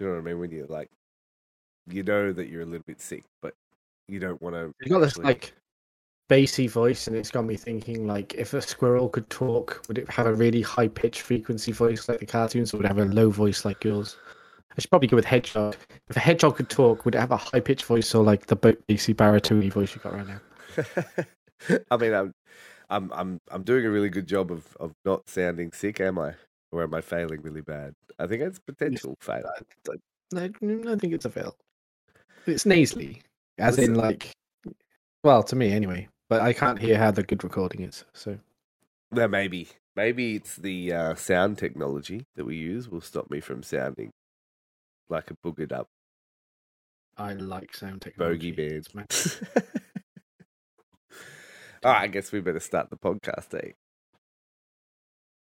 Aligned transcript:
Do 0.00 0.06
you 0.06 0.12
know 0.12 0.16
what 0.16 0.22
I 0.22 0.32
mean? 0.32 0.40
When 0.40 0.50
you're 0.50 0.66
like, 0.66 0.88
you 1.86 2.02
know 2.02 2.32
that 2.32 2.48
you're 2.48 2.62
a 2.62 2.64
little 2.64 2.84
bit 2.86 3.02
sick, 3.02 3.22
but 3.42 3.52
you 4.08 4.18
don't 4.18 4.40
want 4.40 4.54
to. 4.54 4.72
You 4.80 4.90
got 4.90 5.00
this 5.00 5.18
like 5.18 5.52
bassy 6.26 6.68
voice, 6.68 7.06
and 7.06 7.14
it's 7.14 7.30
got 7.30 7.44
me 7.44 7.54
thinking 7.54 8.06
like, 8.06 8.32
if 8.32 8.54
a 8.54 8.62
squirrel 8.62 9.10
could 9.10 9.28
talk, 9.28 9.82
would 9.88 9.98
it 9.98 10.08
have 10.08 10.24
a 10.24 10.32
really 10.32 10.62
high 10.62 10.88
pitched 10.88 11.20
frequency 11.20 11.72
voice 11.72 12.08
like 12.08 12.18
the 12.18 12.24
cartoons, 12.24 12.72
or 12.72 12.78
would 12.78 12.86
it 12.86 12.88
have 12.88 12.96
a 12.96 13.04
low 13.04 13.28
voice 13.28 13.66
like 13.66 13.84
yours? 13.84 14.16
I 14.74 14.80
should 14.80 14.88
probably 14.88 15.08
go 15.08 15.16
with 15.16 15.26
hedgehog. 15.26 15.76
If 16.08 16.16
a 16.16 16.20
hedgehog 16.20 16.56
could 16.56 16.70
talk, 16.70 17.04
would 17.04 17.14
it 17.14 17.20
have 17.20 17.32
a 17.32 17.36
high 17.36 17.60
pitched 17.60 17.84
voice 17.84 18.14
or 18.14 18.24
like 18.24 18.46
the 18.46 18.56
bassy 18.56 19.12
baritone 19.12 19.70
voice 19.70 19.94
you 19.94 20.00
got 20.00 20.14
right 20.14 20.26
now? 20.26 21.84
I 21.90 21.98
mean, 21.98 22.14
I'm, 22.14 22.32
I'm, 22.88 23.12
I'm, 23.12 23.38
I'm 23.50 23.64
doing 23.64 23.84
a 23.84 23.90
really 23.90 24.08
good 24.08 24.26
job 24.26 24.50
of 24.50 24.74
of 24.80 24.94
not 25.04 25.28
sounding 25.28 25.72
sick, 25.72 26.00
am 26.00 26.18
I? 26.18 26.36
Or 26.72 26.82
am 26.82 26.94
I 26.94 27.00
failing 27.00 27.42
really 27.42 27.62
bad? 27.62 27.94
I 28.18 28.26
think 28.26 28.42
it's 28.42 28.58
potential 28.58 29.16
fail. 29.20 29.44
I, 30.36 30.44
I 30.44 30.48
think 30.48 31.14
it's 31.14 31.24
a 31.24 31.30
fail. 31.30 31.56
It's 32.46 32.64
nasally, 32.64 33.22
as 33.58 33.78
in 33.78 33.94
like, 33.94 34.30
well, 35.24 35.42
to 35.42 35.56
me 35.56 35.72
anyway. 35.72 36.08
But 36.28 36.42
I 36.42 36.52
can't 36.52 36.78
hear 36.78 36.96
how 36.96 37.10
the 37.10 37.24
good 37.24 37.42
recording 37.42 37.82
is. 37.82 38.04
So 38.14 38.38
Well, 39.10 39.28
maybe, 39.28 39.68
maybe 39.96 40.36
it's 40.36 40.56
the 40.56 40.92
uh, 40.92 41.14
sound 41.16 41.58
technology 41.58 42.24
that 42.36 42.44
we 42.44 42.56
use 42.56 42.88
will 42.88 43.00
stop 43.00 43.30
me 43.30 43.40
from 43.40 43.64
sounding 43.64 44.12
like 45.08 45.30
a 45.32 45.34
boogered 45.44 45.72
up 45.72 45.88
I 47.20 47.34
like 47.34 47.76
sound 47.76 48.00
technology. 48.00 48.52
bogey 48.52 48.84
man. 48.94 49.06
All 51.82 51.92
right, 51.92 52.02
I 52.02 52.06
guess 52.06 52.32
we 52.32 52.40
better 52.40 52.60
start 52.60 52.88
the 52.88 52.96
podcast, 52.96 53.54
eh? 53.62 53.72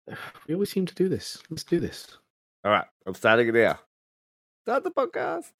We 0.47 0.53
always 0.53 0.71
seem 0.71 0.85
to 0.85 0.95
do 0.95 1.09
this. 1.09 1.41
Let's 1.49 1.63
do 1.63 1.79
this. 1.79 2.17
All 2.63 2.71
right, 2.71 2.85
I'm 3.05 3.13
starting 3.13 3.47
it 3.47 3.53
now. 3.53 3.79
Start 4.63 4.83
the 4.83 4.91
podcast. 4.91 5.51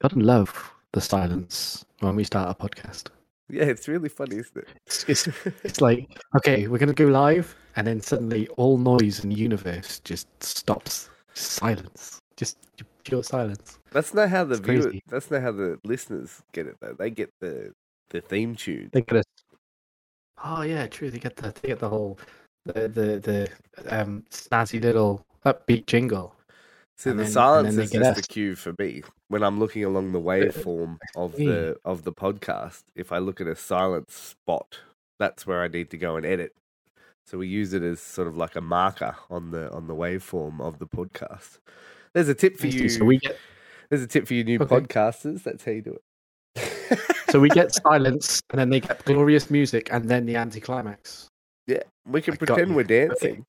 Gotta 0.00 0.18
love 0.18 0.72
the 0.92 1.00
silence 1.00 1.84
when 2.00 2.16
we 2.16 2.24
start 2.24 2.50
a 2.50 2.54
podcast. 2.60 3.10
Yeah, 3.48 3.64
it's 3.64 3.88
really 3.88 4.08
funny, 4.08 4.36
isn't 4.36 4.56
it? 4.56 4.68
It's, 4.86 5.04
it's, 5.08 5.28
it's 5.64 5.80
like, 5.80 6.08
okay, 6.36 6.68
we're 6.68 6.78
gonna 6.78 6.92
go 6.92 7.06
live, 7.06 7.54
and 7.76 7.86
then 7.86 8.00
suddenly 8.00 8.48
all 8.56 8.78
noise 8.78 9.22
in 9.22 9.30
the 9.30 9.36
universe 9.36 10.00
just 10.00 10.26
stops. 10.42 11.10
Silence. 11.34 12.18
Just 12.36 12.58
pure 13.04 13.22
silence. 13.22 13.78
That's 13.90 14.14
not 14.14 14.28
how 14.28 14.44
the 14.44 14.56
viewers, 14.56 14.94
that's 15.08 15.30
not 15.30 15.42
how 15.42 15.52
the 15.52 15.78
listeners 15.84 16.42
get 16.52 16.66
it 16.66 16.76
though. 16.80 16.94
They 16.98 17.10
get 17.10 17.30
the 17.40 17.72
the 18.10 18.20
theme 18.20 18.54
tune. 18.54 18.90
They 18.92 19.02
get 19.02 19.18
us. 19.18 19.24
Oh 20.44 20.62
yeah, 20.62 20.86
true. 20.86 21.10
They 21.10 21.18
get 21.18 21.36
the 21.36 21.54
they 21.60 21.68
get 21.68 21.78
the 21.78 21.88
whole 21.88 22.18
the 22.64 22.88
the 22.88 23.48
the 23.88 24.00
um 24.02 24.24
snazzy 24.30 24.80
little 24.80 25.24
upbeat 25.44 25.86
jingle. 25.86 26.34
See, 26.98 27.10
and 27.10 27.18
the 27.18 27.24
then- 27.24 27.32
silence 27.32 27.76
is 27.76 27.90
just 27.90 28.04
us. 28.10 28.16
the 28.16 28.22
cue 28.22 28.54
for 28.54 28.74
me 28.78 29.02
when 29.28 29.42
I'm 29.42 29.58
looking 29.58 29.84
along 29.84 30.12
the 30.12 30.20
waveform 30.20 30.98
of 31.16 31.34
the 31.36 31.76
of 31.84 32.04
the 32.04 32.12
podcast. 32.12 32.82
If 32.94 33.10
I 33.12 33.18
look 33.18 33.40
at 33.40 33.46
a 33.46 33.56
silence 33.56 34.14
spot, 34.14 34.78
that's 35.18 35.46
where 35.46 35.62
I 35.62 35.68
need 35.68 35.90
to 35.90 35.96
go 35.96 36.16
and 36.16 36.24
edit. 36.26 36.54
So 37.26 37.38
we 37.38 37.48
use 37.48 37.72
it 37.72 37.82
as 37.82 38.00
sort 38.00 38.28
of 38.28 38.36
like 38.36 38.56
a 38.56 38.60
marker 38.60 39.16
on 39.30 39.50
the 39.50 39.70
on 39.72 39.86
the 39.86 39.94
waveform 39.94 40.60
of 40.60 40.78
the 40.78 40.86
podcast. 40.86 41.58
There's 42.14 42.28
a 42.28 42.34
tip 42.34 42.58
for 42.58 42.66
you. 42.66 42.88
So 42.88 43.04
we 43.04 43.18
get 43.18 43.36
There's 43.88 44.02
a 44.02 44.06
tip 44.06 44.26
for 44.26 44.34
you 44.34 44.44
new 44.44 44.58
Okay. 44.60 44.76
podcasters. 44.80 45.42
That's 45.42 45.64
how 45.64 45.72
you 45.72 45.82
do 45.82 45.96
it. 45.98 46.98
so 47.30 47.40
we 47.40 47.48
get 47.48 47.72
silence, 47.86 48.42
and 48.50 48.58
then 48.58 48.68
they 48.70 48.80
get 48.80 49.04
glorious 49.06 49.50
music, 49.50 49.88
and 49.92 50.08
then 50.08 50.26
the 50.26 50.36
anticlimax. 50.36 51.28
yeah, 51.66 51.82
we 52.06 52.20
can 52.20 52.34
I 52.34 52.36
pretend 52.36 52.76
we're 52.76 52.84
dancing 52.84 53.44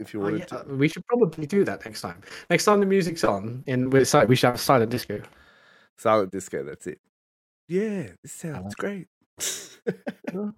if 0.00 0.12
you 0.14 0.22
Oh, 0.24 0.28
yeah, 0.28 0.44
to. 0.46 0.60
uh, 0.60 0.64
we 0.74 0.88
should 0.88 1.04
probably 1.06 1.46
do 1.46 1.64
that 1.64 1.84
next 1.84 2.00
time. 2.00 2.20
Next 2.48 2.64
time 2.64 2.80
the 2.80 2.86
music's 2.86 3.22
on, 3.24 3.62
and 3.66 3.92
we're 3.92 4.04
we 4.26 4.36
should 4.36 4.46
have 4.48 4.60
silent 4.60 4.90
disco. 4.90 5.20
Silent 5.98 6.32
disco. 6.32 6.64
That's 6.64 6.86
it. 6.86 6.98
Yeah, 7.68 8.08
this 8.22 8.32
sounds 8.32 8.74
great. 8.74 9.06
Turn 10.28 10.54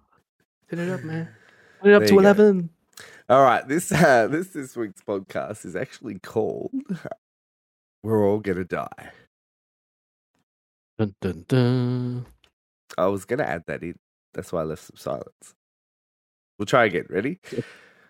it 0.71 0.89
up, 0.89 1.03
man. 1.03 1.29
Turn 1.83 1.91
it 1.91 1.95
up 1.95 1.99
There 2.01 2.07
to 2.07 2.13
you 2.13 2.19
go. 2.19 2.19
eleven. 2.19 2.69
All 3.29 3.43
right, 3.43 3.67
this 3.67 3.91
uh, 3.91 4.27
this 4.31 4.47
this 4.49 4.75
week's 4.75 5.01
podcast 5.01 5.65
is 5.65 5.75
actually 5.75 6.19
called 6.19 6.71
"We're 8.03 8.25
All 8.27 8.39
Gonna 8.39 8.63
Die." 8.63 9.11
Dun, 10.97 11.13
dun, 11.21 11.45
dun. 11.47 12.25
I 12.97 13.07
was 13.07 13.25
gonna 13.25 13.43
add 13.43 13.63
that 13.67 13.83
in. 13.83 13.95
That's 14.33 14.51
why 14.51 14.61
I 14.61 14.63
left 14.63 14.83
some 14.83 14.97
silence. 14.97 15.53
We'll 16.57 16.65
try 16.65 16.85
again. 16.85 17.05
Ready? 17.09 17.39
Do 17.49 17.63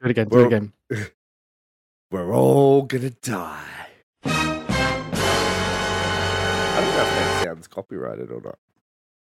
it 0.04 0.12
again. 0.12 0.28
Do 0.30 0.40
it 0.42 0.48
again. 0.48 0.74
We're 2.14 2.32
all 2.36 2.84
gonna 2.84 3.10
die. 3.10 3.88
I 4.24 4.30
don't 6.78 6.96
know 6.96 7.02
if 7.02 7.08
that 7.10 7.44
sounds 7.44 7.68
copyrighted 7.68 8.30
or 8.30 8.40
not. 8.40 8.60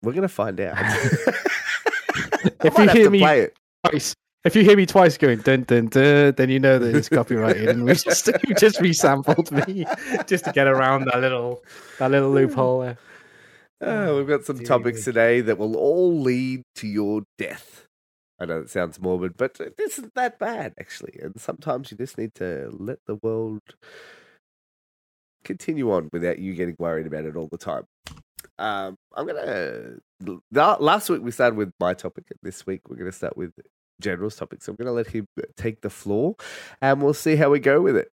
We're 0.02 0.14
gonna 0.14 0.26
find 0.26 0.60
out. 0.60 0.76
If 2.64 2.76
you 2.76 2.88
hear 2.88 3.08
me- 3.08 3.20
play 3.20 3.40
it. 3.42 3.56
Twice. 3.84 4.14
If 4.44 4.56
you 4.56 4.64
hear 4.64 4.76
me 4.76 4.84
twice 4.84 5.16
going 5.16 5.38
dun 5.42 5.62
dun 5.62 5.86
dun, 5.86 6.34
then 6.36 6.50
you 6.50 6.58
know 6.58 6.80
that 6.80 6.94
it's 6.94 7.08
copyrighted, 7.08 7.68
and 7.68 7.84
we 7.84 7.94
just 7.94 8.28
we 8.48 8.54
just 8.54 8.80
resampled 8.80 9.52
me 9.66 9.86
just 10.26 10.44
to 10.46 10.52
get 10.52 10.66
around 10.66 11.04
that 11.04 11.20
little 11.20 11.62
that 12.00 12.10
little 12.10 12.30
loophole 12.30 12.80
there. 12.80 12.98
Oh, 13.80 14.16
we've 14.16 14.26
got 14.26 14.44
some 14.44 14.58
Dear 14.58 14.66
topics 14.66 15.04
today 15.04 15.40
that 15.40 15.56
will 15.56 15.76
all 15.76 16.20
lead 16.20 16.62
to 16.76 16.88
your 16.88 17.22
death. 17.38 17.86
I 18.42 18.44
know 18.44 18.60
it 18.60 18.70
sounds 18.70 19.00
morbid, 19.00 19.36
but 19.36 19.60
it 19.60 19.74
isn't 19.78 20.14
that 20.16 20.40
bad, 20.40 20.74
actually. 20.80 21.16
And 21.22 21.40
sometimes 21.40 21.92
you 21.92 21.96
just 21.96 22.18
need 22.18 22.34
to 22.34 22.70
let 22.72 22.98
the 23.06 23.14
world 23.22 23.60
continue 25.44 25.92
on 25.92 26.08
without 26.12 26.40
you 26.40 26.54
getting 26.54 26.74
worried 26.80 27.06
about 27.06 27.24
it 27.24 27.36
all 27.36 27.46
the 27.46 27.56
time. 27.56 27.84
Um, 28.58 28.96
I'm 29.14 29.28
gonna. 29.28 29.94
Last 30.50 31.08
week 31.08 31.22
we 31.22 31.30
started 31.30 31.56
with 31.56 31.72
my 31.78 31.94
topic, 31.94 32.24
this 32.42 32.66
week 32.66 32.80
we're 32.88 32.96
gonna 32.96 33.12
start 33.12 33.36
with 33.36 33.52
General's 34.00 34.34
topic. 34.34 34.60
So 34.60 34.72
I'm 34.72 34.76
gonna 34.76 34.90
let 34.90 35.06
him 35.06 35.24
take 35.56 35.80
the 35.80 35.90
floor, 35.90 36.34
and 36.80 37.00
we'll 37.00 37.14
see 37.14 37.36
how 37.36 37.48
we 37.48 37.60
go 37.60 37.80
with 37.80 37.96
it. 37.96 38.08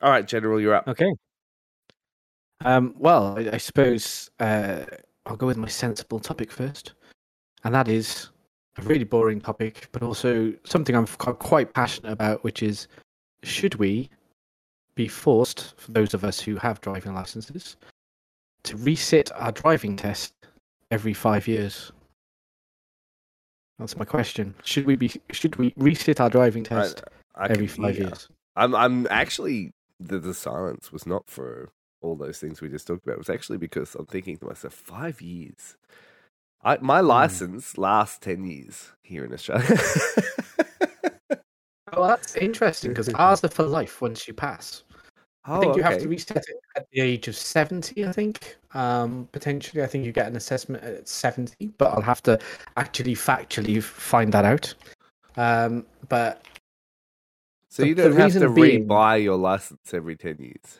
All 0.00 0.10
right, 0.10 0.26
General, 0.26 0.60
you're 0.60 0.74
up. 0.74 0.88
Okay. 0.88 1.14
Um, 2.64 2.94
well, 2.98 3.38
I, 3.38 3.50
I 3.52 3.58
suppose 3.58 4.28
uh, 4.40 4.86
I'll 5.24 5.36
go 5.36 5.46
with 5.46 5.56
my 5.56 5.68
sensible 5.68 6.18
topic 6.18 6.50
first, 6.50 6.94
and 7.62 7.72
that 7.76 7.86
is 7.86 8.28
a 8.78 8.82
really 8.82 9.04
boring 9.04 9.40
topic, 9.40 9.88
but 9.92 10.02
also 10.02 10.52
something 10.64 10.96
I'm 10.96 11.06
quite 11.06 11.74
passionate 11.74 12.12
about, 12.12 12.42
which 12.44 12.62
is 12.62 12.88
should 13.42 13.74
we 13.76 14.08
be 14.94 15.08
forced, 15.08 15.74
for 15.78 15.92
those 15.92 16.14
of 16.14 16.24
us 16.24 16.40
who 16.40 16.56
have 16.56 16.80
driving 16.80 17.14
licenses, 17.14 17.76
to 18.64 18.76
resit 18.76 19.30
our 19.34 19.52
driving 19.52 19.96
test 19.96 20.34
every 20.90 21.14
five 21.14 21.46
years? 21.48 21.92
That's 23.78 23.96
my 23.96 24.04
question. 24.04 24.54
Should 24.64 24.86
we 24.86 24.96
be? 24.96 25.10
Should 25.32 25.56
we 25.56 25.72
resit 25.72 26.20
our 26.20 26.30
driving 26.30 26.62
test 26.64 27.02
I 27.34 27.46
every 27.46 27.66
can 27.66 27.82
five 27.82 27.96
hear. 27.96 28.06
years? 28.06 28.28
I'm 28.54 28.74
I'm 28.74 29.06
actually 29.10 29.72
the, 29.98 30.18
the 30.18 30.34
silence 30.34 30.92
was 30.92 31.06
not 31.06 31.28
for 31.28 31.70
all 32.00 32.16
those 32.16 32.38
things 32.38 32.60
we 32.60 32.68
just 32.68 32.86
talked 32.86 33.04
about. 33.04 33.14
It 33.14 33.18
was 33.18 33.30
actually 33.30 33.58
because 33.58 33.94
I'm 33.94 34.06
thinking 34.06 34.36
to 34.38 34.46
myself, 34.46 34.74
five 34.74 35.20
years. 35.20 35.76
I, 36.62 36.78
my 36.80 37.00
Hmm. 37.00 37.06
license 37.08 37.76
lasts 37.78 38.18
ten 38.18 38.44
years 38.44 38.92
here 39.02 39.24
in 39.24 39.32
Australia. 39.32 39.76
Well, 41.92 42.06
that's 42.08 42.36
interesting 42.36 42.90
because 42.92 43.08
ours 43.10 43.42
are 43.44 43.48
for 43.48 43.64
life 43.64 44.00
once 44.00 44.26
you 44.28 44.34
pass. 44.34 44.84
I 45.44 45.58
think 45.58 45.74
you 45.76 45.82
have 45.82 45.98
to 46.00 46.06
reset 46.06 46.36
it 46.36 46.56
at 46.76 46.86
the 46.92 47.00
age 47.00 47.26
of 47.26 47.34
70, 47.34 48.06
I 48.06 48.12
think. 48.12 48.56
Um, 48.74 49.28
potentially, 49.32 49.82
I 49.82 49.88
think 49.88 50.04
you 50.06 50.12
get 50.12 50.28
an 50.28 50.36
assessment 50.36 50.84
at 50.84 51.08
70, 51.08 51.72
but 51.78 51.86
I'll 51.92 52.00
have 52.00 52.22
to 52.22 52.38
actually 52.76 53.16
factually 53.16 53.82
find 53.82 54.30
that 54.34 54.44
out. 54.44 54.72
Um, 55.36 55.84
but 56.08 56.46
So 57.70 57.82
the- 57.82 57.88
you 57.88 57.94
don't 57.96 58.12
have 58.14 58.34
to 58.34 58.50
being- 58.50 58.82
re-buy 58.82 59.16
your 59.16 59.36
license 59.36 59.92
every 59.92 60.14
ten 60.14 60.36
years. 60.38 60.78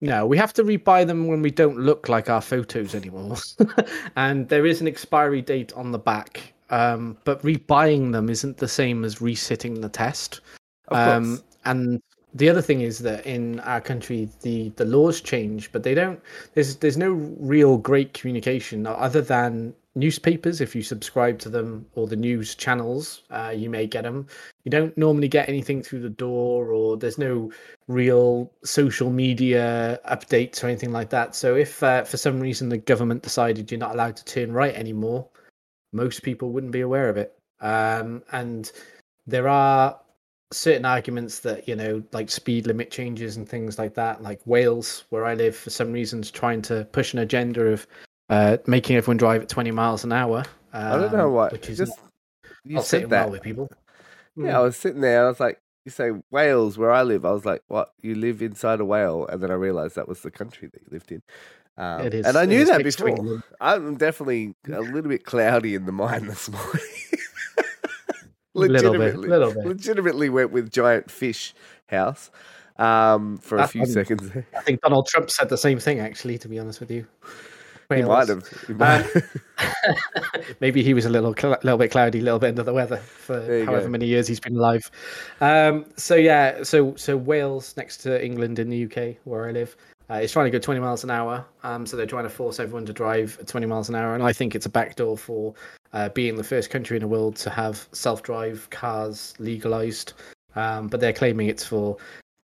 No, 0.00 0.26
we 0.26 0.36
have 0.38 0.52
to 0.54 0.64
rebuy 0.64 1.06
them 1.06 1.26
when 1.26 1.42
we 1.42 1.50
don't 1.50 1.78
look 1.78 2.08
like 2.08 2.30
our 2.30 2.40
photos 2.40 2.94
anymore. 2.94 3.36
and 4.16 4.48
there 4.48 4.64
is 4.64 4.80
an 4.80 4.88
expiry 4.88 5.42
date 5.42 5.72
on 5.74 5.92
the 5.92 5.98
back. 5.98 6.54
Um, 6.70 7.18
but 7.24 7.42
rebuying 7.42 8.12
them 8.12 8.30
isn't 8.30 8.56
the 8.56 8.68
same 8.68 9.04
as 9.04 9.16
resitting 9.16 9.82
the 9.82 9.88
test. 9.88 10.40
Of 10.88 10.96
um, 10.96 11.42
and 11.64 12.00
the 12.34 12.48
other 12.48 12.62
thing 12.62 12.80
is 12.80 13.00
that 13.00 13.26
in 13.26 13.60
our 13.60 13.80
country 13.80 14.28
the 14.42 14.70
the 14.76 14.84
laws 14.84 15.20
change 15.20 15.70
but 15.72 15.82
they 15.82 15.94
don't 15.94 16.20
there's 16.54 16.76
there's 16.76 16.96
no 16.96 17.10
real 17.38 17.76
great 17.76 18.14
communication 18.14 18.86
other 18.86 19.20
than 19.20 19.74
newspapers, 19.94 20.60
if 20.60 20.74
you 20.74 20.82
subscribe 20.82 21.38
to 21.40 21.48
them, 21.48 21.86
or 21.94 22.06
the 22.06 22.16
news 22.16 22.54
channels, 22.54 23.22
uh, 23.30 23.52
you 23.54 23.68
may 23.70 23.86
get 23.86 24.04
them. 24.04 24.26
You 24.64 24.70
don't 24.70 24.96
normally 24.96 25.28
get 25.28 25.48
anything 25.48 25.82
through 25.82 26.00
the 26.00 26.10
door, 26.10 26.72
or 26.72 26.96
there's 26.96 27.18
no 27.18 27.50
real 27.88 28.52
social 28.64 29.10
media 29.10 29.98
updates 30.08 30.62
or 30.62 30.68
anything 30.68 30.92
like 30.92 31.10
that. 31.10 31.34
So, 31.34 31.56
if 31.56 31.82
uh, 31.82 32.04
for 32.04 32.16
some 32.16 32.40
reason 32.40 32.68
the 32.68 32.78
government 32.78 33.22
decided 33.22 33.70
you're 33.70 33.80
not 33.80 33.94
allowed 33.94 34.16
to 34.16 34.24
turn 34.24 34.52
right 34.52 34.74
anymore, 34.74 35.28
most 35.92 36.22
people 36.22 36.50
wouldn't 36.50 36.72
be 36.72 36.80
aware 36.80 37.08
of 37.08 37.16
it. 37.16 37.36
Um, 37.60 38.22
and 38.32 38.70
there 39.26 39.48
are 39.48 39.98
certain 40.52 40.84
arguments 40.84 41.40
that 41.40 41.68
you 41.68 41.76
know 41.76 42.02
like 42.12 42.28
speed 42.28 42.66
limit 42.66 42.90
changes 42.90 43.36
and 43.36 43.48
things 43.48 43.78
like 43.78 43.94
that 43.94 44.20
like 44.20 44.40
wales 44.46 45.04
where 45.10 45.24
i 45.24 45.32
live 45.32 45.54
for 45.54 45.70
some 45.70 45.92
reasons 45.92 46.28
trying 46.28 46.60
to 46.60 46.84
push 46.86 47.12
an 47.12 47.20
agenda 47.20 47.66
of 47.66 47.86
uh, 48.30 48.56
making 48.66 48.96
everyone 48.96 49.18
drive 49.18 49.42
at 49.42 49.48
20 49.50 49.70
miles 49.72 50.04
an 50.04 50.12
hour 50.12 50.38
um, 50.72 50.92
I 50.92 50.96
don't 50.96 51.12
know 51.12 51.30
what. 51.30 51.52
which 51.52 51.68
is 51.68 51.78
Just 51.78 51.98
not, 51.98 52.52
you 52.64 52.80
said 52.82 53.10
that. 53.10 53.24
well 53.26 53.30
with 53.32 53.42
people 53.42 53.68
Yeah, 54.36 54.58
I 54.58 54.62
was 54.62 54.76
sitting 54.76 55.00
there. 55.02 55.24
I 55.26 55.28
was 55.28 55.40
like, 55.40 55.58
you 55.84 55.90
say 55.90 56.10
Wales, 56.30 56.78
where 56.78 56.92
I 56.92 57.02
live. 57.02 57.24
I 57.24 57.32
was 57.32 57.44
like, 57.44 57.62
what? 57.68 57.92
You 58.02 58.14
live 58.14 58.40
inside 58.42 58.80
a 58.80 58.84
whale? 58.84 59.26
And 59.26 59.42
then 59.42 59.50
I 59.50 59.54
realized 59.54 59.96
that 59.96 60.06
was 60.08 60.20
the 60.20 60.30
country 60.30 60.68
that 60.72 60.80
you 60.82 60.88
lived 60.90 61.10
in. 61.10 61.22
Um, 61.76 62.02
It 62.06 62.14
is- 62.14 62.26
and 62.26 62.36
I 62.36 62.44
knew 62.44 62.64
that 62.66 62.84
before. 62.84 63.08
England. 63.08 63.42
I'm 63.60 63.96
definitely 63.96 64.54
a 64.70 64.80
little 64.80 65.10
bit 65.10 65.24
cloudy 65.24 65.74
in 65.74 65.86
the 65.86 65.92
mind 65.92 66.28
this 66.28 66.48
morning. 66.50 66.82
little 68.54 68.74
bit 68.74 68.82
legitimately, 68.82 69.28
little 69.28 69.54
bit 69.54 69.64
legitimately 69.66 70.28
went 70.28 70.50
with 70.52 70.70
giant 70.70 71.10
fish 71.10 71.54
house 71.88 72.30
um, 72.78 73.38
for 73.38 73.58
a 73.58 73.66
few 73.68 73.82
funny. 73.82 73.92
seconds. 73.92 74.30
i 74.56 74.60
think 74.62 74.80
donald 74.80 75.06
trump 75.06 75.30
said 75.30 75.48
the 75.48 75.56
same 75.56 75.78
thing 75.78 76.00
actually 76.00 76.36
to 76.38 76.48
be 76.48 76.58
honest 76.58 76.80
with 76.80 76.90
you 76.90 77.06
He 77.96 78.02
might 78.02 78.28
have. 78.28 78.46
He 78.66 78.72
might 78.74 79.04
Um, 79.14 79.22
Maybe 80.60 80.82
he 80.82 80.94
was 80.94 81.04
a 81.04 81.10
little 81.10 81.34
cl- 81.34 81.58
little 81.62 81.78
bit 81.78 81.90
cloudy, 81.90 82.20
a 82.20 82.22
little 82.22 82.38
bit 82.38 82.50
under 82.50 82.62
the 82.62 82.72
weather 82.72 82.98
for 82.98 83.40
however 83.64 83.82
go. 83.82 83.88
many 83.88 84.06
years 84.06 84.26
he's 84.26 84.40
been 84.40 84.56
alive. 84.56 84.90
Um, 85.40 85.84
so 85.96 86.14
yeah, 86.14 86.62
so 86.62 86.94
so 86.96 87.16
Wales 87.16 87.74
next 87.76 87.98
to 87.98 88.24
England 88.24 88.58
in 88.58 88.68
the 88.70 88.84
UK 88.84 89.16
where 89.24 89.48
I 89.48 89.52
live. 89.52 89.76
Uh, 90.10 90.14
is 90.14 90.32
trying 90.32 90.44
to 90.46 90.50
go 90.50 90.58
20 90.58 90.80
miles 90.80 91.04
an 91.04 91.10
hour. 91.10 91.46
Um, 91.62 91.86
so 91.86 91.96
they're 91.96 92.04
trying 92.04 92.24
to 92.24 92.30
force 92.30 92.58
everyone 92.58 92.84
to 92.86 92.92
drive 92.92 93.38
20 93.46 93.64
miles 93.66 93.88
an 93.88 93.94
hour. 93.94 94.16
And 94.16 94.24
I 94.24 94.32
think 94.32 94.56
it's 94.56 94.66
a 94.66 94.68
backdoor 94.68 95.16
for 95.16 95.54
uh, 95.92 96.08
being 96.08 96.34
the 96.34 96.42
first 96.42 96.68
country 96.68 96.96
in 96.96 97.00
the 97.02 97.06
world 97.06 97.36
to 97.36 97.50
have 97.50 97.88
self 97.92 98.24
drive 98.24 98.68
cars 98.70 99.34
legalized. 99.38 100.14
Um, 100.56 100.88
but 100.88 100.98
they're 100.98 101.12
claiming 101.12 101.46
it's 101.46 101.64
for 101.64 101.96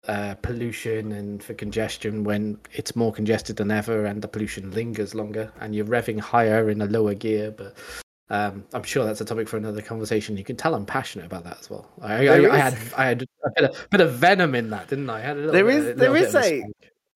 uh, 0.08 0.34
pollution 0.42 1.12
and 1.12 1.42
for 1.42 1.54
congestion 1.54 2.24
when 2.24 2.58
it's 2.72 2.94
more 2.96 3.12
congested 3.12 3.56
than 3.56 3.70
ever 3.70 4.04
and 4.04 4.22
the 4.22 4.28
pollution 4.28 4.70
lingers 4.70 5.14
longer 5.14 5.52
and 5.60 5.74
you're 5.74 5.84
revving 5.86 6.20
higher 6.20 6.70
in 6.70 6.80
a 6.80 6.86
lower 6.86 7.14
gear. 7.14 7.50
But 7.50 7.76
um, 8.28 8.64
I'm 8.72 8.82
sure 8.82 9.04
that's 9.04 9.20
a 9.20 9.24
topic 9.24 9.48
for 9.48 9.56
another 9.56 9.82
conversation. 9.82 10.36
You 10.36 10.44
can 10.44 10.56
tell 10.56 10.74
I'm 10.74 10.86
passionate 10.86 11.26
about 11.26 11.44
that 11.44 11.58
as 11.60 11.70
well. 11.70 11.88
I, 12.00 12.26
I, 12.28 12.54
I 12.54 12.58
had 12.58 12.78
I 12.96 13.06
had 13.06 13.22
a 13.44 13.50
bit 13.60 13.70
of, 13.70 13.90
bit 13.90 14.00
of 14.00 14.12
venom 14.14 14.54
in 14.54 14.70
that, 14.70 14.88
didn't 14.88 15.10
I? 15.10 15.18
I 15.18 15.20
had 15.20 15.36
a 15.36 15.40
little 15.40 15.52
There 15.52 15.70
is- 15.70 15.86
a 15.86 15.94
there 15.94 16.16
is 16.16 16.34
a- 16.34 16.62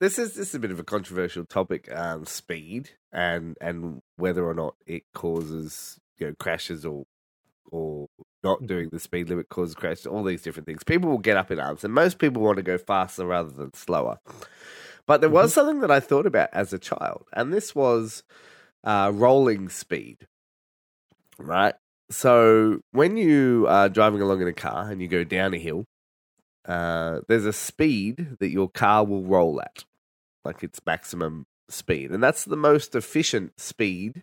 this 0.01 0.19
is 0.19 0.35
this 0.35 0.49
is 0.49 0.55
a 0.55 0.59
bit 0.59 0.71
of 0.71 0.81
a 0.81 0.85
controversial 0.85 1.45
topic, 1.45 1.95
um, 1.95 2.25
speed 2.25 2.91
and 3.13 3.57
and 3.61 4.01
whether 4.17 4.47
or 4.47 4.55
not 4.55 4.75
it 4.87 5.03
causes 5.15 6.01
you 6.17 6.29
know 6.29 6.35
crashes 6.39 6.87
or 6.87 7.05
or 7.71 8.09
not 8.43 8.67
doing 8.67 8.89
the 8.91 9.01
speed 9.01 9.29
limit 9.29 9.49
causes 9.49 9.75
crashes. 9.75 10.07
All 10.07 10.23
these 10.23 10.43
different 10.43 10.67
things. 10.67 10.85
People 10.85 11.11
will 11.11 11.19
get 11.19 11.37
up 11.37 11.51
in 11.51 11.61
arms, 11.61 11.85
and 11.85 11.93
most 11.93 12.19
people 12.19 12.43
want 12.43 12.57
to 12.57 12.63
go 12.63 12.79
faster 12.79 13.27
rather 13.27 13.51
than 13.51 13.75
slower. 13.75 14.19
But 15.07 15.21
there 15.21 15.31
was 15.31 15.53
something 15.53 15.81
that 15.81 15.91
I 15.91 16.01
thought 16.01 16.27
about 16.27 16.51
as 16.53 16.73
a 16.73 16.79
child, 16.79 17.27
and 17.33 17.53
this 17.53 17.75
was 17.75 18.23
uh, 18.85 19.11
rolling 19.13 19.69
speed. 19.69 20.27
Right. 21.39 21.75
So 22.11 22.81
when 22.93 23.17
you 23.17 23.67
are 23.69 23.89
driving 23.89 24.21
along 24.21 24.43
in 24.43 24.49
a 24.49 24.53
car 24.53 24.91
and 24.91 25.01
you 25.01 25.09
go 25.09 25.25
down 25.25 25.55
a 25.55 25.59
hill, 25.59 25.85
uh, 26.67 27.21
there's 27.29 27.47
a 27.47 27.53
speed 27.53 28.37
that 28.41 28.51
your 28.51 28.69
car 28.69 29.05
will 29.05 29.23
roll 29.23 29.61
at, 29.61 29.85
like 30.45 30.63
its 30.63 30.81
maximum 30.85 31.47
speed, 31.69 32.11
and 32.11 32.23
that's 32.23 32.45
the 32.45 32.57
most 32.57 32.95
efficient 32.95 33.59
speed 33.61 34.23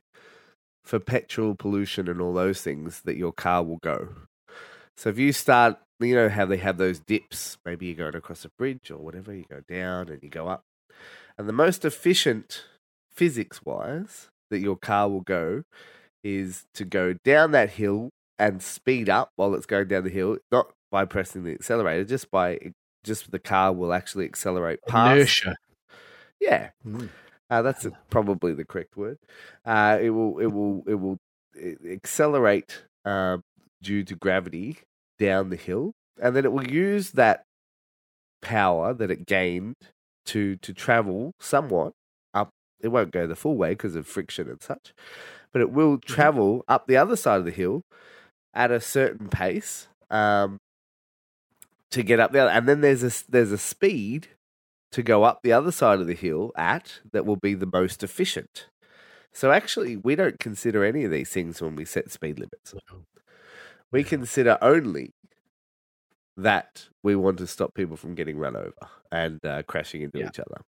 for 0.88 1.00
petrol 1.00 1.54
pollution 1.54 2.08
and 2.08 2.22
all 2.22 2.34
those 2.34 2.62
things 2.62 3.02
that 3.02 3.18
your 3.18 3.34
car 3.34 3.62
will 3.64 3.80
go. 3.84 4.10
So 4.96 5.10
if 5.10 5.20
you 5.20 5.34
start, 5.34 5.78
you 6.00 6.16
know 6.16 6.30
how 6.30 6.46
they 6.46 6.58
have 6.58 6.78
those 6.78 7.00
dips, 7.00 7.58
maybe 7.66 7.88
you're 7.88 7.96
going 7.96 8.16
across 8.16 8.46
a 8.46 8.50
bridge 8.58 8.90
or 8.90 8.98
whatever, 8.98 9.34
you 9.34 9.46
go 9.50 9.62
down 9.68 10.10
and 10.10 10.24
you 10.24 10.30
go 10.30 10.48
up, 10.48 10.64
and 11.38 11.48
the 11.48 11.54
most 11.54 11.84
efficient 11.84 12.64
physics 13.12 13.64
wise 13.66 14.30
that 14.50 14.60
your 14.60 14.78
car 14.78 15.10
will 15.10 15.22
go 15.22 15.64
is 16.24 16.66
to 16.74 16.86
go 16.86 17.14
down 17.26 17.52
that 17.52 17.72
hill 17.72 18.10
and 18.40 18.62
speed 18.62 19.10
up 19.10 19.32
while 19.36 19.54
it's 19.56 19.66
going 19.66 19.88
down 19.88 20.04
the 20.04 20.10
hill, 20.10 20.38
not 20.52 20.72
by 20.90 21.04
pressing 21.04 21.44
the 21.44 21.52
accelerator, 21.52 22.06
just 22.06 22.32
by 22.32 22.60
just 23.04 23.30
the 23.32 23.40
car 23.40 23.74
will 23.74 23.94
actually 23.94 24.26
accelerate 24.26 24.80
past. 24.88 25.16
Inertia. 25.16 25.56
Yeah, 26.40 26.70
Mm. 26.86 27.10
Uh, 27.50 27.62
that's 27.62 27.88
probably 28.10 28.54
the 28.54 28.66
correct 28.66 28.98
word. 28.98 29.18
Uh, 29.66 29.98
it 30.02 30.10
will, 30.10 30.40
it 30.40 30.48
will, 30.48 30.84
it 30.88 30.96
will 30.96 31.18
uh, 31.58 31.90
accelerate 31.90 32.84
uh, 33.06 33.38
due 33.82 34.04
to 34.04 34.16
gravity 34.16 34.78
down 35.20 35.50
the 35.50 35.56
hill, 35.56 35.94
and 36.22 36.36
then 36.36 36.46
it 36.46 36.52
will 36.52 36.68
use 36.68 37.12
that 37.12 37.44
power 38.42 38.94
that 38.94 39.12
it 39.12 39.26
gained 39.26 39.76
to 40.26 40.58
to 40.58 40.74
travel 40.74 41.34
somewhat 41.40 41.94
up. 42.34 42.50
It 42.82 42.90
won't 42.90 43.12
go 43.12 43.26
the 43.26 43.36
full 43.36 43.58
way 43.58 43.70
because 43.70 43.96
of 43.96 44.06
friction 44.06 44.50
and 44.50 44.62
such, 44.62 44.94
but 45.52 45.62
it 45.62 45.72
will 45.72 45.98
travel 45.98 46.64
up 46.68 46.88
the 46.88 46.98
other 46.98 47.16
side 47.16 47.40
of 47.40 47.46
the 47.46 47.52
hill 47.52 47.82
at 48.54 48.72
a 48.72 48.82
certain 48.82 49.30
pace 49.30 49.88
um, 50.10 50.60
to 51.92 52.04
get 52.04 52.20
up 52.20 52.32
there. 52.32 52.48
And 52.50 52.68
then 52.68 52.82
there's 52.82 53.04
a 53.04 53.12
there's 53.30 53.52
a 53.52 53.58
speed 53.58 54.28
to 54.92 55.04
go 55.04 55.24
up 55.24 55.42
the 55.44 55.54
other 55.54 55.72
side 55.72 56.00
of 56.00 56.08
the 56.08 56.14
hill 56.14 56.52
at 56.58 57.02
that 57.12 57.26
will 57.26 57.36
be 57.36 57.54
the 57.54 57.70
most 57.72 58.04
efficient. 58.04 58.68
So 59.34 59.52
actually, 59.52 59.96
we 59.98 60.16
don't 60.16 60.40
consider 60.40 60.84
any 60.84 61.04
of 61.04 61.12
these 61.12 61.30
things 61.30 61.62
when 61.62 61.76
we 61.76 61.86
set 61.86 62.12
speed 62.12 62.40
limits. 62.40 62.74
We 63.92 64.04
consider 64.04 64.58
only 64.62 65.12
that 66.36 66.88
we 67.04 67.16
want 67.16 67.38
to 67.40 67.48
stop 67.48 67.74
people 67.74 67.98
from 67.98 68.16
getting 68.16 68.38
run 68.38 68.56
over 68.56 68.74
and 69.12 69.44
uh, 69.46 69.64
crashing 69.64 70.02
into 70.02 70.20
Yeah. 70.20 70.28
each 70.28 70.40
other. 70.40 70.62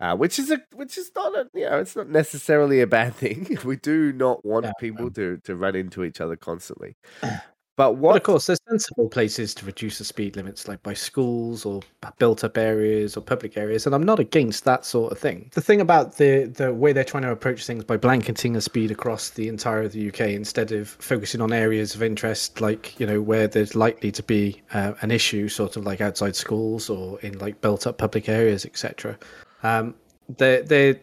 Uh, 0.00 0.16
which 0.16 0.40
is 0.40 0.50
a 0.50 0.60
which 0.74 0.98
is 0.98 1.12
not 1.14 1.36
a 1.36 1.48
you 1.54 1.64
know 1.64 1.78
it's 1.78 1.94
not 1.94 2.08
necessarily 2.08 2.80
a 2.80 2.86
bad 2.86 3.14
thing. 3.22 3.56
We 3.64 3.76
do 3.76 4.12
not 4.12 4.44
want 4.44 4.66
No, 4.66 4.72
people 4.80 5.04
no. 5.04 5.10
to 5.10 5.38
to 5.44 5.54
run 5.56 5.76
into 5.76 6.02
each 6.04 6.20
other 6.20 6.36
constantly. 6.36 6.96
But 7.76 7.94
But 7.94 7.96
what 7.96 8.16
of 8.16 8.22
course, 8.22 8.46
there's 8.46 8.60
sensible 8.68 9.08
places 9.08 9.54
to 9.54 9.66
reduce 9.66 9.98
the 9.98 10.04
speed 10.04 10.36
limits, 10.36 10.68
like 10.68 10.82
by 10.82 10.94
schools 10.94 11.64
or 11.66 11.82
built-up 12.18 12.56
areas 12.56 13.16
or 13.16 13.20
public 13.20 13.56
areas, 13.56 13.84
and 13.84 13.94
I'm 13.94 14.04
not 14.04 14.20
against 14.20 14.64
that 14.64 14.84
sort 14.84 15.12
of 15.12 15.18
thing. 15.18 15.50
The 15.54 15.60
thing 15.60 15.80
about 15.80 16.16
the 16.16 16.44
the 16.44 16.72
way 16.72 16.92
they're 16.92 17.04
trying 17.04 17.24
to 17.24 17.30
approach 17.32 17.66
things 17.66 17.84
by 17.84 17.96
blanketing 17.96 18.56
a 18.56 18.60
speed 18.60 18.90
across 18.90 19.30
the 19.30 19.48
entire 19.48 19.82
of 19.82 19.92
the 19.92 20.08
UK 20.08 20.20
instead 20.20 20.72
of 20.72 20.88
focusing 20.88 21.40
on 21.40 21.52
areas 21.52 21.94
of 21.94 22.02
interest, 22.02 22.60
like 22.60 22.98
you 23.00 23.06
know 23.06 23.20
where 23.20 23.48
there's 23.48 23.74
likely 23.74 24.12
to 24.12 24.22
be 24.22 24.62
uh, 24.72 24.94
an 25.02 25.10
issue, 25.10 25.48
sort 25.48 25.76
of 25.76 25.84
like 25.84 26.00
outside 26.00 26.36
schools 26.36 26.88
or 26.88 27.20
in 27.20 27.38
like 27.38 27.60
built-up 27.60 27.98
public 27.98 28.28
areas, 28.28 28.64
etc. 28.64 29.18
Um, 29.62 29.94
they're 30.38 30.62
they 30.62 31.00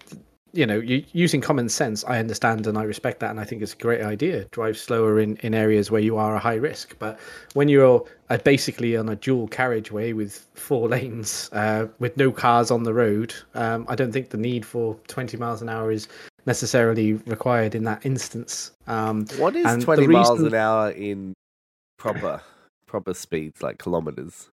you 0.53 0.65
know, 0.65 0.79
you, 0.79 1.03
using 1.13 1.41
common 1.41 1.69
sense, 1.69 2.03
I 2.05 2.19
understand 2.19 2.67
and 2.67 2.77
I 2.77 2.83
respect 2.83 3.19
that, 3.21 3.29
and 3.29 3.39
I 3.39 3.43
think 3.43 3.61
it's 3.61 3.73
a 3.73 3.77
great 3.77 4.01
idea. 4.01 4.45
Drive 4.51 4.77
slower 4.77 5.19
in, 5.19 5.37
in 5.37 5.53
areas 5.53 5.91
where 5.91 6.01
you 6.01 6.17
are 6.17 6.35
a 6.35 6.39
high 6.39 6.55
risk, 6.55 6.95
but 6.99 7.19
when 7.53 7.69
you're 7.69 8.05
basically 8.43 8.97
on 8.97 9.09
a 9.09 9.15
dual 9.15 9.47
carriageway 9.47 10.13
with 10.13 10.47
four 10.53 10.87
lanes, 10.89 11.49
uh, 11.53 11.87
with 11.99 12.17
no 12.17 12.31
cars 12.31 12.71
on 12.71 12.83
the 12.83 12.93
road, 12.93 13.33
um, 13.55 13.85
I 13.89 13.95
don't 13.95 14.11
think 14.11 14.29
the 14.29 14.37
need 14.37 14.65
for 14.65 14.95
20 15.07 15.37
miles 15.37 15.61
an 15.61 15.69
hour 15.69 15.91
is 15.91 16.07
necessarily 16.45 17.13
required 17.13 17.75
in 17.75 17.83
that 17.85 18.05
instance. 18.05 18.71
Um, 18.87 19.27
what 19.37 19.55
is 19.55 19.65
and 19.65 19.81
the 19.81 19.85
twenty 19.85 20.07
miles 20.07 20.41
an 20.41 20.55
hour 20.55 20.89
in 20.89 21.33
proper 21.97 22.41
proper 22.87 23.13
speeds 23.13 23.61
like 23.61 23.77
kilometers? 23.77 24.49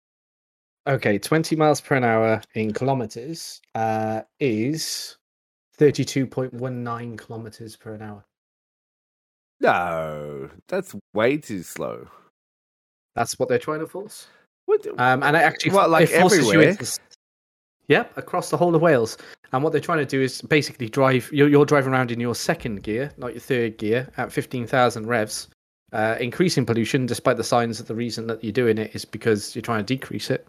okay, 0.88 1.18
20 1.18 1.56
miles 1.56 1.82
per 1.82 1.98
hour 1.98 2.42
in 2.54 2.74
kilometers 2.74 3.62
uh, 3.74 4.22
is 4.40 5.18
32.19 5.78 7.18
kilometers 7.18 7.76
per 7.76 7.94
an 7.94 8.02
hour. 8.02 8.24
No, 9.62 10.50
that's 10.68 10.96
way 11.14 11.38
too 11.38 11.64
slow. 11.64 12.08
That's 13.16 13.40
what 13.40 13.50
they're 13.50 13.60
trying 13.60 13.80
to 13.80 13.88
force. 13.88 14.28
What? 14.66 14.86
Um, 15.00 15.24
and 15.24 15.36
it 15.36 15.40
actually 15.40 15.72
What, 15.72 15.90
like 15.90 16.10
it 16.10 16.20
forces 16.20 16.40
you 16.40 16.54
everywhere? 16.54 16.70
into 16.70 17.00
Yep, 17.88 18.18
across 18.18 18.50
the 18.50 18.58
whole 18.58 18.74
of 18.76 18.82
Wales. 18.82 19.18
And 19.54 19.64
what 19.64 19.72
they're 19.72 19.82
trying 19.82 20.00
to 20.00 20.06
do 20.06 20.22
is 20.22 20.42
basically 20.42 20.90
drive. 20.90 21.30
You're, 21.32 21.48
you're 21.48 21.66
driving 21.66 21.94
around 21.94 22.12
in 22.12 22.20
your 22.20 22.34
second 22.36 22.82
gear, 22.84 23.12
not 23.18 23.34
your 23.34 23.42
third 23.42 23.78
gear, 23.78 24.10
at 24.18 24.32
fifteen 24.32 24.66
thousand 24.66 25.06
revs, 25.08 25.48
uh, 25.94 26.18
increasing 26.20 26.66
pollution. 26.66 27.06
Despite 27.06 27.38
the 27.38 27.44
signs 27.44 27.78
that 27.78 27.88
the 27.88 27.96
reason 27.96 28.26
that 28.28 28.44
you're 28.44 28.52
doing 28.52 28.78
it 28.80 28.96
is 28.96 29.06
because 29.06 29.56
you're 29.56 29.62
trying 29.62 29.86
to 29.86 29.94
decrease 29.94 30.32
it. 30.32 30.48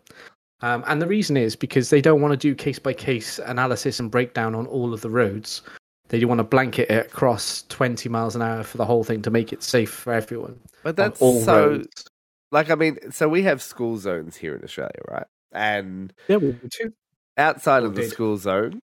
Um, 0.63 0.85
and 0.87 1.03
the 1.03 1.07
reason 1.07 1.37
is 1.37 1.55
because 1.55 1.91
they 1.91 2.01
don't 2.01 2.21
want 2.23 2.33
to 2.33 2.37
do 2.37 2.55
case 2.55 2.79
by 2.79 2.93
case 2.95 3.39
analysis 3.39 4.01
and 4.01 4.11
breakdown 4.11 4.55
on 4.55 4.67
all 4.67 4.95
of 4.95 5.03
the 5.03 5.11
roads. 5.11 5.63
They 6.09 6.21
do 6.21 6.29
want 6.29 6.39
to 6.39 6.45
blanket 6.45 6.91
it 6.91 7.07
across 7.07 7.63
20 7.69 8.09
miles 8.09 8.37
an 8.37 8.43
hour 8.43 8.63
for 8.63 8.79
the 8.79 8.85
whole 8.85 9.05
thing 9.05 9.23
to 9.23 9.31
make 9.31 9.53
it 9.53 9.63
safe 9.63 9.91
for 9.91 10.13
everyone. 10.13 10.59
But 10.83 10.97
that's 10.97 11.21
all 11.21 11.41
so. 11.41 11.69
roads. 11.69 12.05
Like, 12.53 12.71
I 12.71 12.77
mean, 12.77 13.11
so 13.11 13.29
we 13.29 13.43
have 13.43 13.61
school 13.61 13.99
zones 13.99 14.37
here 14.37 14.55
in 14.55 14.63
Australia, 14.63 15.01
right? 15.11 15.27
And 15.53 16.13
Yeah, 16.29 16.37
we 16.37 16.53
do 16.53 16.93
outside 17.37 17.83
of 17.83 17.95
the 17.95 18.05
school 18.05 18.39
zone, 18.39 18.81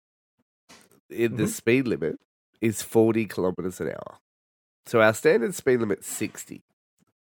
in 1.10 1.36
the 1.36 1.44
Mhm. 1.44 1.48
speed 1.48 1.86
limit 1.86 2.18
is 2.60 2.82
40 2.82 3.26
kilometers 3.26 3.80
an 3.80 3.88
hour. 3.88 4.18
So 4.86 5.00
our 5.02 5.14
standard 5.14 5.54
speed 5.54 5.80
limit's 5.80 6.06
60. 6.08 6.62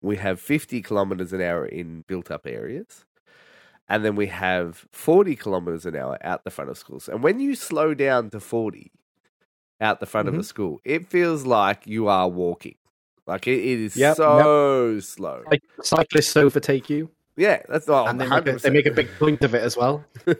We 0.00 0.17
have 0.17 0.40
50 0.40 0.81
kilometers 0.81 1.33
an 1.33 1.40
hour 1.40 1.67
in 1.67 2.02
built 2.07 2.31
up 2.31 2.47
areas. 2.47 3.05
And 3.88 4.04
then 4.04 4.16
we 4.16 4.26
have 4.26 4.87
40 4.92 5.35
kilometers 5.37 5.87
an 5.87 5.97
hour 5.97 6.18
out 6.23 6.45
the 6.45 6.50
front 6.50 6.71
of 6.71 6.76
schools. 6.76 7.09
And 7.09 7.23
when 7.23 7.40
you 7.40 7.54
slow 7.54 7.95
down 7.95 8.30
to 8.30 8.40
40 8.40 8.92
out 9.80 10.00
the 10.00 10.07
front 10.07 10.28
of 10.28 10.35
a 10.35 10.42
school, 10.42 10.80
it 10.85 11.09
feels 11.09 11.47
like 11.47 11.87
you 11.87 12.09
are 12.09 12.28
walking. 12.28 12.75
Like 13.26 13.47
it, 13.47 13.59
it 13.59 13.80
is 13.80 13.97
Yep, 13.97 14.16
so 14.16 15.00
slow. 15.00 15.42
Like 15.50 15.62
cyclists 15.83 16.37
overtake 16.37 16.90
you, 16.90 17.11
yeah, 17.38 17.62
that's 17.68 17.88
all. 17.88 18.09
and 18.09 18.21
they 18.21 18.26
make, 18.26 18.47
a, 18.47 18.52
they 18.54 18.71
make 18.71 18.87
a 18.87 18.90
big 18.90 19.09
point 19.16 19.45
of 19.45 19.54
it 19.54 19.62
as 19.62 19.76
well. 19.76 20.04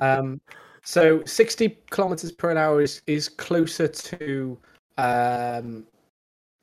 Um, 0.00 0.42
so 0.84 1.24
60 1.24 1.78
kilometers 1.88 2.30
per 2.30 2.54
hour 2.54 2.82
is, 2.82 3.00
is 3.06 3.30
closer 3.30 3.88
to 3.88 4.58
um, 4.98 5.86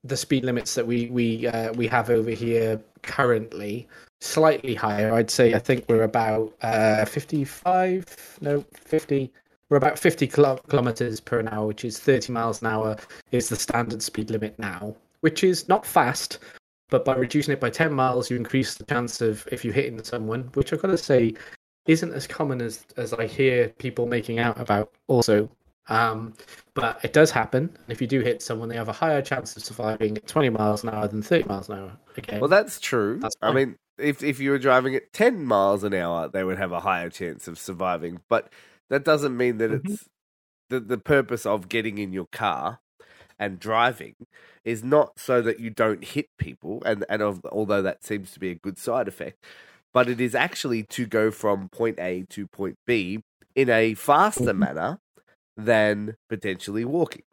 the 0.03 0.15
speed 0.15 0.46
limits 0.46 0.75
that 0.75 0.86
we 0.86 1.08
we 1.08 1.48
uh, 1.48 1.74
we 1.74 1.88
have 1.88 2.12
over 2.12 2.30
here 2.30 2.80
currently. 3.01 3.88
Slightly 4.24 4.74
higher, 4.74 5.13
I'd 5.13 5.30
say. 5.30 5.53
I 5.53 5.60
think 5.60 5.84
we're 5.89 6.03
about 6.03 6.53
uh, 6.62 7.03
55, 7.03 8.38
no, 8.39 8.63
50. 8.74 9.30
We're 9.68 9.75
about 9.75 10.00
50 10.00 10.27
kilo- 10.27 10.62
kilometers 10.70 11.20
per 11.20 11.39
an 11.39 11.50
hour, 11.50 11.68
which 11.68 11.84
is 11.84 12.00
30 12.00 12.32
miles 12.32 12.62
an 12.62 12.68
hour, 12.68 12.96
is 13.34 13.50
the 13.50 13.58
standard 13.58 14.01
speed 14.01 14.30
limit 14.30 14.58
now, 14.58 14.96
which 15.20 15.44
is 15.44 15.68
not 15.68 15.86
fast. 15.86 16.39
But 16.89 17.03
by 17.03 17.15
reducing 17.15 17.51
it 17.51 17.60
by 17.60 17.70
10 17.70 17.92
miles, 17.92 18.32
you 18.32 18.38
increase 18.38 18.75
the 18.75 18.86
chance 18.86 19.20
of 19.20 19.46
if 19.51 19.65
you 19.65 19.74
hit 19.74 19.88
into 19.88 20.06
someone, 20.06 20.44
which 20.53 20.72
I've 20.72 20.82
got 20.82 20.92
to 20.92 20.98
say 20.98 21.34
isn't 21.86 22.13
as 22.13 22.25
common 22.25 22.62
as 22.62 22.86
as 22.96 23.12
I 23.12 23.27
hear 23.27 23.68
people 23.77 24.08
making 24.08 24.39
out 24.39 24.58
about. 24.58 24.89
Also, 25.08 25.50
um, 25.89 26.34
but 26.75 27.03
it 27.03 27.12
does 27.12 27.30
happen. 27.30 27.63
And 27.63 27.89
if 27.89 28.00
you 28.00 28.08
do 28.08 28.22
hit 28.22 28.42
someone, 28.42 28.70
they 28.70 28.77
have 28.77 28.88
a 28.88 28.94
higher 28.94 29.22
chance 29.22 29.58
of 29.58 29.65
surviving 29.65 30.15
at 30.15 30.27
20 30.27 30.50
miles 30.50 30.84
an 30.84 30.92
hour 30.92 31.10
than 31.10 31.22
30 31.22 31.44
miles 31.44 31.68
an 31.68 31.77
hour. 31.77 31.92
Okay. 32.18 32.39
Well, 32.39 32.48
that's 32.48 32.80
true. 32.80 33.20
That's 33.20 33.36
I 33.42 33.51
mean, 33.51 33.75
if 33.98 34.24
if 34.24 34.40
you 34.40 34.52
were 34.52 34.60
driving 34.60 34.96
at 34.96 35.14
ten 35.14 35.46
miles 35.46 35.84
an 35.84 35.94
hour, 35.94 36.28
they 36.30 36.44
would 36.44 36.58
have 36.58 36.72
a 36.72 36.80
higher 36.82 37.10
chance 37.10 37.48
of 37.48 37.60
surviving. 37.60 38.22
But 38.30 38.52
that 38.90 39.04
doesn't 39.06 39.38
mean 39.38 39.58
that 39.60 39.72
Mhm. 39.72 39.96
it's 39.96 40.10
the 40.70 40.80
the 40.82 40.98
purpose 41.00 41.46
of 41.46 41.70
getting 41.70 41.98
in 42.00 42.14
your 42.14 42.28
car 42.32 42.80
and 43.40 43.60
driving 43.60 44.16
is 44.66 44.84
not 44.84 45.20
so 45.20 45.42
that 45.44 45.60
you 45.60 45.70
don't 45.72 46.04
hit 46.06 46.28
people, 46.40 46.84
and 46.86 47.06
and 47.10 47.22
of, 47.24 47.42
although 47.52 47.82
that 47.84 48.04
seems 48.06 48.32
to 48.34 48.40
be 48.40 48.52
a 48.52 48.56
good 48.56 48.78
side 48.80 49.08
effect, 49.10 49.46
but 49.94 50.10
it 50.10 50.22
is 50.22 50.36
actually 50.36 50.84
to 50.86 51.06
go 51.08 51.32
from 51.32 51.70
point 51.70 52.00
A 52.00 52.24
to 52.32 52.48
point 52.48 52.78
B 52.88 53.24
in 53.56 53.70
a 53.70 53.96
faster 53.96 54.54
Mhm. 54.54 54.56
manner 54.56 55.00
than 55.58 56.18
potentially 56.30 56.86
walking 56.86 57.24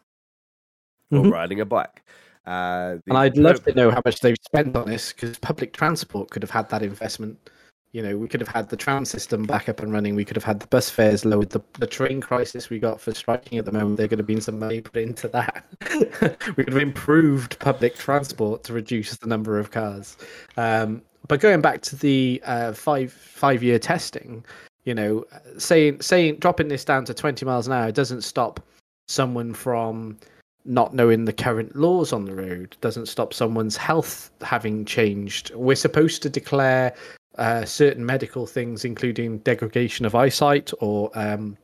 or 1.14 1.24
Mhm. 1.24 1.32
riding 1.32 1.60
a 1.60 1.64
bike. 1.64 2.02
Uh, 2.46 2.96
and 3.06 3.18
I'd 3.18 3.36
love 3.36 3.62
to 3.64 3.74
know 3.74 3.90
how 3.90 4.02
much 4.04 4.20
they've 4.20 4.36
spent 4.44 4.74
on 4.76 4.88
this 4.88 5.12
because 5.12 5.38
public 5.38 5.72
transport 5.72 6.30
could 6.30 6.42
have 6.42 6.50
had 6.50 6.68
that 6.70 6.82
investment. 6.82 7.50
You 7.92 8.02
know, 8.02 8.16
we 8.16 8.28
could 8.28 8.40
have 8.40 8.48
had 8.48 8.68
the 8.68 8.76
tram 8.76 9.04
system 9.04 9.44
back 9.44 9.68
up 9.68 9.80
and 9.80 9.92
running. 9.92 10.14
We 10.14 10.24
could 10.24 10.36
have 10.36 10.44
had 10.44 10.60
the 10.60 10.66
bus 10.68 10.88
fares 10.88 11.24
lowered. 11.24 11.50
The, 11.50 11.60
the 11.78 11.88
train 11.88 12.20
crisis 12.20 12.70
we 12.70 12.78
got 12.78 13.00
for 13.00 13.12
striking 13.12 13.58
at 13.58 13.64
the 13.64 13.72
moment, 13.72 13.96
there 13.96 14.06
could 14.06 14.18
have 14.18 14.28
been 14.28 14.40
some 14.40 14.60
money 14.60 14.80
put 14.80 15.02
into 15.02 15.26
that. 15.28 15.64
we 16.56 16.64
could 16.64 16.72
have 16.72 16.82
improved 16.82 17.58
public 17.58 17.96
transport 17.96 18.62
to 18.64 18.72
reduce 18.72 19.16
the 19.16 19.26
number 19.26 19.58
of 19.58 19.72
cars. 19.72 20.16
Um, 20.56 21.02
but 21.26 21.40
going 21.40 21.60
back 21.60 21.82
to 21.82 21.96
the 21.96 22.40
uh, 22.44 22.72
five 22.72 23.12
five 23.12 23.62
year 23.62 23.78
testing, 23.78 24.44
you 24.84 24.94
know, 24.94 25.24
saying 25.58 26.00
saying 26.00 26.36
dropping 26.36 26.68
this 26.68 26.84
down 26.84 27.04
to 27.06 27.14
twenty 27.14 27.44
miles 27.44 27.66
an 27.66 27.72
hour 27.72 27.92
doesn't 27.92 28.22
stop 28.22 28.60
someone 29.08 29.52
from 29.52 30.16
not 30.64 30.94
knowing 30.94 31.24
the 31.24 31.32
current 31.32 31.74
laws 31.74 32.12
on 32.12 32.24
the 32.24 32.34
road 32.34 32.76
doesn't 32.80 33.06
stop 33.06 33.32
someone's 33.32 33.76
health 33.76 34.30
having 34.42 34.84
changed. 34.84 35.52
We're 35.54 35.76
supposed 35.76 36.22
to 36.22 36.30
declare 36.30 36.94
uh, 37.38 37.64
certain 37.64 38.04
medical 38.04 38.46
things, 38.46 38.84
including 38.84 39.38
degradation 39.38 40.04
of 40.04 40.14
eyesight 40.14 40.70
or 40.80 41.10
um, 41.14 41.56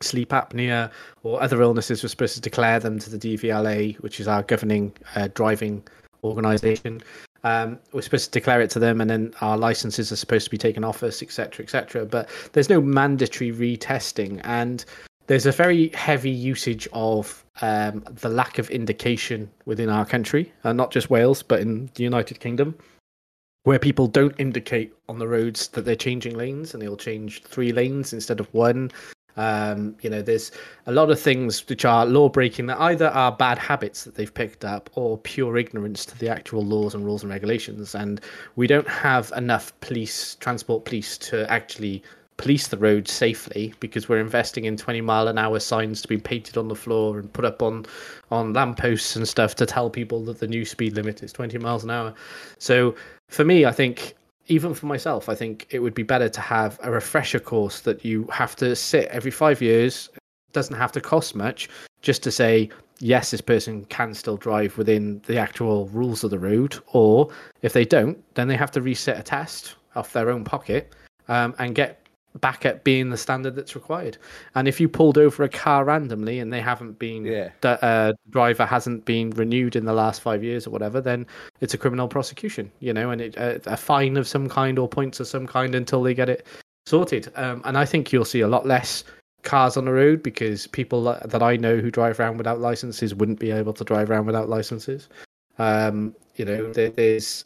sleep 0.00 0.30
apnea 0.30 0.90
or 1.22 1.42
other 1.42 1.60
illnesses. 1.60 2.02
We're 2.02 2.08
supposed 2.08 2.34
to 2.34 2.40
declare 2.40 2.80
them 2.80 2.98
to 3.00 3.10
the 3.10 3.18
DVLA, 3.18 3.96
which 4.00 4.20
is 4.20 4.28
our 4.28 4.42
governing 4.42 4.92
uh, 5.14 5.28
driving 5.34 5.82
organisation. 6.24 7.02
Um, 7.44 7.78
we're 7.92 8.02
supposed 8.02 8.32
to 8.32 8.38
declare 8.38 8.60
it 8.60 8.70
to 8.70 8.78
them, 8.78 9.00
and 9.00 9.10
then 9.10 9.34
our 9.40 9.58
licenses 9.58 10.12
are 10.12 10.16
supposed 10.16 10.44
to 10.44 10.50
be 10.50 10.58
taken 10.58 10.84
off 10.84 11.02
us, 11.02 11.22
etc., 11.22 11.64
etc. 11.64 12.06
But 12.06 12.28
there's 12.52 12.68
no 12.68 12.80
mandatory 12.80 13.50
retesting, 13.50 14.40
and 14.44 14.84
there's 15.26 15.46
a 15.46 15.52
very 15.52 15.88
heavy 15.88 16.30
usage 16.30 16.88
of 16.92 17.44
um, 17.60 18.04
the 18.10 18.28
lack 18.28 18.58
of 18.58 18.70
indication 18.70 19.50
within 19.66 19.88
our 19.88 20.04
country, 20.04 20.52
and 20.64 20.76
not 20.76 20.90
just 20.90 21.10
Wales, 21.10 21.42
but 21.42 21.60
in 21.60 21.90
the 21.94 22.02
United 22.02 22.40
Kingdom, 22.40 22.76
where 23.64 23.78
people 23.78 24.06
don't 24.06 24.34
indicate 24.38 24.92
on 25.08 25.18
the 25.18 25.28
roads 25.28 25.68
that 25.68 25.84
they're 25.84 25.96
changing 25.96 26.36
lanes, 26.36 26.74
and 26.74 26.82
they'll 26.82 26.96
change 26.96 27.42
three 27.44 27.72
lanes 27.72 28.12
instead 28.12 28.40
of 28.40 28.52
one. 28.52 28.90
Um, 29.36 29.96
you 30.02 30.10
know, 30.10 30.20
there's 30.20 30.52
a 30.86 30.92
lot 30.92 31.10
of 31.10 31.18
things 31.18 31.66
which 31.66 31.86
are 31.86 32.04
law 32.04 32.28
breaking 32.28 32.66
that 32.66 32.78
either 32.80 33.08
are 33.08 33.32
bad 33.32 33.58
habits 33.58 34.04
that 34.04 34.14
they've 34.14 34.32
picked 34.32 34.64
up 34.64 34.90
or 34.94 35.16
pure 35.18 35.56
ignorance 35.56 36.04
to 36.06 36.18
the 36.18 36.28
actual 36.28 36.62
laws 36.62 36.94
and 36.94 37.04
rules 37.04 37.22
and 37.22 37.32
regulations. 37.32 37.94
And 37.94 38.20
we 38.56 38.66
don't 38.66 38.88
have 38.88 39.32
enough 39.34 39.72
police, 39.80 40.34
transport 40.34 40.84
police, 40.84 41.16
to 41.18 41.50
actually 41.50 42.02
police 42.36 42.68
the 42.68 42.76
road 42.76 43.08
safely 43.08 43.72
because 43.80 44.08
we're 44.08 44.20
investing 44.20 44.64
in 44.64 44.76
20 44.76 45.00
mile 45.00 45.28
an 45.28 45.38
hour 45.38 45.60
signs 45.60 46.02
to 46.02 46.08
be 46.08 46.18
painted 46.18 46.56
on 46.56 46.68
the 46.68 46.74
floor 46.74 47.18
and 47.18 47.32
put 47.32 47.44
up 47.44 47.62
on 47.62 47.86
on 48.30 48.52
lampposts 48.52 49.16
and 49.16 49.28
stuff 49.28 49.54
to 49.54 49.66
tell 49.66 49.90
people 49.90 50.24
that 50.24 50.40
the 50.40 50.48
new 50.48 50.64
speed 50.64 50.94
limit 50.96 51.22
is 51.22 51.32
20 51.32 51.58
miles 51.58 51.84
an 51.84 51.90
hour. 51.90 52.14
So 52.58 52.94
for 53.28 53.44
me, 53.44 53.64
I 53.64 53.72
think 53.72 54.14
even 54.48 54.74
for 54.74 54.86
myself, 54.86 55.28
I 55.28 55.34
think 55.34 55.66
it 55.70 55.78
would 55.78 55.94
be 55.94 56.02
better 56.02 56.28
to 56.28 56.40
have 56.40 56.78
a 56.82 56.90
refresher 56.90 57.38
course 57.38 57.80
that 57.80 58.04
you 58.04 58.26
have 58.32 58.56
to 58.56 58.74
sit 58.74 59.08
every 59.08 59.30
five 59.30 59.62
years. 59.62 60.08
Doesn't 60.52 60.76
have 60.76 60.92
to 60.92 61.00
cost 61.00 61.34
much, 61.34 61.68
just 62.02 62.22
to 62.24 62.30
say 62.30 62.68
yes, 62.98 63.32
this 63.32 63.40
person 63.40 63.84
can 63.86 64.14
still 64.14 64.36
drive 64.36 64.78
within 64.78 65.20
the 65.26 65.36
actual 65.36 65.88
rules 65.88 66.22
of 66.24 66.30
the 66.30 66.38
road, 66.38 66.78
or 66.88 67.28
if 67.62 67.72
they 67.72 67.84
don't, 67.84 68.22
then 68.34 68.48
they 68.48 68.56
have 68.56 68.70
to 68.70 68.80
reset 68.80 69.18
a 69.18 69.22
test 69.22 69.74
off 69.96 70.12
their 70.12 70.30
own 70.30 70.44
pocket 70.44 70.94
um, 71.28 71.54
and 71.58 71.74
get 71.74 72.01
back 72.40 72.64
at 72.64 72.82
being 72.84 73.10
the 73.10 73.16
standard 73.16 73.54
that's 73.54 73.74
required. 73.74 74.16
And 74.54 74.66
if 74.66 74.80
you 74.80 74.88
pulled 74.88 75.18
over 75.18 75.42
a 75.42 75.48
car 75.48 75.84
randomly 75.84 76.38
and 76.38 76.52
they 76.52 76.60
haven't 76.60 76.98
been, 76.98 77.24
Yeah. 77.26 77.50
the 77.60 77.82
uh, 77.84 78.12
driver 78.30 78.64
hasn't 78.64 79.04
been 79.04 79.30
renewed 79.30 79.76
in 79.76 79.84
the 79.84 79.92
last 79.92 80.22
five 80.22 80.42
years 80.42 80.66
or 80.66 80.70
whatever, 80.70 81.00
then 81.00 81.26
it's 81.60 81.74
a 81.74 81.78
criminal 81.78 82.08
prosecution, 82.08 82.70
you 82.80 82.92
know, 82.92 83.10
and 83.10 83.20
it, 83.20 83.36
uh, 83.38 83.58
a 83.66 83.76
fine 83.76 84.16
of 84.16 84.26
some 84.26 84.48
kind 84.48 84.78
or 84.78 84.88
points 84.88 85.20
of 85.20 85.26
some 85.26 85.46
kind 85.46 85.74
until 85.74 86.02
they 86.02 86.14
get 86.14 86.28
it 86.28 86.46
sorted. 86.86 87.30
Um, 87.36 87.60
and 87.64 87.76
I 87.76 87.84
think 87.84 88.12
you'll 88.12 88.24
see 88.24 88.40
a 88.40 88.48
lot 88.48 88.66
less 88.66 89.04
cars 89.42 89.76
on 89.76 89.84
the 89.84 89.92
road 89.92 90.22
because 90.22 90.68
people 90.68 91.02
that 91.04 91.28
that 91.30 91.42
I 91.42 91.56
know 91.56 91.78
who 91.78 91.90
drive 91.90 92.20
around 92.20 92.38
without 92.38 92.60
licenses 92.60 93.14
wouldn't 93.14 93.40
be 93.40 93.50
able 93.50 93.72
to 93.72 93.84
drive 93.84 94.08
around 94.10 94.26
without 94.26 94.48
licenses. 94.48 95.08
Um, 95.58 96.14
you 96.36 96.44
know, 96.44 96.72
there, 96.72 96.90
there's 96.90 97.44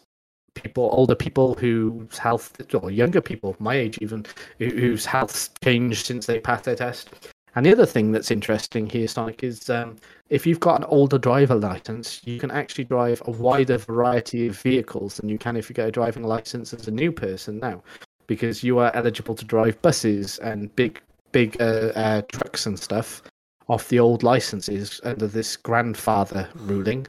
people, 0.57 0.89
older 0.93 1.15
people 1.15 1.55
whose 1.55 2.19
health, 2.19 2.53
or 2.75 2.91
younger 2.91 3.21
people, 3.21 3.55
my 3.59 3.75
age 3.77 3.99
even, 4.01 4.27
who- 4.59 4.67
whose 4.67 5.07
health's 5.07 5.51
changed 5.63 6.07
since 6.07 6.27
they 6.27 6.41
passed 6.41 6.65
their 6.65 6.75
test. 6.77 7.11
And 7.55 7.65
the 7.65 7.73
other 7.73 7.87
thing 7.87 8.13
that's 8.13 8.31
interesting 8.31 8.87
here, 8.87 9.09
Sonic, 9.09 9.43
is 9.43 9.71
um, 9.71 9.97
if 10.29 10.47
you've 10.47 10.61
got 10.61 10.81
an 10.81 10.87
older 10.91 11.17
driver 11.17 11.55
license, 11.55 12.21
you 12.25 12.39
can 12.39 12.51
actually 12.51 12.85
drive 12.85 13.23
a 13.25 13.31
wider 13.31 13.79
variety 13.79 14.47
of 14.47 14.61
vehicles 14.61 15.17
than 15.17 15.31
you 15.31 15.39
can 15.39 15.57
if 15.57 15.71
you 15.71 15.75
get 15.75 15.89
a 15.89 15.93
driving 15.93 16.25
license 16.25 16.75
as 16.75 16.87
a 16.87 16.91
new 16.91 17.11
person 17.11 17.59
now, 17.59 17.83
because 18.27 18.63
you 18.63 18.79
are 18.79 18.91
eligible 18.95 19.35
to 19.35 19.45
drive 19.45 19.81
buses 19.81 20.39
and 20.41 20.75
big, 20.77 21.01
big 21.33 21.57
uh, 21.61 21.93
uh, 21.97 22.23
trucks 22.31 22.67
and 22.67 22.79
stuff 22.79 23.23
off 23.69 23.89
the 23.89 23.99
old 23.99 24.23
licenses 24.23 25.01
under 25.05 25.27
this 25.27 25.57
grandfather 25.57 26.49
ruling. 26.57 27.07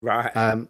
Right. 0.00 0.34
Um, 0.36 0.68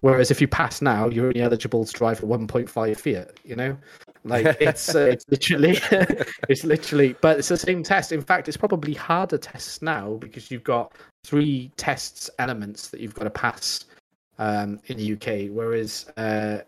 whereas 0.00 0.30
if 0.30 0.40
you 0.40 0.48
pass 0.48 0.80
now, 0.80 1.08
you're 1.08 1.26
only 1.26 1.42
eligible 1.42 1.84
to 1.84 1.92
drive 1.92 2.22
a 2.22 2.26
1.5 2.26 2.98
Fiat. 2.98 3.38
You 3.44 3.56
know, 3.56 3.76
like 4.24 4.56
it's 4.60 4.94
uh, 4.94 5.00
it's 5.00 5.24
literally 5.28 5.78
it's 6.48 6.64
literally, 6.64 7.14
but 7.20 7.38
it's 7.38 7.48
the 7.48 7.56
same 7.56 7.82
test. 7.82 8.12
In 8.12 8.22
fact, 8.22 8.48
it's 8.48 8.56
probably 8.56 8.94
harder 8.94 9.38
tests 9.38 9.82
now 9.82 10.14
because 10.14 10.50
you've 10.50 10.64
got 10.64 10.92
three 11.24 11.70
tests 11.76 12.30
elements 12.38 12.88
that 12.88 13.00
you've 13.00 13.14
got 13.14 13.24
to 13.24 13.30
pass 13.30 13.84
um, 14.38 14.80
in 14.86 14.96
the 14.96 15.12
UK, 15.12 15.54
whereas 15.54 16.10
uh, 16.16 16.60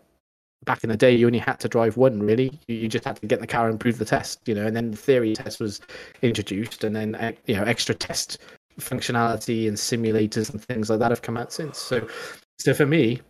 back 0.65 0.83
in 0.83 0.89
the 0.91 0.97
day 0.97 1.15
you 1.15 1.25
only 1.25 1.39
had 1.39 1.59
to 1.61 1.67
drive 1.67 1.97
one. 1.97 2.21
Really, 2.21 2.59
you, 2.67 2.75
you 2.75 2.87
just 2.87 3.05
had 3.05 3.15
to 3.15 3.25
get 3.25 3.37
in 3.37 3.41
the 3.41 3.47
car 3.47 3.67
and 3.67 3.79
prove 3.79 3.97
the 3.97 4.05
test. 4.05 4.47
You 4.47 4.53
know, 4.53 4.67
and 4.67 4.75
then 4.75 4.91
the 4.91 4.97
theory 4.97 5.33
test 5.33 5.59
was 5.59 5.81
introduced, 6.21 6.83
and 6.83 6.95
then 6.95 7.15
uh, 7.15 7.31
you 7.47 7.55
know 7.55 7.63
extra 7.63 7.95
test 7.95 8.37
functionality 8.79 9.67
and 9.67 9.77
simulators 9.77 10.49
and 10.51 10.63
things 10.63 10.89
like 10.89 10.99
that 10.99 11.11
have 11.11 11.21
come 11.21 11.37
out 11.37 11.51
since. 11.51 11.77
So, 11.77 12.07
so 12.57 12.73
for 12.73 12.85
me, 12.85 13.21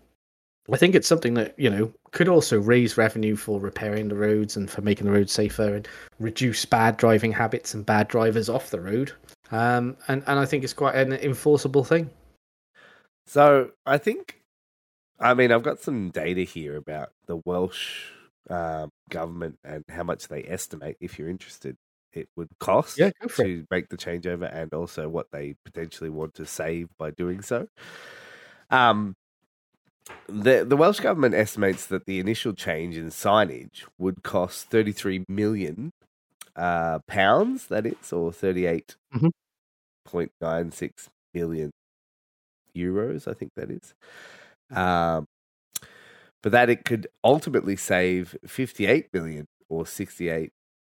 I 0.71 0.77
think 0.77 0.95
it's 0.95 1.07
something 1.07 1.33
that 1.33 1.57
you 1.57 1.69
know 1.69 1.91
could 2.11 2.27
also 2.27 2.59
raise 2.59 2.97
revenue 2.97 3.35
for 3.35 3.59
repairing 3.59 4.09
the 4.09 4.15
roads 4.15 4.55
and 4.55 4.69
for 4.69 4.81
making 4.81 5.05
the 5.05 5.13
roads 5.13 5.31
safer 5.31 5.75
and 5.75 5.87
reduce 6.19 6.65
bad 6.65 6.97
driving 6.97 7.31
habits 7.31 7.73
and 7.73 7.85
bad 7.85 8.07
drivers 8.07 8.49
off 8.49 8.69
the 8.69 8.81
road. 8.81 9.11
Um, 9.51 9.97
and 10.07 10.23
and 10.27 10.39
I 10.39 10.45
think 10.45 10.63
it's 10.63 10.73
quite 10.73 10.95
an 10.95 11.13
enforceable 11.13 11.83
thing. 11.83 12.09
So 13.25 13.71
I 13.85 13.99
think, 13.99 14.41
I 15.19 15.35
mean, 15.35 15.51
I've 15.51 15.63
got 15.63 15.79
some 15.79 16.09
data 16.09 16.41
here 16.41 16.75
about 16.75 17.09
the 17.27 17.39
Welsh 17.45 18.05
um, 18.49 18.89
government 19.09 19.59
and 19.63 19.83
how 19.87 20.03
much 20.03 20.27
they 20.27 20.43
estimate, 20.43 20.97
if 20.99 21.19
you're 21.19 21.29
interested, 21.29 21.77
it 22.13 22.29
would 22.35 22.49
cost 22.59 22.97
Yeah, 22.97 23.11
for 23.29 23.43
it. 23.45 23.47
to 23.47 23.65
make 23.71 23.89
the 23.89 23.97
changeover, 23.97 24.49
and 24.53 24.73
also 24.73 25.09
what 25.09 25.27
they 25.31 25.55
potentially 25.65 26.09
want 26.09 26.33
to 26.35 26.45
save 26.45 26.89
by 26.97 27.11
doing 27.11 27.41
so. 27.41 27.67
Um, 28.69 29.15
the 30.27 30.65
the 30.65 30.77
Welsh 30.77 30.99
government 30.99 31.35
estimates 31.35 31.85
that 31.87 32.05
the 32.05 32.19
initial 32.19 32.53
change 32.53 32.97
in 32.97 33.07
signage 33.07 33.83
would 33.97 34.23
cost 34.23 34.69
33 34.69 35.25
million 35.27 35.91
uh, 36.55 36.99
pounds. 37.07 37.67
That 37.67 37.85
is, 37.85 38.13
or 38.13 38.31
38 38.33 38.95
Mhm. 39.13 39.29
point 40.05 40.31
nine 40.41 40.71
six 40.71 41.09
million 41.33 41.71
euros. 42.75 43.27
I 43.27 43.33
think 43.33 43.51
that 43.55 43.71
is. 43.71 43.93
Um, 44.71 45.25
but 46.41 46.51
that 46.51 46.69
it 46.69 46.85
could 46.85 47.07
ultimately 47.23 47.75
save 47.75 48.35
58 48.45 49.13
million 49.13 49.45
or 49.69 49.85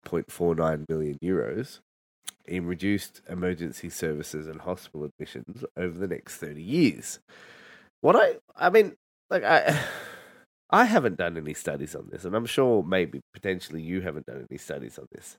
68.49 0.09 0.89
million 0.89 1.19
euros 1.23 1.81
in 2.47 2.67
reduced 2.67 3.21
emergency 3.29 3.91
services 3.91 4.47
and 4.47 4.63
hospital 4.63 5.05
admissions 5.05 5.65
over 5.77 5.99
the 5.99 6.09
next 6.09 6.37
30 6.37 6.63
years. 6.63 7.21
What 8.01 8.17
I 8.17 8.37
I 8.57 8.71
mean, 8.71 8.97
like 9.31 9.45
I 9.45 9.79
I 10.71 10.85
haven't 10.85 11.17
done 11.17 11.37
any 11.39 11.55
studies 11.55 11.95
on 11.95 12.09
this, 12.11 12.25
and 12.25 12.35
I'm 12.35 12.47
sure 12.47 12.83
maybe 12.83 13.21
potentially 13.33 13.83
you 13.83 14.03
haven't 14.03 14.27
done 14.27 14.47
any 14.51 14.59
studies 14.59 14.99
on 14.99 15.07
this. 15.13 15.39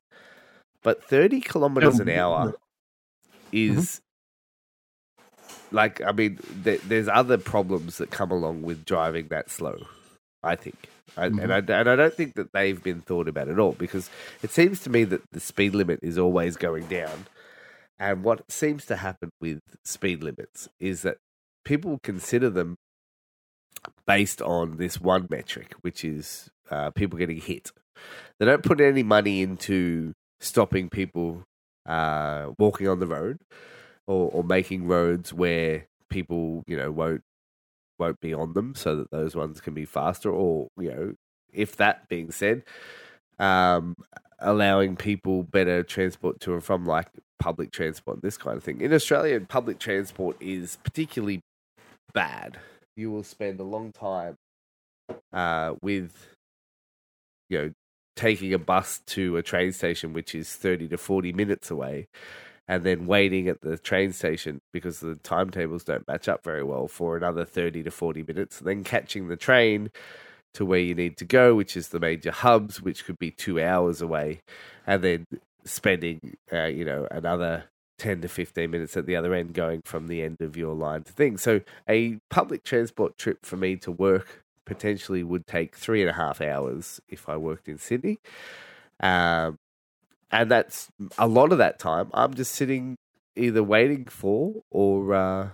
But 0.82 1.04
30 1.04 1.42
kilometers 1.42 2.00
an 2.00 2.10
um, 2.10 2.16
hour 2.18 2.48
mm-hmm. 2.48 2.56
is 3.52 4.02
like 5.72 6.02
I 6.02 6.12
mean, 6.12 6.40
th- 6.64 6.82
there's 6.82 7.08
other 7.08 7.38
problems 7.38 7.98
that 7.98 8.12
come 8.12 8.32
along 8.32 8.64
with 8.64 8.86
driving 8.86 9.28
that 9.30 9.50
slow. 9.50 9.78
I 10.42 10.56
think, 10.56 10.76
I, 11.18 11.26
and 11.26 11.52
I 11.54 11.58
and 11.58 11.90
I 11.90 11.96
don't 11.96 12.14
think 12.14 12.36
that 12.36 12.54
they've 12.54 12.82
been 12.82 13.02
thought 13.02 13.28
about 13.28 13.50
at 13.50 13.60
all 13.60 13.74
because 13.74 14.10
it 14.42 14.52
seems 14.52 14.80
to 14.82 14.90
me 14.90 15.04
that 15.06 15.22
the 15.32 15.40
speed 15.40 15.76
limit 15.76 16.00
is 16.02 16.18
always 16.18 16.56
going 16.56 16.86
down, 16.88 17.28
and 18.00 18.24
what 18.24 18.50
seems 18.50 18.86
to 18.86 18.96
happen 18.98 19.30
with 19.42 19.60
speed 19.84 20.24
limits 20.24 20.70
is 20.80 21.02
that 21.02 21.18
people 21.66 22.00
consider 22.04 22.50
them 22.50 22.78
based 24.08 24.42
on 24.42 24.78
this 24.78 25.00
one 25.00 25.28
metric, 25.30 25.74
which 25.82 26.04
is 26.06 26.50
uh, 26.72 26.92
people 26.92 27.20
getting 27.20 27.42
hit. 27.42 27.72
They 28.40 28.46
don't 28.46 28.64
put 28.64 28.80
any 28.80 29.04
money 29.04 29.42
into 29.42 30.14
stopping 30.40 30.90
people 30.90 31.44
uh, 31.86 32.52
walking 32.58 32.88
on 32.88 33.00
the 33.00 33.08
road 33.08 33.40
or, 34.08 34.30
or 34.32 34.44
making 34.44 34.88
roads 34.88 35.34
where 35.34 35.88
people, 36.10 36.64
you 36.68 36.78
know, 36.78 36.92
won't 36.92 37.24
won't 38.00 38.20
be 38.20 38.34
on 38.34 38.54
them, 38.54 38.74
so 38.76 38.96
that 38.96 39.12
those 39.12 39.36
ones 39.36 39.62
can 39.62 39.74
be 39.74 39.86
faster. 39.86 40.32
Or 40.32 40.70
you 40.78 40.92
know, 40.92 41.14
if 41.54 41.76
that 41.78 42.08
being 42.08 42.32
said, 42.32 42.64
um, 43.40 43.96
allowing 44.40 44.96
people 44.96 45.44
better 45.44 45.84
transport 45.84 46.40
to 46.42 46.54
and 46.54 46.64
from, 46.64 46.86
like 46.86 47.08
public 47.40 47.72
transport, 47.72 48.22
this 48.22 48.38
kind 48.38 48.58
of 48.58 48.64
thing. 48.64 48.82
In 48.82 48.94
Australia, 48.94 49.40
public 49.40 49.80
transport 49.80 50.38
is 50.40 50.78
particularly 50.84 51.42
bad. 52.14 52.58
You 52.96 53.12
will 53.12 53.24
spend 53.24 53.60
a 53.60 53.64
long 53.64 53.92
time 53.92 54.36
uh, 55.32 55.76
with, 55.82 56.14
you 57.50 57.58
know, 57.58 57.72
taking 58.16 58.54
a 58.54 58.60
bus 58.60 59.02
to 59.08 59.38
a 59.38 59.42
train 59.42 59.72
station, 59.72 60.12
which 60.12 60.36
is 60.36 60.54
30 60.54 60.90
to 60.90 60.98
40 60.98 61.32
minutes 61.32 61.72
away, 61.72 62.08
and 62.70 62.84
then 62.84 63.08
waiting 63.08 63.48
at 63.48 63.62
the 63.62 63.78
train 63.80 64.14
station 64.14 64.62
because 64.72 65.00
the 65.00 65.16
timetables 65.16 65.84
don't 65.84 66.08
match 66.08 66.30
up 66.30 66.44
very 66.44 66.64
well 66.64 66.88
for 66.88 67.18
another 67.18 67.44
30 67.44 67.82
to 67.82 67.90
40 67.90 68.24
minutes, 68.24 68.60
and 68.60 68.68
then 68.68 68.84
catching 68.84 69.28
the 69.28 69.36
train 69.36 69.90
to 70.54 70.64
where 70.64 70.80
you 70.80 70.94
need 70.94 71.18
to 71.18 71.26
go, 71.26 71.56
which 71.56 71.76
is 71.76 71.88
the 71.90 72.00
major 72.00 72.30
hubs, 72.30 72.80
which 72.80 73.06
could 73.06 73.18
be 73.18 73.32
two 73.32 73.60
hours 73.60 74.04
away, 74.04 74.42
and 74.86 75.04
then 75.04 75.26
spending, 75.66 76.38
uh, 76.54 76.66
you 76.66 76.86
know, 76.86 77.08
another 77.10 77.64
10 77.98 78.22
to 78.22 78.28
15 78.28 78.70
minutes 78.70 78.96
at 78.96 79.08
the 79.08 79.16
other 79.16 79.34
end 79.34 79.54
going 79.54 79.82
from 79.84 80.08
the 80.08 80.22
end 80.22 80.38
of 80.40 80.56
your 80.56 80.76
line 80.76 81.02
to 81.02 81.12
things. 81.12 81.42
So 81.42 81.62
a 81.90 82.20
public 82.30 82.64
transport 82.64 83.18
trip 83.18 83.48
for 83.48 83.58
me 83.58 83.78
to 83.78 83.92
work 83.92 84.44
potentially 84.66 85.24
would 85.24 85.48
take 85.48 85.76
three 85.76 86.02
and 86.02 86.10
a 86.12 86.14
half 86.14 86.40
hours 86.40 87.02
if 87.10 87.28
I 87.28 87.36
worked 87.36 87.68
in 87.68 87.80
Sydney. 87.80 88.20
Um, 89.00 89.58
and 90.32 90.52
that's 90.52 90.90
a 91.18 91.28
lot 91.28 91.52
of 91.52 91.58
that 91.58 91.80
time 91.80 92.10
I'm 92.14 92.34
just 92.34 92.54
sitting 92.54 92.96
either 93.36 93.64
waiting 93.64 94.06
for 94.06 94.62
or 94.70 95.14
uh, 95.14 95.50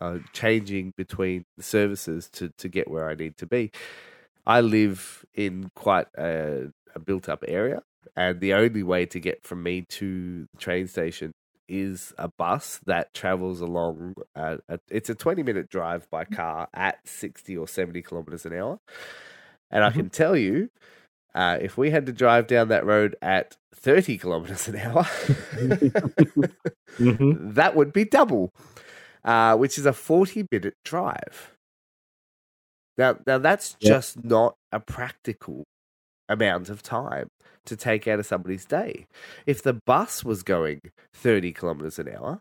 uh, 0.00 0.18
changing 0.32 0.92
between 0.96 1.44
the 1.56 1.62
services 1.62 2.28
to, 2.32 2.50
to 2.58 2.68
get 2.68 2.90
where 2.90 3.08
I 3.08 3.14
need 3.14 3.36
to 3.38 3.46
be. 3.46 3.70
I 4.46 4.60
live 4.60 5.24
in 5.34 5.70
quite 5.74 6.06
a, 6.18 6.68
a 6.94 6.98
built 7.00 7.28
up 7.28 7.44
area, 7.48 7.82
and 8.16 8.40
the 8.40 8.54
only 8.54 8.82
way 8.82 9.06
to 9.06 9.20
get 9.20 9.44
from 9.44 9.62
me 9.62 9.84
to 9.90 10.46
the 10.52 10.58
train 10.58 10.86
station 10.86 11.32
is 11.68 12.12
a 12.16 12.28
bus 12.28 12.80
that 12.86 13.12
travels 13.14 13.60
along. 13.60 14.14
Uh, 14.36 14.58
a, 14.68 14.78
it's 14.88 15.10
a 15.10 15.14
20 15.14 15.42
minute 15.42 15.68
drive 15.68 16.08
by 16.10 16.24
car 16.24 16.68
at 16.74 16.98
60 17.08 17.56
or 17.56 17.66
70 17.66 18.02
kilometers 18.02 18.46
an 18.46 18.52
hour. 18.54 18.78
And 19.70 19.84
I 19.84 19.90
Mhm. 19.90 19.94
can 19.94 20.10
tell 20.10 20.36
you, 20.36 20.70
uh, 21.36 21.58
if 21.60 21.76
we 21.78 21.90
had 21.90 22.06
to 22.06 22.12
drive 22.12 22.46
down 22.48 22.68
that 22.68 22.84
road 22.86 23.14
at 23.22 23.56
30 23.74 24.18
kilometers 24.18 24.66
an 24.68 24.76
hour, 24.76 25.06
Mm-hmm. 26.98 27.50
that 27.54 27.76
would 27.76 27.92
be 27.92 28.04
double, 28.04 28.50
uh, 29.24 29.56
which 29.56 29.78
is 29.78 29.86
a 29.86 29.92
40 29.92 30.46
minute 30.50 30.74
drive. 30.84 31.52
Now, 32.98 33.18
now 33.26 33.38
that's 33.38 33.76
Yep. 33.80 33.90
just 33.92 34.24
not 34.24 34.54
a 34.72 34.80
practical 34.80 35.64
amount 36.28 36.70
of 36.70 36.82
time 36.82 37.28
to 37.66 37.76
take 37.76 38.08
out 38.08 38.18
of 38.18 38.26
somebody's 38.26 38.64
day. 38.64 39.06
If 39.46 39.62
the 39.62 39.78
bus 39.86 40.24
was 40.24 40.42
going 40.42 40.80
30 41.14 41.52
kilometers 41.52 41.98
an 41.98 42.08
hour, 42.08 42.40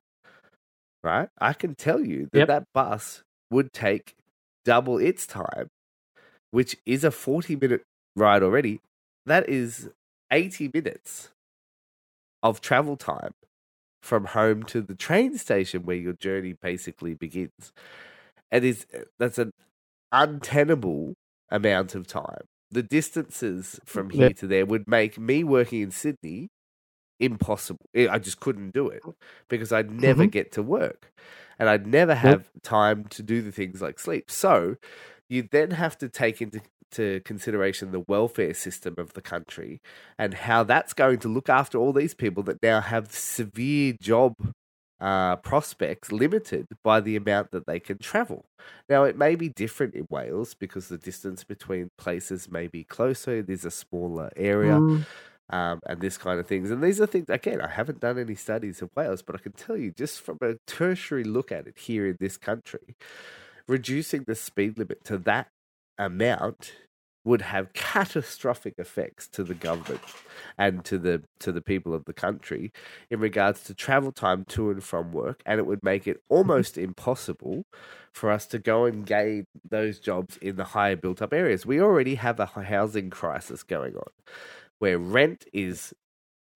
right, 1.03 1.27
I 1.39 1.51
can 1.53 1.75
tell 1.75 1.99
you 1.99 2.29
that 2.31 2.39
Yep. 2.39 2.47
that 2.47 2.63
bus 2.73 3.23
would 3.51 3.73
take 3.73 4.15
double 4.63 4.97
its 4.97 5.27
time, 5.27 5.67
which 6.51 6.77
is 6.86 7.03
a 7.03 7.12
40 7.12 7.58
minute 7.58 7.81
ride 8.15 8.43
already. 8.43 8.82
That 9.25 9.49
is 9.49 9.89
80 10.32 10.71
minutes 10.73 11.32
of 12.43 12.62
travel 12.62 12.95
time 12.97 13.34
from 14.01 14.25
home 14.25 14.63
to 14.63 14.82
the 14.82 14.95
train 14.95 15.38
station 15.38 15.84
where 15.84 15.95
your 15.95 16.13
journey 16.13 16.54
basically 16.54 17.13
begins. 17.13 17.73
It 18.51 18.63
is 18.63 18.86
that's 19.19 19.39
an 19.39 19.51
untenable 20.12 21.15
amount 21.49 21.95
of 21.95 22.08
time. 22.08 22.45
The 22.71 22.84
distances 22.84 23.80
from 23.86 24.10
here 24.12 24.34
to 24.34 24.47
there 24.47 24.65
would 24.65 24.88
make 24.88 25.17
me 25.17 25.43
working 25.43 25.82
in 25.82 25.91
Sydney 25.91 26.49
impossible. 27.19 27.86
I 27.95 28.19
just 28.19 28.39
couldn't 28.39 28.73
do 28.73 28.89
it 28.89 29.04
because 29.49 29.71
I'd 29.71 29.91
never 29.91 30.25
Mhm. 30.25 30.32
get 30.32 30.51
to 30.54 30.63
work 30.63 31.12
and 31.60 31.69
I'd 31.69 31.88
never 31.88 32.15
have 32.15 32.49
time 32.63 33.06
to 33.06 33.23
do 33.23 33.41
the 33.41 33.51
things 33.51 33.82
like 33.82 33.99
sleep. 33.99 34.30
So 34.32 34.78
you 35.30 35.47
then 35.51 35.71
have 35.71 35.97
to 35.99 36.10
take 36.10 36.41
into 36.41 36.62
to 36.91 37.21
consideration 37.21 37.91
the 37.91 38.03
welfare 38.07 38.53
system 38.53 38.95
of 38.97 39.13
the 39.13 39.21
country 39.21 39.81
and 40.17 40.33
how 40.33 40.63
that's 40.63 40.93
going 40.93 41.19
to 41.19 41.27
look 41.27 41.49
after 41.49 41.77
all 41.77 41.93
these 41.93 42.13
people 42.13 42.43
that 42.43 42.61
now 42.63 42.81
have 42.81 43.11
severe 43.11 43.95
job 44.01 44.33
uh, 45.01 45.35
prospects 45.37 46.11
limited 46.11 46.67
by 46.83 47.01
the 47.01 47.15
amount 47.15 47.51
that 47.51 47.65
they 47.67 47.79
can 47.79 47.97
travel. 47.97 48.45
Now, 48.87 49.03
it 49.03 49.17
may 49.17 49.35
be 49.35 49.49
different 49.49 49.93
in 49.93 50.07
Wales 50.09 50.53
because 50.53 50.87
the 50.87 50.97
distance 50.97 51.43
between 51.43 51.89
places 51.97 52.49
may 52.49 52.67
be 52.67 52.83
closer. 52.85 53.41
There's 53.41 53.65
a 53.65 53.71
smaller 53.71 54.31
area 54.37 54.79
Mm. 54.79 55.05
um, 55.49 55.79
and 55.85 55.99
this 56.01 56.17
kind 56.17 56.39
of 56.39 56.47
things. 56.47 56.71
And 56.71 56.81
these 56.81 57.01
are 57.01 57.05
things, 57.07 57.29
again, 57.29 57.61
I 57.61 57.67
haven't 57.69 57.99
done 57.99 58.17
any 58.17 58.35
studies 58.35 58.81
of 58.81 58.89
Wales, 58.95 59.21
but 59.21 59.35
I 59.35 59.39
can 59.39 59.51
tell 59.51 59.77
you 59.77 59.91
just 59.91 60.21
from 60.21 60.37
a 60.41 60.55
tertiary 60.65 61.23
look 61.25 61.51
at 61.51 61.67
it 61.67 61.77
here 61.77 62.07
in 62.07 62.17
this 62.19 62.37
country, 62.37 62.95
reducing 63.67 64.23
the 64.25 64.35
speed 64.35 64.77
limit 64.77 65.03
to 65.05 65.17
that 65.19 65.49
amount 65.97 66.73
would 67.23 67.41
have 67.41 67.73
catastrophic 67.73 68.75
effects 68.77 69.27
to 69.29 69.43
the 69.43 69.55
government 69.55 70.01
and 70.58 70.86
to 70.86 70.97
the 70.99 71.23
to 71.39 71.51
the 71.51 71.62
people 71.62 71.93
of 71.93 72.05
the 72.05 72.13
country 72.13 72.71
in 73.10 73.19
regards 73.19 73.63
to 73.63 73.73
travel 73.73 74.12
time 74.12 74.45
to 74.45 74.69
and 74.71 74.84
from 74.84 75.12
work 75.12 75.41
and 75.45 75.60
it 75.60 75.65
would 75.65 75.84
make 75.84 76.08
it 76.08 76.21
almost 76.29 76.77
impossible 76.77 77.63
for 78.13 78.31
us 78.31 78.45
to 78.45 78.60
go 78.60 78.86
and 78.86 79.05
gain 79.05 79.45
those 79.69 79.99
jobs 79.99 80.38
in 80.38 80.55
the 80.55 80.63
higher 80.63 80.95
built 80.95 81.21
up 81.21 81.34
areas 81.34 81.65
we 81.65 81.81
already 81.81 82.15
have 82.15 82.39
a 82.39 82.45
housing 82.45 83.10
crisis 83.10 83.63
going 83.63 83.95
on 83.95 84.08
where 84.79 84.99
rent 84.99 85.45
is 85.53 85.93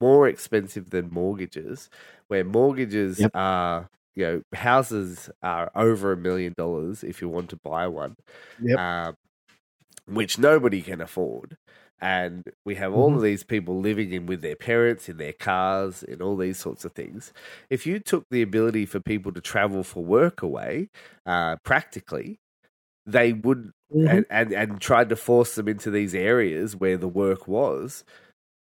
more 0.01 0.27
expensive 0.27 0.89
than 0.91 1.09
mortgages, 1.09 1.89
where 2.27 2.43
mortgages 2.43 3.25
Yep. 3.25 3.33
are, 3.33 3.89
you 4.15 4.25
know, 4.25 4.41
houses 4.53 5.29
are 5.43 5.71
over 5.75 6.11
a 6.13 6.17
million 6.17 6.53
dollars 6.57 7.03
if 7.03 7.21
you 7.21 7.29
want 7.29 7.49
to 7.49 7.57
buy 7.63 7.87
one, 7.87 8.15
Yep. 8.57 8.81
um, 8.81 9.15
which 10.09 10.39
nobody 10.39 10.81
can 10.81 11.01
afford. 11.01 11.57
And 12.01 12.45
we 12.65 12.75
have 12.75 12.93
all 12.93 13.13
Mm-hmm. 13.13 13.15
of 13.15 13.21
these 13.21 13.43
people 13.43 13.79
living 13.79 14.13
in 14.13 14.25
with 14.25 14.41
their 14.41 14.55
parents 14.55 15.09
in 15.09 15.17
their 15.17 15.33
cars 15.33 16.03
and 16.03 16.21
all 16.21 16.37
these 16.37 16.57
sorts 16.59 16.85
of 16.85 16.93
things. 16.93 17.33
If 17.69 17.85
you 17.87 17.99
took 17.99 18.25
the 18.31 18.41
ability 18.41 18.85
for 18.85 19.01
people 19.01 19.33
to 19.33 19.41
travel 19.41 19.83
for 19.83 20.03
work 20.03 20.41
away, 20.41 20.89
uh, 21.25 21.57
practically, 21.63 22.39
they 23.05 23.33
would 23.33 23.71
Mm-hmm. 23.93 24.07
and, 24.09 24.25
and 24.29 24.53
and 24.53 24.81
tried 24.81 25.09
to 25.09 25.15
force 25.15 25.55
them 25.55 25.67
into 25.67 25.91
these 25.91 26.15
areas 26.15 26.75
where 26.75 26.97
the 26.97 27.07
work 27.07 27.47
was, 27.47 28.03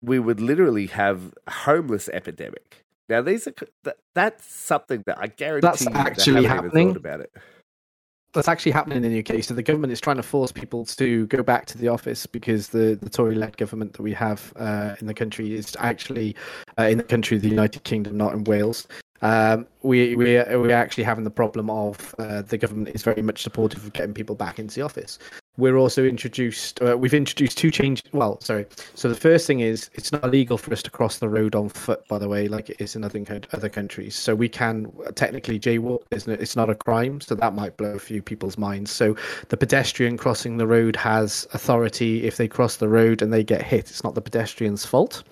we 0.02 0.20
would 0.20 0.40
literally 0.42 0.88
have 0.88 1.34
a 1.48 1.52
homeless 1.52 2.10
epidemic. 2.10 2.84
Now 3.10 3.22
these 3.22 3.48
are 3.48 3.54
that, 3.84 3.98
that's 4.16 4.46
something 4.46 5.04
that 5.08 5.18
I 5.20 5.28
guarantee 5.28 5.68
That's 5.68 5.86
you 5.86 6.06
actually 6.06 6.44
haven't 6.44 6.54
even 6.54 6.72
happening. 6.72 6.72
thought 6.72 6.98
about 6.98 7.22
it. 7.22 7.32
That's 8.34 8.48
actually 8.48 8.74
happening 8.74 9.04
in 9.04 9.12
the 9.12 9.20
UK. 9.20 9.44
So 9.44 9.56
the 9.56 9.64
government 9.64 9.92
is 9.92 10.00
trying 10.00 10.18
to 10.18 10.24
force 10.24 10.52
people 10.52 10.86
to 10.86 11.26
go 11.28 11.42
back 11.42 11.66
to 11.68 11.78
the 11.78 11.88
office 11.88 12.28
because 12.28 12.70
the, 12.70 12.98
the 13.02 13.10
Tory-led 13.10 13.58
government 13.58 13.94
that 13.94 14.04
we 14.04 14.14
have 14.14 14.54
uh, 14.56 14.96
in 15.00 15.08
the 15.08 15.16
country 15.16 15.56
is 15.56 15.76
actually 15.80 16.36
uh, 16.78 16.84
in 16.84 17.00
the 17.00 17.04
country 17.04 17.38
of 17.38 17.44
the 17.44 17.50
United 17.50 17.84
Kingdom, 17.86 18.18
not 18.18 18.34
in 18.34 18.44
Wales. 18.44 18.88
Um, 19.22 19.68
we 19.82 20.16
we 20.16 20.26
we're 20.26 20.72
actually 20.72 21.04
having 21.04 21.24
the 21.24 21.32
problem 21.32 21.70
of 21.70 22.16
uh, 22.20 22.42
the 22.44 22.58
government 22.58 22.96
is 22.96 23.04
very 23.04 23.22
much 23.22 23.42
supportive 23.42 23.84
of 23.86 23.94
getting 23.94 24.14
people 24.14 24.36
back 24.36 24.60
into 24.60 24.76
the 24.76 24.82
office. 24.82 25.20
We're 25.58 25.76
also 25.76 26.06
introduced. 26.06 26.82
Uh, 26.82 26.98
we've 26.98 27.14
introduced 27.14 27.58
two 27.58 27.70
changes. 27.70 28.04
Well, 28.14 28.40
sorry. 28.42 28.66
So 28.96 29.10
the 29.10 29.16
first 29.16 29.46
thing 29.46 29.60
is 29.60 29.90
it's 29.94 30.12
not 30.12 30.24
illegal 30.24 30.58
for 30.58 30.72
us 30.72 30.82
to 30.84 30.90
cross 30.90 31.20
the 31.20 31.28
road 31.28 31.54
on 31.54 31.70
foot, 31.70 32.08
by 32.08 32.18
the 32.18 32.30
way, 32.30 32.48
like 32.48 32.70
it 32.70 32.80
is 32.80 32.96
in 32.96 33.04
other 33.04 33.20
other 33.52 33.70
countries. 33.70 34.16
So 34.16 34.36
we 34.36 34.48
can 34.48 34.92
technically 35.16 35.60
jaywalk. 35.60 36.04
It's 36.12 36.28
not, 36.28 36.34
it? 36.34 36.42
it's 36.42 36.56
not 36.56 36.70
a 36.70 36.76
crime, 36.76 37.20
so 37.20 37.36
that 37.36 37.54
might 37.54 37.76
blow 37.76 37.92
a 37.92 38.00
few 38.00 38.22
people's 38.22 38.58
minds. 38.58 38.92
So 38.92 39.16
the 39.50 39.58
pedestrian 39.58 40.18
crossing 40.18 40.58
the 40.58 40.68
road 40.68 40.96
has 40.96 41.48
authority. 41.54 42.24
If 42.26 42.38
they 42.38 42.48
cross 42.48 42.78
the 42.78 42.90
road 42.90 43.22
and 43.22 43.34
they 43.34 43.44
get 43.44 43.62
hit, 43.62 43.90
it's 43.90 44.04
not 44.04 44.16
the 44.16 44.22
pedestrian's 44.22 44.86
fault. 44.86 45.24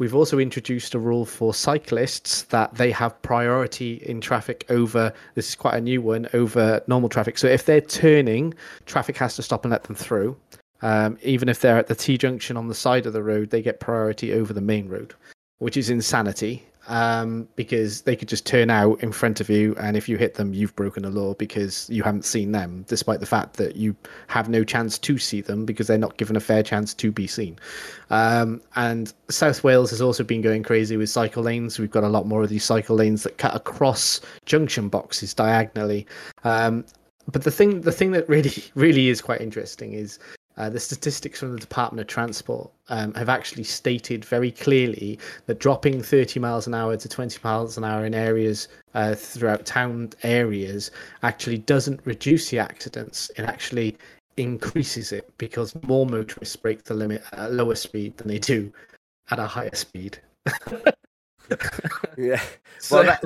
We've 0.00 0.14
also 0.14 0.38
introduced 0.38 0.94
a 0.94 0.98
rule 0.98 1.26
for 1.26 1.52
cyclists 1.52 2.44
that 2.44 2.74
they 2.74 2.90
have 2.90 3.20
priority 3.20 3.96
in 3.96 4.22
traffic 4.22 4.64
over, 4.70 5.12
this 5.34 5.50
is 5.50 5.54
quite 5.54 5.74
a 5.74 5.80
new 5.82 6.00
one, 6.00 6.26
over 6.32 6.80
normal 6.86 7.10
traffic. 7.10 7.36
So 7.36 7.48
if 7.48 7.66
they're 7.66 7.82
turning, 7.82 8.54
traffic 8.86 9.18
has 9.18 9.36
to 9.36 9.42
stop 9.42 9.66
and 9.66 9.70
let 9.70 9.84
them 9.84 9.94
through. 9.94 10.38
Um, 10.80 11.18
even 11.20 11.50
if 11.50 11.60
they're 11.60 11.76
at 11.76 11.88
the 11.88 11.94
T 11.94 12.16
junction 12.16 12.56
on 12.56 12.68
the 12.68 12.74
side 12.74 13.04
of 13.04 13.12
the 13.12 13.22
road, 13.22 13.50
they 13.50 13.60
get 13.60 13.78
priority 13.78 14.32
over 14.32 14.54
the 14.54 14.62
main 14.62 14.88
road, 14.88 15.12
which 15.58 15.76
is 15.76 15.90
insanity 15.90 16.64
um, 16.90 17.48
because 17.54 18.02
they 18.02 18.16
could 18.16 18.28
just 18.28 18.44
turn 18.44 18.68
out 18.68 19.00
in 19.00 19.12
front 19.12 19.40
of 19.40 19.48
you, 19.48 19.76
and 19.76 19.96
if 19.96 20.08
you 20.08 20.16
hit 20.16 20.34
them, 20.34 20.52
you've 20.52 20.74
broken 20.74 21.04
the 21.04 21.10
law 21.10 21.34
because 21.34 21.88
you 21.88 22.02
haven't 22.02 22.24
seen 22.24 22.50
them, 22.50 22.84
despite 22.88 23.20
the 23.20 23.26
fact 23.26 23.56
that 23.58 23.76
you 23.76 23.94
have 24.26 24.48
no 24.48 24.64
chance 24.64 24.98
to 24.98 25.16
see 25.16 25.40
them 25.40 25.64
because 25.64 25.86
they're 25.86 25.96
not 25.96 26.16
given 26.16 26.34
a 26.34 26.40
fair 26.40 26.64
chance 26.64 26.92
to 26.94 27.12
be 27.12 27.28
seen. 27.28 27.56
Um, 28.10 28.60
and 28.74 29.14
South 29.28 29.62
Wales 29.62 29.90
has 29.90 30.02
also 30.02 30.24
been 30.24 30.42
going 30.42 30.64
crazy 30.64 30.96
with 30.96 31.08
cycle 31.08 31.44
lanes. 31.44 31.78
We've 31.78 31.90
got 31.90 32.02
a 32.02 32.08
lot 32.08 32.26
more 32.26 32.42
of 32.42 32.48
these 32.48 32.64
cycle 32.64 32.96
lanes 32.96 33.22
that 33.22 33.38
cut 33.38 33.54
across 33.54 34.20
junction 34.44 34.88
boxes 34.88 35.32
diagonally. 35.32 36.08
Um, 36.42 36.84
but 37.30 37.44
the 37.44 37.52
thing, 37.52 37.82
the 37.82 37.92
thing 37.92 38.10
that 38.10 38.28
really, 38.28 38.52
really 38.74 39.08
is 39.08 39.20
quite 39.20 39.40
interesting 39.40 39.92
is 39.92 40.18
uh, 40.60 40.68
the 40.68 40.78
statistics 40.78 41.40
from 41.40 41.52
the 41.52 41.58
Department 41.58 42.02
of 42.02 42.06
Transport 42.06 42.70
um, 42.90 43.14
have 43.14 43.30
actually 43.30 43.64
stated 43.64 44.26
very 44.26 44.50
clearly 44.50 45.18
that 45.46 45.58
dropping 45.58 46.02
30 46.02 46.38
miles 46.38 46.66
an 46.66 46.74
hour 46.74 46.98
to 46.98 47.08
20 47.08 47.38
miles 47.42 47.78
an 47.78 47.84
hour 47.84 48.04
in 48.04 48.14
areas 48.14 48.68
uh, 48.94 49.14
throughout 49.14 49.64
town 49.64 50.10
areas 50.22 50.90
actually 51.22 51.56
doesn't 51.56 52.04
reduce 52.04 52.50
the 52.50 52.58
accidents. 52.58 53.30
It 53.38 53.44
actually 53.44 53.96
increases 54.36 55.12
it 55.12 55.32
because 55.38 55.74
more 55.86 56.04
motorists 56.04 56.56
break 56.56 56.84
the 56.84 56.92
limit 56.92 57.22
at 57.32 57.38
a 57.38 57.52
lower 57.52 57.74
speed 57.74 58.18
than 58.18 58.28
they 58.28 58.38
do 58.38 58.70
at 59.30 59.38
a 59.38 59.46
higher 59.46 59.74
speed. 59.74 60.18
Yeah, 62.18 62.42
So, 62.78 62.96
well, 62.96 63.04
that, 63.06 63.24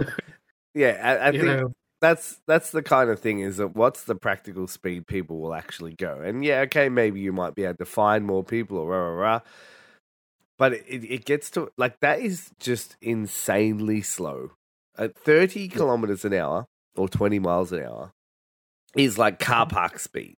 yeah, 0.73 1.01
I, 1.03 1.29
I 1.29 1.31
think 1.33 1.45
know, 1.45 1.73
that's 2.05 2.41
that's 2.47 2.71
the 2.71 2.83
kind 2.83 3.09
of 3.09 3.19
thing 3.19 3.41
is 3.41 3.57
that 3.57 3.75
what's 3.75 4.05
the 4.05 4.15
practical 4.15 4.67
speed 4.67 5.07
people 5.07 5.41
will 5.41 5.55
actually 5.55 5.95
go? 5.95 6.21
And 6.23 6.45
yeah 6.45 6.61
okay 6.61 6.91
maybe 6.91 7.21
you 7.21 7.33
might 7.33 7.55
be 7.55 7.65
able 7.65 7.79
to 7.79 7.87
find 7.87 8.27
more 8.27 8.45
people 8.45 8.77
or 8.77 8.89
rah, 8.89 8.99
rah, 8.99 9.15
rah, 9.15 9.41
but 10.59 10.75
it, 10.75 11.05
it 11.05 11.25
gets 11.25 11.51
to 11.53 11.71
like 11.79 12.01
that 12.01 12.21
is 12.21 12.51
just 12.61 12.97
insanely 13.01 14.03
slow. 14.03 14.51
At 14.97 15.17
30 15.17 15.69
kilometers 15.69 16.25
an 16.25 16.35
hour 16.35 16.67
or 16.95 17.09
20 17.09 17.39
miles 17.39 17.73
an 17.73 17.85
hour 17.85 18.13
is 18.97 19.17
like 19.19 19.39
car 19.39 19.67
mm-hmm. 19.67 19.75
park 19.75 19.99
speed. 19.99 20.37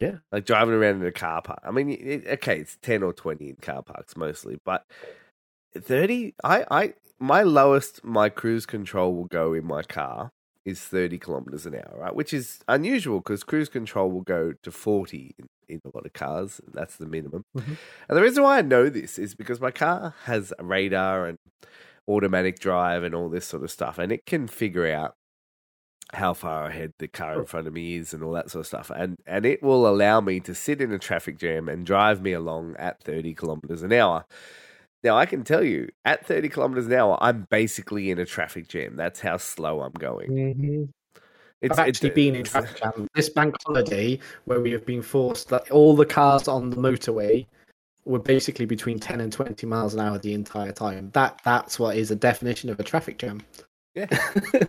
Yeah. 0.00 0.16
like 0.32 0.44
driving 0.44 0.74
around 0.74 1.00
in 1.00 1.06
a 1.06 1.12
car 1.12 1.40
park. 1.40 1.60
I 1.62 1.70
mean 1.70 1.90
it, 1.90 2.26
okay 2.26 2.58
it's 2.58 2.76
10 2.82 3.04
or 3.04 3.12
20 3.12 3.50
in 3.50 3.56
car 3.56 3.82
parks 3.82 4.16
mostly 4.16 4.58
but 4.64 4.84
30 5.78 6.34
i 6.42 6.64
i 6.70 6.94
my 7.24 7.42
lowest 7.42 8.04
my 8.04 8.28
cruise 8.28 8.66
control 8.66 9.14
will 9.14 9.24
go 9.40 9.52
in 9.54 9.64
my 9.64 9.82
car 9.82 10.30
is 10.64 10.80
30 10.80 11.18
kilometers 11.18 11.66
an 11.66 11.74
hour 11.74 11.94
right? 11.98 12.14
Which 12.14 12.32
is 12.32 12.60
unusual 12.68 13.18
because 13.20 13.44
cruise 13.44 13.68
control 13.68 14.10
will 14.10 14.22
go 14.22 14.52
to 14.62 14.70
40 14.70 15.34
in, 15.38 15.46
in 15.68 15.80
a 15.84 15.90
lot 15.94 16.06
of 16.06 16.12
cars. 16.14 16.60
That's 16.72 16.96
the 16.96 17.06
minimum. 17.06 17.44
Mhm. 17.56 17.76
and 18.08 18.16
the 18.16 18.22
reason 18.22 18.42
why 18.42 18.58
i 18.58 18.62
know 18.62 18.88
this 18.88 19.18
is 19.18 19.34
because 19.34 19.60
my 19.60 19.70
car 19.70 20.14
has 20.24 20.52
a 20.58 20.64
radar 20.64 21.26
and 21.26 21.38
automatic 22.08 22.58
drive 22.58 23.02
and 23.02 23.14
all 23.14 23.28
this 23.30 23.46
sort 23.46 23.62
of 23.64 23.70
stuff 23.70 23.98
and 23.98 24.12
it 24.12 24.26
can 24.26 24.46
figure 24.46 24.86
out 25.00 25.14
how 26.12 26.34
far 26.34 26.66
ahead 26.66 26.92
the 26.98 27.08
car 27.08 27.40
in 27.40 27.46
front 27.46 27.66
of 27.66 27.72
me 27.72 27.96
is 27.96 28.12
and 28.14 28.22
all 28.22 28.32
that 28.32 28.50
sort 28.50 28.60
of 28.60 28.66
stuff. 28.66 28.90
And 28.94 29.16
and 29.26 29.44
it 29.46 29.62
will 29.62 29.86
allow 29.88 30.20
me 30.20 30.38
to 30.40 30.54
sit 30.54 30.80
in 30.80 30.92
a 30.92 30.98
traffic 30.98 31.38
jam 31.38 31.68
and 31.68 31.84
drive 31.86 32.20
me 32.22 32.32
along 32.32 32.76
at 32.78 33.02
30 33.02 33.34
kilometers 33.34 33.82
an 33.82 33.92
hour 33.92 34.24
now 35.04 35.16
I 35.16 35.26
can 35.26 35.44
tell 35.44 35.62
you, 35.62 35.90
at 36.04 36.26
30 36.26 36.48
kilometers 36.48 36.86
an 36.86 36.94
hour, 36.94 37.18
I'm 37.20 37.46
basically 37.50 38.10
in 38.10 38.18
a 38.18 38.24
traffic 38.24 38.68
jam. 38.68 38.96
That's 38.96 39.20
how 39.20 39.36
slow 39.36 39.82
I'm 39.82 39.92
going. 39.92 40.30
Mhm. 40.30 40.88
It's 41.60 41.78
I've 41.78 41.88
actually 41.88 42.08
it's- 42.10 42.14
been 42.14 42.34
in 42.34 42.44
traffic 42.44 42.80
jam 42.80 43.06
this 43.14 43.28
bank 43.28 43.54
holiday 43.64 44.18
where 44.44 44.60
we 44.60 44.72
have 44.72 44.84
been 44.84 45.02
forced 45.02 45.48
that 45.50 45.70
all 45.70 45.94
the 45.94 46.04
cars 46.06 46.48
on 46.48 46.70
the 46.70 46.76
motorway 46.76 47.46
were 48.04 48.18
basically 48.18 48.66
between 48.66 48.98
10 48.98 49.20
and 49.20 49.32
20 49.32 49.66
miles 49.66 49.94
an 49.94 50.00
hour 50.00 50.18
the 50.18 50.34
entire 50.34 50.72
time. 50.72 51.10
That 51.14 51.40
that's 51.44 51.78
what 51.78 51.96
is 51.96 52.10
a 52.10 52.16
definition 52.16 52.68
of 52.70 52.80
a 52.80 52.82
traffic 52.82 53.18
jam. 53.18 53.40
Yeah. 53.94 54.06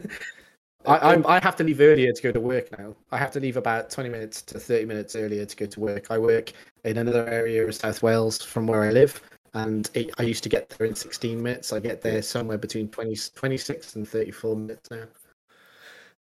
I, 0.85 1.13
I'm, 1.13 1.25
I 1.25 1.39
have 1.39 1.55
to 1.55 1.63
leave 1.63 1.81
earlier 1.81 2.13
to 2.13 2.21
go 2.21 2.31
to 2.31 2.39
work 2.39 2.77
now. 2.77 2.95
I 3.11 3.17
have 3.17 3.31
to 3.31 3.39
leave 3.39 3.57
about 3.57 3.89
20 3.89 4.07
minutes 4.09 4.43
to 4.43 4.59
30 4.59 4.85
minutes 4.85 5.15
earlier 5.15 5.43
to 5.43 5.55
go 5.55 5.65
to 5.65 5.79
work. 5.79 6.11
I 6.11 6.19
work 6.19 6.53
in 6.83 6.97
another 6.97 7.27
area 7.27 7.65
of 7.65 7.73
South 7.73 8.03
Wales 8.03 8.41
from 8.41 8.67
where 8.67 8.83
I 8.83 8.91
live, 8.91 9.19
and 9.55 9.89
it, 9.93 10.11
I 10.19 10.23
used 10.23 10.43
to 10.43 10.49
get 10.49 10.69
there 10.69 10.85
in 10.85 10.95
16 10.95 11.41
minutes. 11.41 11.73
I 11.73 11.79
get 11.79 12.01
there 12.01 12.21
somewhere 12.21 12.57
between 12.57 12.89
20, 12.89 13.15
26 13.33 13.95
and 13.95 14.07
34 14.07 14.55
minutes 14.55 14.91
now. 14.91 15.05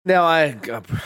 Now, 0.06 0.24
I, 0.24 0.58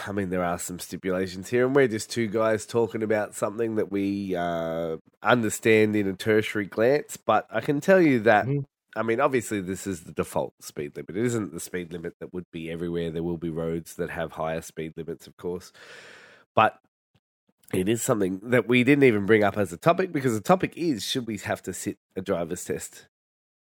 I 0.08 0.12
mean, 0.12 0.30
there 0.30 0.44
are 0.44 0.60
some 0.60 0.80
stipulations 0.80 1.50
here, 1.50 1.66
and 1.66 1.76
we're 1.76 1.88
just 1.88 2.10
two 2.12 2.28
guys 2.28 2.66
talking 2.66 3.02
about 3.04 3.34
something 3.36 3.76
that 3.76 3.92
we 3.92 4.36
uh, 4.36 4.98
understand 5.24 5.96
in 5.96 6.08
a 6.08 6.14
tertiary 6.14 6.66
glance. 6.66 7.16
But 7.16 7.48
I 7.50 7.62
can 7.62 7.80
tell 7.80 8.02
you 8.02 8.20
that, 8.22 8.46
Mhm. 8.46 8.66
I 8.96 9.04
mean, 9.04 9.22
obviously, 9.22 9.62
this 9.62 9.86
is 9.86 10.02
the 10.02 10.12
default 10.12 10.54
speed 10.62 10.96
limit. 10.96 11.16
It 11.16 11.26
isn't 11.26 11.54
the 11.54 11.60
speed 11.60 11.94
limit 11.94 12.16
that 12.20 12.34
would 12.34 12.50
be 12.52 12.72
everywhere. 12.72 13.12
There 13.12 13.22
will 13.24 13.38
be 13.38 13.52
roads 13.52 13.96
that 13.96 14.10
have 14.10 14.32
higher 14.32 14.62
speed 14.62 14.94
limits, 14.98 15.28
of 15.28 15.38
course. 15.38 15.72
But 16.56 16.80
it 17.74 17.90
is 17.90 18.02
something 18.02 18.40
that 18.44 18.68
we 18.68 18.84
didn't 18.84 19.04
even 19.04 19.26
bring 19.26 19.44
up 19.44 19.58
as 19.58 19.74
a 19.74 19.78
topic 19.78 20.14
because 20.14 20.34
the 20.34 20.42
topic 20.42 20.74
is 20.78 21.04
should 21.04 21.28
we 21.28 21.38
have 21.40 21.62
to 21.64 21.74
sit 21.74 21.98
a 22.16 22.22
driver's 22.22 22.64
test 22.64 23.08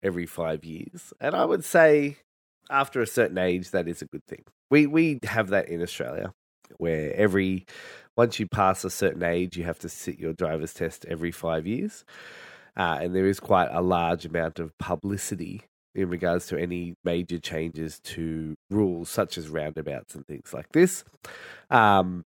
every 0.03 0.27
five 0.27 0.65
years? 0.65 1.13
And 1.21 1.35
I 1.35 1.45
would 1.45 1.65
say 1.65 2.19
after 2.71 3.01
a 3.01 3.07
certain 3.07 3.39
age, 3.39 3.71
that 3.71 3.89
is 3.89 4.03
a 4.03 4.07
good 4.07 4.25
thing. 4.27 4.45
We 4.71 4.87
we 4.87 5.21
have 5.25 5.49
that 5.49 5.69
in 5.69 5.83
Australia, 5.83 6.35
where 6.77 7.15
every 7.15 7.67
once 8.17 8.39
you 8.39 8.47
pass 8.47 8.85
a 8.85 8.91
certain 8.91 9.23
age, 9.23 9.57
you 9.57 9.65
have 9.65 9.79
to 9.81 9.89
sit 9.89 10.19
your 10.19 10.33
driver's 10.33 10.75
test 10.75 11.07
every 11.09 11.33
five 11.33 11.67
years, 11.67 12.05
uh, 12.77 12.99
and 13.01 13.15
there 13.15 13.27
is 13.27 13.41
quite 13.41 13.69
a 13.71 13.81
large 13.81 14.27
amount 14.27 14.59
of 14.59 14.77
publicity 14.79 15.63
in 15.95 16.11
regards 16.11 16.47
to 16.49 16.59
any 16.59 16.95
major 17.05 17.39
changes 17.39 18.01
to 18.01 18.57
rules 18.69 19.09
such 19.09 19.39
as 19.39 19.49
roundabouts 19.49 20.15
and 20.15 20.27
things 20.27 20.53
like 20.53 20.71
this. 20.73 21.05
Um, 21.71 22.25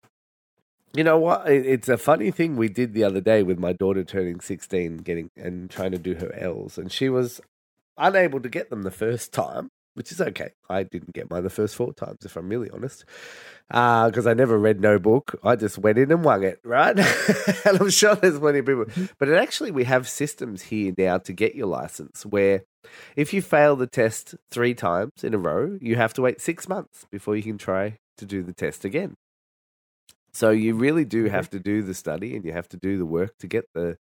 you 0.96 1.04
know 1.04 1.18
what? 1.18 1.48
It's 1.48 1.88
a 1.88 1.98
funny 1.98 2.30
thing 2.30 2.56
we 2.56 2.68
did 2.68 2.94
the 2.94 3.04
other 3.04 3.20
day 3.20 3.42
with 3.42 3.58
my 3.58 3.72
daughter 3.72 4.04
turning 4.04 4.40
sixteen, 4.40 4.98
getting 4.98 5.30
and 5.36 5.70
trying 5.70 5.92
to 5.92 5.98
do 5.98 6.14
her 6.14 6.32
L's, 6.34 6.78
and 6.78 6.90
she 6.90 7.08
was 7.08 7.40
unable 7.98 8.40
to 8.40 8.48
get 8.48 8.70
them 8.70 8.82
the 8.82 8.90
first 8.90 9.32
time 9.32 9.70
which 9.96 10.12
is 10.12 10.20
okay. 10.20 10.50
I 10.68 10.82
didn't 10.82 11.14
get 11.14 11.30
mine 11.30 11.42
the 11.42 11.48
first 11.48 11.74
four 11.74 11.94
times, 11.94 12.18
if 12.22 12.36
I'm 12.36 12.50
really 12.50 12.68
honest, 12.68 13.06
uh, 13.70 14.08
because 14.08 14.26
I 14.26 14.34
never 14.34 14.58
read 14.58 14.78
no 14.78 14.98
book. 14.98 15.40
I 15.42 15.56
just 15.56 15.78
went 15.78 15.96
in 15.96 16.12
and 16.12 16.22
wung 16.22 16.44
it, 16.44 16.60
right? 16.62 16.98
and 17.64 17.80
I'm 17.80 17.88
sure 17.88 18.14
there's 18.14 18.38
plenty 18.38 18.58
of 18.58 18.66
people. 18.66 18.84
Mm-hmm. 18.84 19.06
But 19.18 19.30
it 19.30 19.36
actually, 19.36 19.70
we 19.70 19.84
have 19.84 20.06
systems 20.06 20.62
here 20.62 20.92
now 20.98 21.16
to 21.18 21.32
get 21.32 21.54
your 21.54 21.66
license 21.66 22.26
where 22.26 22.64
if 23.16 23.32
you 23.32 23.40
fail 23.40 23.74
the 23.74 23.86
test 23.86 24.34
three 24.50 24.74
times 24.74 25.24
in 25.24 25.32
a 25.32 25.38
row, 25.38 25.78
you 25.80 25.96
have 25.96 26.12
to 26.14 26.22
wait 26.22 26.42
six 26.42 26.68
months 26.68 27.06
before 27.10 27.34
you 27.34 27.42
can 27.42 27.56
try 27.56 27.96
to 28.18 28.26
do 28.26 28.42
the 28.42 28.52
test 28.52 28.84
again. 28.84 29.14
So 30.36 30.50
you 30.50 30.74
really 30.74 31.06
do 31.06 31.24
have 31.24 31.48
to 31.50 31.58
do 31.58 31.80
the 31.80 31.94
study 31.94 32.36
and 32.36 32.44
you 32.44 32.52
have 32.52 32.68
to 32.68 32.76
do 32.76 32.98
the 32.98 33.06
work 33.06 33.38
to 33.38 33.46
get 33.46 33.64
the 33.72 33.96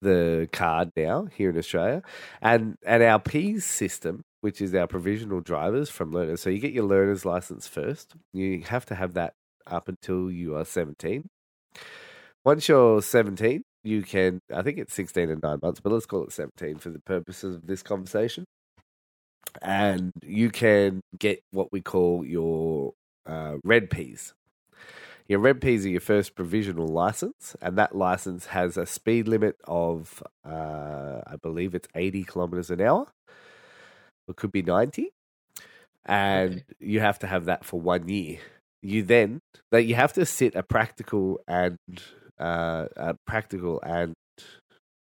the 0.00 0.48
card 0.50 0.92
now 0.96 1.26
here 1.26 1.50
in 1.50 1.58
Australia. 1.58 2.02
And 2.40 2.76
and 2.86 3.02
our 3.02 3.20
P's 3.20 3.66
system, 3.66 4.22
which 4.40 4.62
is 4.62 4.74
our 4.74 4.86
provisional 4.86 5.42
drivers 5.42 5.90
from 5.90 6.10
learners. 6.10 6.40
So 6.40 6.48
you 6.48 6.58
get 6.58 6.72
your 6.72 6.86
learner's 6.86 7.26
license 7.26 7.66
first. 7.66 8.14
You 8.32 8.62
have 8.62 8.86
to 8.86 8.94
have 8.94 9.12
that 9.12 9.34
up 9.66 9.88
until 9.88 10.30
you 10.30 10.56
are 10.56 10.64
17. 10.64 11.26
Once 12.42 12.66
you're 12.66 13.02
17, 13.02 13.62
you 13.84 14.02
can 14.02 14.40
I 14.54 14.62
think 14.62 14.78
it's 14.78 14.94
16 14.94 15.28
and 15.28 15.42
9 15.42 15.58
months, 15.62 15.80
but 15.80 15.92
let's 15.92 16.06
call 16.06 16.24
it 16.24 16.32
17 16.32 16.78
for 16.78 16.88
the 16.88 17.00
purposes 17.00 17.56
of 17.56 17.66
this 17.66 17.82
conversation. 17.82 18.46
And 19.60 20.12
you 20.22 20.48
can 20.48 21.02
get 21.18 21.40
what 21.50 21.72
we 21.72 21.82
call 21.82 22.24
your 22.24 22.94
uh, 23.26 23.56
red 23.64 23.90
P's. 23.90 24.32
Your 25.28 25.40
red 25.40 25.60
P's 25.60 25.84
are 25.84 25.90
your 25.90 26.00
first 26.00 26.34
provisional 26.34 26.86
license, 26.86 27.56
and 27.60 27.76
that 27.78 27.96
license 27.96 28.46
has 28.46 28.76
a 28.76 28.86
speed 28.86 29.26
limit 29.28 29.56
of, 29.64 30.22
uh, 30.44 31.20
I 31.26 31.36
believe 31.42 31.74
it's 31.74 31.88
80 31.94 32.24
kilometers 32.24 32.70
an 32.70 32.80
hour. 32.80 33.06
It 34.28 34.36
could 34.36 34.52
be 34.52 34.62
90. 34.62 35.10
And 36.04 36.52
Okay. 36.52 36.64
you 36.78 37.00
have 37.00 37.18
to 37.20 37.26
have 37.26 37.46
that 37.46 37.64
for 37.64 37.80
one 37.80 38.08
year. 38.08 38.38
You 38.82 39.02
then, 39.02 39.40
that 39.72 39.84
you 39.84 39.96
have 39.96 40.12
to 40.14 40.24
sit 40.24 40.54
a 40.54 40.62
practical 40.62 41.40
and, 41.48 41.78
uh, 42.38 42.86
a 42.96 43.14
practical 43.26 43.80
and 43.82 44.14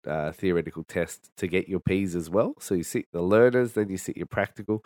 uh, 0.07 0.31
theoretical 0.31 0.83
test 0.83 1.29
to 1.37 1.47
get 1.47 1.67
your 1.67 1.79
P's 1.81 2.15
as 2.15 2.29
well. 2.29 2.53
So 2.59 2.75
you 2.75 2.83
sit 2.83 3.05
the 3.11 3.21
learners, 3.21 3.73
then 3.73 3.89
you 3.89 3.97
sit 3.97 4.15
your 4.17 4.27
practical, 4.27 4.85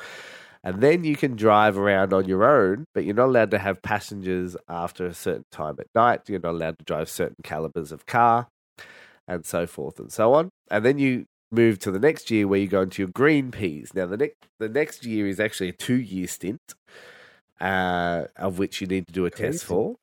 and 0.64 0.82
then 0.82 1.04
you 1.04 1.16
can 1.16 1.36
drive 1.36 1.78
around 1.78 2.14
on 2.14 2.28
your 2.28 2.44
own, 2.44 2.86
but 2.94 3.06
you're 3.06 3.16
not 3.16 3.28
allowed 3.28 3.52
to 3.52 3.60
have 3.60 3.82
passengers 3.82 4.58
after 4.68 5.06
a 5.06 5.14
certain 5.14 5.46
time 5.52 5.76
at 5.80 5.88
night. 5.96 6.22
You're 6.28 6.40
not 6.40 6.52
allowed 6.52 6.80
to 6.80 6.86
drive 6.86 7.10
certain 7.10 7.38
calibers 7.44 7.92
of 7.92 8.06
car, 8.06 8.48
and 9.28 9.46
so 9.46 9.66
forth 9.66 10.00
and 10.00 10.12
so 10.12 10.34
on. 10.34 10.50
And 10.70 10.84
then 10.84 10.98
you 10.98 11.26
move 11.52 11.80
to 11.80 11.92
the 11.92 12.00
next 12.00 12.30
year 12.30 12.48
where 12.48 12.60
you 12.60 12.68
go 12.68 12.82
into 12.82 13.02
your 13.02 13.10
green 13.10 13.52
P's. 13.52 13.94
Now 13.94 14.06
the 14.06 14.18
next 14.18 14.36
the 14.60 14.70
next 14.70 15.06
year 15.06 15.28
is 15.28 15.40
actually 15.40 15.70
a 15.70 15.74
two 15.74 16.00
year 16.00 16.28
stint, 16.28 16.74
uh, 17.62 18.26
of 18.36 18.60
which 18.60 18.82
you 18.82 18.88
need 18.88 19.08
to 19.08 19.14
do 19.14 19.26
a 19.26 19.32
Crazy. 19.32 19.52
test 19.54 19.66
for. 19.66 19.96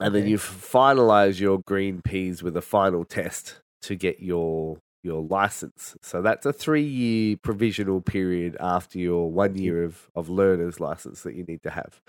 And 0.00 0.14
then 0.14 0.26
you 0.26 0.38
finalize 0.38 1.38
your 1.38 1.60
green 1.66 2.02
P's 2.02 2.42
with 2.42 2.56
a 2.56 2.62
final 2.62 3.04
test 3.04 3.60
to 3.82 3.94
get 3.94 4.20
your 4.20 4.78
your 5.04 5.22
license. 5.22 5.96
So 6.02 6.22
that's 6.22 6.46
a 6.46 6.52
three 6.52 6.82
year 6.82 7.36
provisional 7.36 8.00
period 8.00 8.56
after 8.58 8.98
your 8.98 9.30
one 9.30 9.56
year 9.56 9.84
of, 9.84 10.10
of 10.14 10.28
learner's 10.28 10.80
license 10.80 11.22
that 11.22 11.34
you 11.34 11.44
need 11.44 11.62
to 11.62 11.70
have. 11.70 12.00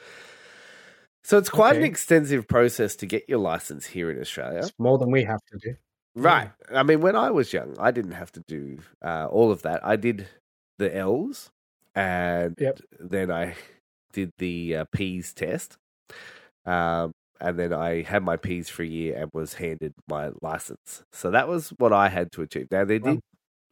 So 1.24 1.38
it's 1.40 1.50
quite 1.50 1.76
an 1.76 1.84
extensive 1.84 2.48
process 2.48 2.96
to 2.98 3.08
get 3.08 3.28
your 3.28 3.40
license 3.40 3.86
here 3.88 4.12
in 4.12 4.22
Australia. 4.22 4.60
It's 4.60 4.74
more 4.78 4.98
than 5.00 5.12
we 5.12 5.24
have 5.24 5.42
to 5.52 5.58
do. 5.58 5.76
Right. 6.16 6.52
I 6.72 6.84
mean, 6.84 7.02
when 7.02 7.16
I 7.16 7.32
was 7.32 7.52
young, 7.52 7.76
I 7.80 7.92
didn't 7.92 8.12
have 8.12 8.32
to 8.34 8.44
do 8.48 8.78
uh, 9.04 9.28
all 9.30 9.52
of 9.52 9.64
that. 9.64 9.86
I 9.86 9.96
did 9.96 10.28
the 10.78 10.96
L's, 10.96 11.50
and 11.96 12.56
Yep. 12.60 12.80
then 13.00 13.32
I 13.32 13.56
did 14.14 14.32
the 14.38 14.78
uh, 14.78 14.86
P's 14.94 15.34
test, 15.34 15.78
um, 16.66 17.12
and 17.40 17.60
then 17.60 17.74
I 17.74 18.02
had 18.04 18.24
my 18.24 18.38
P's 18.38 18.70
for 18.70 18.84
a 18.84 18.88
year 18.88 19.18
and 19.18 19.30
was 19.34 19.56
handed 19.56 19.94
my 20.08 20.32
license. 20.42 21.04
So 21.12 21.32
that 21.32 21.48
was 21.48 21.70
what 21.78 21.94
I 21.94 22.10
had 22.10 22.32
to 22.34 22.42
achieve. 22.42 22.68
Now 22.72 22.86
they 22.86 23.00
did 23.00 23.20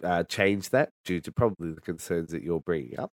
uh, 0.04 0.24
change 0.24 0.70
that 0.72 0.90
due 1.06 1.22
to 1.22 1.32
probably 1.32 1.72
the 1.72 1.82
concerns 1.82 2.32
that 2.32 2.44
you're 2.44 2.60
bringing 2.60 3.00
up. 3.00 3.12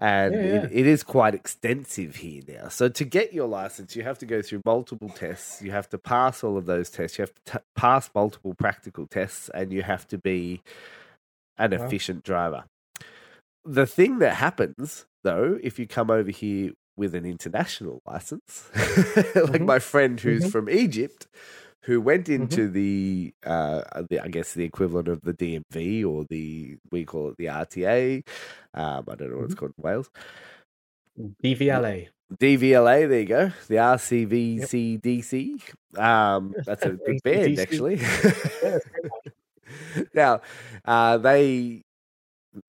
And 0.00 0.34
Yeah, 0.34 0.40
yeah. 0.40 0.62
It, 0.64 0.72
it 0.72 0.86
is 0.86 1.04
quite 1.04 1.32
extensive 1.34 2.16
here 2.16 2.42
now. 2.48 2.68
So 2.68 2.88
to 2.88 3.04
get 3.04 3.32
your 3.32 3.46
license, 3.46 3.94
you 3.94 4.02
have 4.02 4.18
to 4.18 4.26
go 4.26 4.42
through 4.42 4.62
multiple 4.64 5.08
tests. 5.10 5.62
You 5.62 5.70
have 5.70 5.88
to 5.90 5.98
pass 5.98 6.42
all 6.42 6.56
of 6.58 6.66
those 6.66 6.90
tests. 6.90 7.18
You 7.18 7.22
have 7.22 7.34
to 7.34 7.52
t- 7.52 7.64
pass 7.76 8.10
multiple 8.12 8.54
practical 8.54 9.06
tests, 9.06 9.48
and 9.54 9.72
you 9.72 9.82
have 9.82 10.08
to 10.08 10.18
be 10.18 10.60
an 11.56 11.70
Wow. 11.70 11.84
efficient 11.84 12.24
driver. 12.24 12.64
The 13.64 13.86
thing 13.86 14.18
that 14.18 14.34
happens, 14.34 15.06
though, 15.22 15.58
if 15.62 15.78
you 15.78 15.86
come 15.86 16.10
over 16.10 16.32
here 16.32 16.72
with 17.02 17.14
an 17.16 17.26
international 17.26 18.00
license, 18.06 18.70
like 19.34 19.60
Mhm. 19.60 19.66
my 19.66 19.78
friend 19.80 20.20
who's 20.20 20.44
Mhm. 20.44 20.52
from 20.52 20.70
Egypt, 20.70 21.26
who 21.82 22.00
went 22.00 22.28
Mm-hmm. 22.38 22.42
into 22.42 22.68
the, 22.68 23.34
uh, 23.44 23.82
the, 24.08 24.20
I 24.20 24.28
guess 24.28 24.54
the 24.54 24.64
equivalent 24.64 25.08
of 25.08 25.22
the 25.22 25.34
DMV 25.34 26.04
or 26.04 26.24
the 26.30 26.78
we 26.92 27.04
call 27.04 27.30
it 27.30 27.36
the 27.38 27.48
RTA. 27.48 28.22
Um, 28.74 29.04
I 29.08 29.14
don't 29.16 29.30
know 29.30 29.38
what 29.38 29.44
Mm-hmm. 29.44 29.44
it's 29.46 29.54
called 29.54 29.74
in 29.78 29.82
Wales. 29.82 30.10
DVLA. 31.42 32.08
DVLA, 32.40 33.06
there 33.08 33.20
you 33.20 33.26
go. 33.26 33.52
The 33.68 33.76
RCVCDC. 33.78 35.62
Um, 35.98 36.56
that's 36.66 36.86
a 36.86 36.92
good 36.92 37.22
band, 37.22 37.58
actually. 37.58 37.96
Yeah, 38.62 38.76
it's 38.76 38.86
a 38.86 38.90
great 38.90 39.06
one. 39.10 39.20
now, 40.14 40.40
uh, 40.84 41.18
they. 41.18 41.82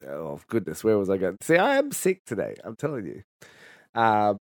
Oh 0.08 0.40
goodness, 0.48 0.84
where 0.84 0.98
was 0.98 1.10
I 1.10 1.18
going? 1.18 1.38
See, 1.42 1.58
I 1.58 1.78
am 1.78 1.92
sick 1.92 2.26
today. 2.26 2.56
I'm 2.64 2.76
telling 2.76 3.06
you. 3.06 3.24
Um, 3.96 4.38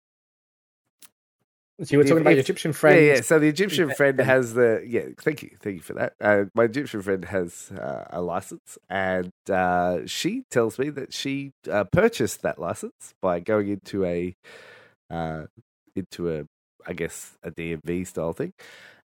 So 1.83 1.93
you 1.93 1.97
were 1.97 2.03
If- 2.03 2.09
talking 2.09 2.21
about 2.21 2.31
your 2.31 2.39
Egyptian 2.41 2.73
friend. 2.73 3.03
Yeah, 3.03 3.13
yeah. 3.15 3.21
So 3.21 3.39
the 3.39 3.47
Egyptian 3.47 3.89
friend 3.95 4.19
has 4.19 4.53
the 4.53 4.83
yeah. 4.85 5.05
Thank 5.17 5.41
you, 5.41 5.49
thank 5.59 5.77
you 5.77 5.81
for 5.81 5.93
that. 5.93 6.13
Uh, 6.21 6.45
my 6.53 6.65
Egyptian 6.65 7.01
friend 7.01 7.25
has 7.25 7.71
uh, 7.71 8.05
a 8.11 8.21
license, 8.21 8.77
and 8.87 9.31
uh, 9.49 10.05
she 10.05 10.43
tells 10.51 10.77
me 10.77 10.91
that 10.91 11.11
she 11.11 11.53
uh, 11.69 11.85
purchased 11.85 12.43
that 12.43 12.59
license 12.59 13.15
by 13.19 13.39
going 13.39 13.67
into 13.69 14.05
a 14.05 14.35
uh, 15.09 15.45
into 15.95 16.29
a 16.31 16.45
I 16.85 16.93
guess 16.93 17.35
a 17.41 17.49
DMV 17.49 18.05
style 18.05 18.33
thing, 18.33 18.53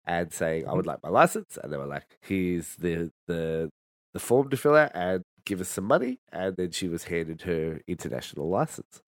and 0.07 0.31
saying 0.31 0.69
I 0.69 0.75
would 0.75 0.87
like 0.87 1.03
my 1.03 1.09
license, 1.09 1.57
and 1.63 1.73
they 1.73 1.79
were 1.79 1.87
like, 1.87 2.19
"Here's 2.21 2.77
the 2.77 3.11
the 3.27 3.71
the 4.13 4.21
form 4.21 4.51
to 4.51 4.57
fill 4.59 4.77
out 4.77 4.91
and 4.95 5.23
give 5.47 5.63
us 5.63 5.71
some 5.71 5.85
money," 5.85 6.19
and 6.31 6.57
then 6.59 6.73
she 6.73 6.89
was 6.89 7.05
handed 7.05 7.43
her 7.43 7.81
international 7.87 8.51
license. 8.51 9.01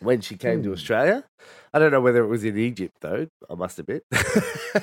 When 0.00 0.20
she 0.20 0.36
came 0.36 0.62
to 0.62 0.68
Hmm. 0.68 0.74
Australia, 0.74 1.24
I 1.74 1.78
don't 1.80 1.90
know 1.90 2.00
whether 2.00 2.22
it 2.22 2.28
was 2.28 2.44
in 2.44 2.56
Egypt 2.56 2.96
though. 3.00 3.26
I 3.50 3.54
must 3.54 3.78
admit, 3.78 4.04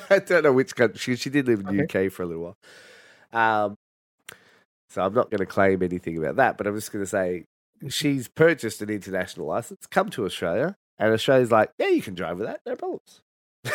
I 0.10 0.19
don't 0.19 0.43
know 0.43 0.51
which 0.54 0.75
country. 0.75 0.97
She, 0.99 1.15
she 1.15 1.30
did 1.30 1.47
live 1.47 1.62
in 1.62 1.65
the 1.78 1.84
UK 1.84 2.12
for 2.12 2.23
a 2.23 2.25
little 2.25 2.43
while, 2.43 2.58
um, 3.65 3.75
so 4.89 5.01
I'm 5.04 5.13
not 5.13 5.30
going 5.32 5.39
to 5.39 5.45
claim 5.45 5.82
anything 5.84 6.17
about 6.17 6.36
that. 6.38 6.58
But 6.58 6.67
I'm 6.67 6.75
just 6.75 6.91
going 6.91 7.04
to 7.04 7.10
say 7.10 7.45
she's 7.88 8.28
purchased 8.28 8.82
an 8.82 8.89
international 8.89 9.47
license, 9.47 9.86
come 9.89 10.10
to 10.12 10.25
Australia, 10.25 10.75
and 10.99 11.13
Australia's 11.13 11.51
like, 11.51 11.71
yeah, 11.80 11.88
you 11.88 12.01
can 12.01 12.13
drive 12.15 12.38
with 12.39 12.47
that, 12.47 12.60
no 12.65 12.75
problems. 12.75 13.21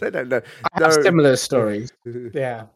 they 0.00 0.10
don't 0.10 0.28
know. 0.28 0.42
I 0.72 0.82
have 0.82 0.96
No. 0.96 1.02
similar 1.02 1.36
stories. 1.36 1.92
Yeah. 2.34 2.66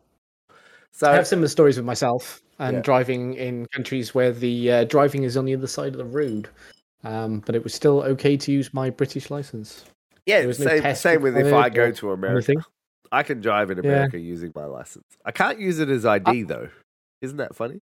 So 0.93 1.11
I 1.11 1.15
have 1.17 1.27
similar 1.27 1.49
stories 1.49 1.77
with 1.77 1.85
myself 1.85 2.41
and 2.59 2.77
Yeah. 2.77 2.83
driving 2.83 3.35
in 3.35 3.67
countries 3.67 4.15
where 4.15 4.33
the 4.33 4.71
uh, 4.73 4.85
driving 4.85 5.25
is 5.25 5.37
on 5.37 5.45
the 5.45 5.55
other 5.55 5.67
side 5.67 5.93
of 5.93 5.99
the 5.99 6.05
road. 6.05 6.49
Um, 7.05 7.41
but 7.47 7.55
it 7.55 7.63
was 7.63 7.75
still 7.75 8.03
okay 8.03 8.37
to 8.37 8.51
use 8.53 8.73
my 8.75 8.91
British 8.91 9.31
license. 9.31 9.85
yeah, 10.25 10.43
no 10.43 10.51
same, 10.53 10.95
same 10.97 11.23
with 11.23 11.37
if 11.37 11.53
I 11.55 11.69
go 11.69 11.93
to 11.93 12.11
America. 12.11 12.37
anything. 12.53 12.65
I 13.13 13.23
can 13.23 13.41
drive 13.41 13.71
in 13.71 13.79
Yeah. 13.79 13.91
America 13.91 14.19
using 14.19 14.51
my 14.57 14.65
license. 14.65 15.05
I 15.25 15.31
can't 15.31 15.61
use 15.61 15.79
it 15.79 15.89
as 15.89 16.05
ID 16.05 16.43
though. 16.45 16.69
Isn't 17.23 17.37
that 17.37 17.55
funny? 17.55 17.81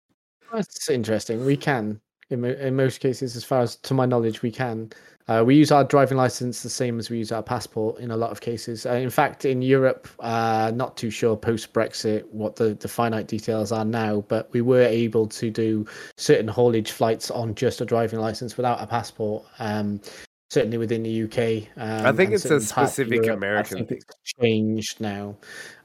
That's 0.54 0.90
interesting. 0.90 1.46
We 1.46 1.58
can, 1.58 2.00
in, 2.30 2.46
in 2.46 2.76
most 2.76 3.00
cases, 3.00 3.36
as 3.36 3.44
far 3.44 3.62
as 3.62 3.76
to 3.78 3.94
my 3.94 4.06
knowledge, 4.06 4.42
we 4.42 4.52
can. 4.52 4.92
Uh, 5.28 5.44
we 5.46 5.54
use 5.54 5.72
our 5.72 5.84
driving 5.84 6.18
license 6.18 6.64
the 6.64 6.70
same 6.70 6.98
as 6.98 7.12
we 7.12 7.20
use 7.20 7.32
our 7.32 7.44
passport 7.44 8.00
in 8.00 8.10
a 8.10 8.18
lot 8.18 8.32
of 8.32 8.42
cases. 8.42 8.88
Uh, 8.88 8.94
in 8.94 9.12
fact, 9.12 9.46
in 9.46 9.62
Europe, 9.62 10.08
uh, 10.22 10.72
not 10.74 10.98
too 10.98 11.12
sure 11.12 11.38
post 11.38 11.72
Brexit 11.72 12.26
what 12.32 12.56
the, 12.56 12.74
the 12.74 12.88
finite 12.88 13.28
details 13.28 13.72
are 13.72 13.86
now, 13.86 14.24
but 14.28 14.52
we 14.54 14.62
were 14.62 14.82
able 14.82 15.28
to 15.28 15.52
do 15.52 15.86
certain 16.18 16.48
haulage 16.48 16.92
flights 16.92 17.30
on 17.30 17.54
just 17.54 17.80
a 17.80 17.86
driving 17.86 18.20
license 18.20 18.58
without 18.58 18.82
a 18.82 18.88
passport. 18.88 19.46
Um, 19.60 20.02
certainly 20.50 20.78
within 20.78 21.04
the 21.04 21.24
UK. 21.24 21.68
Um, 21.78 22.06
I 22.06 22.12
think 22.12 22.32
it's 22.32 22.46
a 22.46 22.48
certain 22.60 22.68
parts 22.68 22.72
of 22.72 23.06
specific 23.06 23.24
Europe. 23.26 23.38
American 23.38 23.86
thing. 23.86 23.98
it's 23.98 24.34
changed 24.42 25.00
now. 25.00 25.36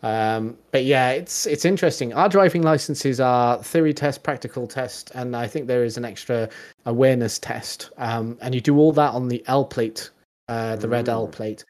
Um, 0.03 0.57
but 0.71 0.85
yeah, 0.85 1.11
it's 1.11 1.47
it's 1.47 1.65
interesting. 1.65 2.13
Our 2.13 2.29
driving 2.29 2.63
licenses 2.63 3.21
are 3.21 3.63
theory 3.63 3.95
test, 3.95 4.23
practical 4.23 4.67
test, 4.67 5.11
and 5.15 5.37
I 5.37 5.47
think 5.47 5.67
there 5.67 5.85
is 5.85 5.97
an 5.97 6.05
extra 6.05 6.49
awareness 6.87 7.39
test. 7.39 7.91
Um, 7.99 8.39
and 8.41 8.55
you 8.55 8.61
do 8.61 8.79
all 8.79 8.93
that 8.93 9.15
on 9.15 9.29
the 9.29 9.43
L 9.47 9.65
plate, 9.65 10.11
uh, 10.49 10.77
the 10.77 10.89
red 10.89 11.09
L 11.09 11.29
Mm. 11.29 11.33
plate. 11.33 11.65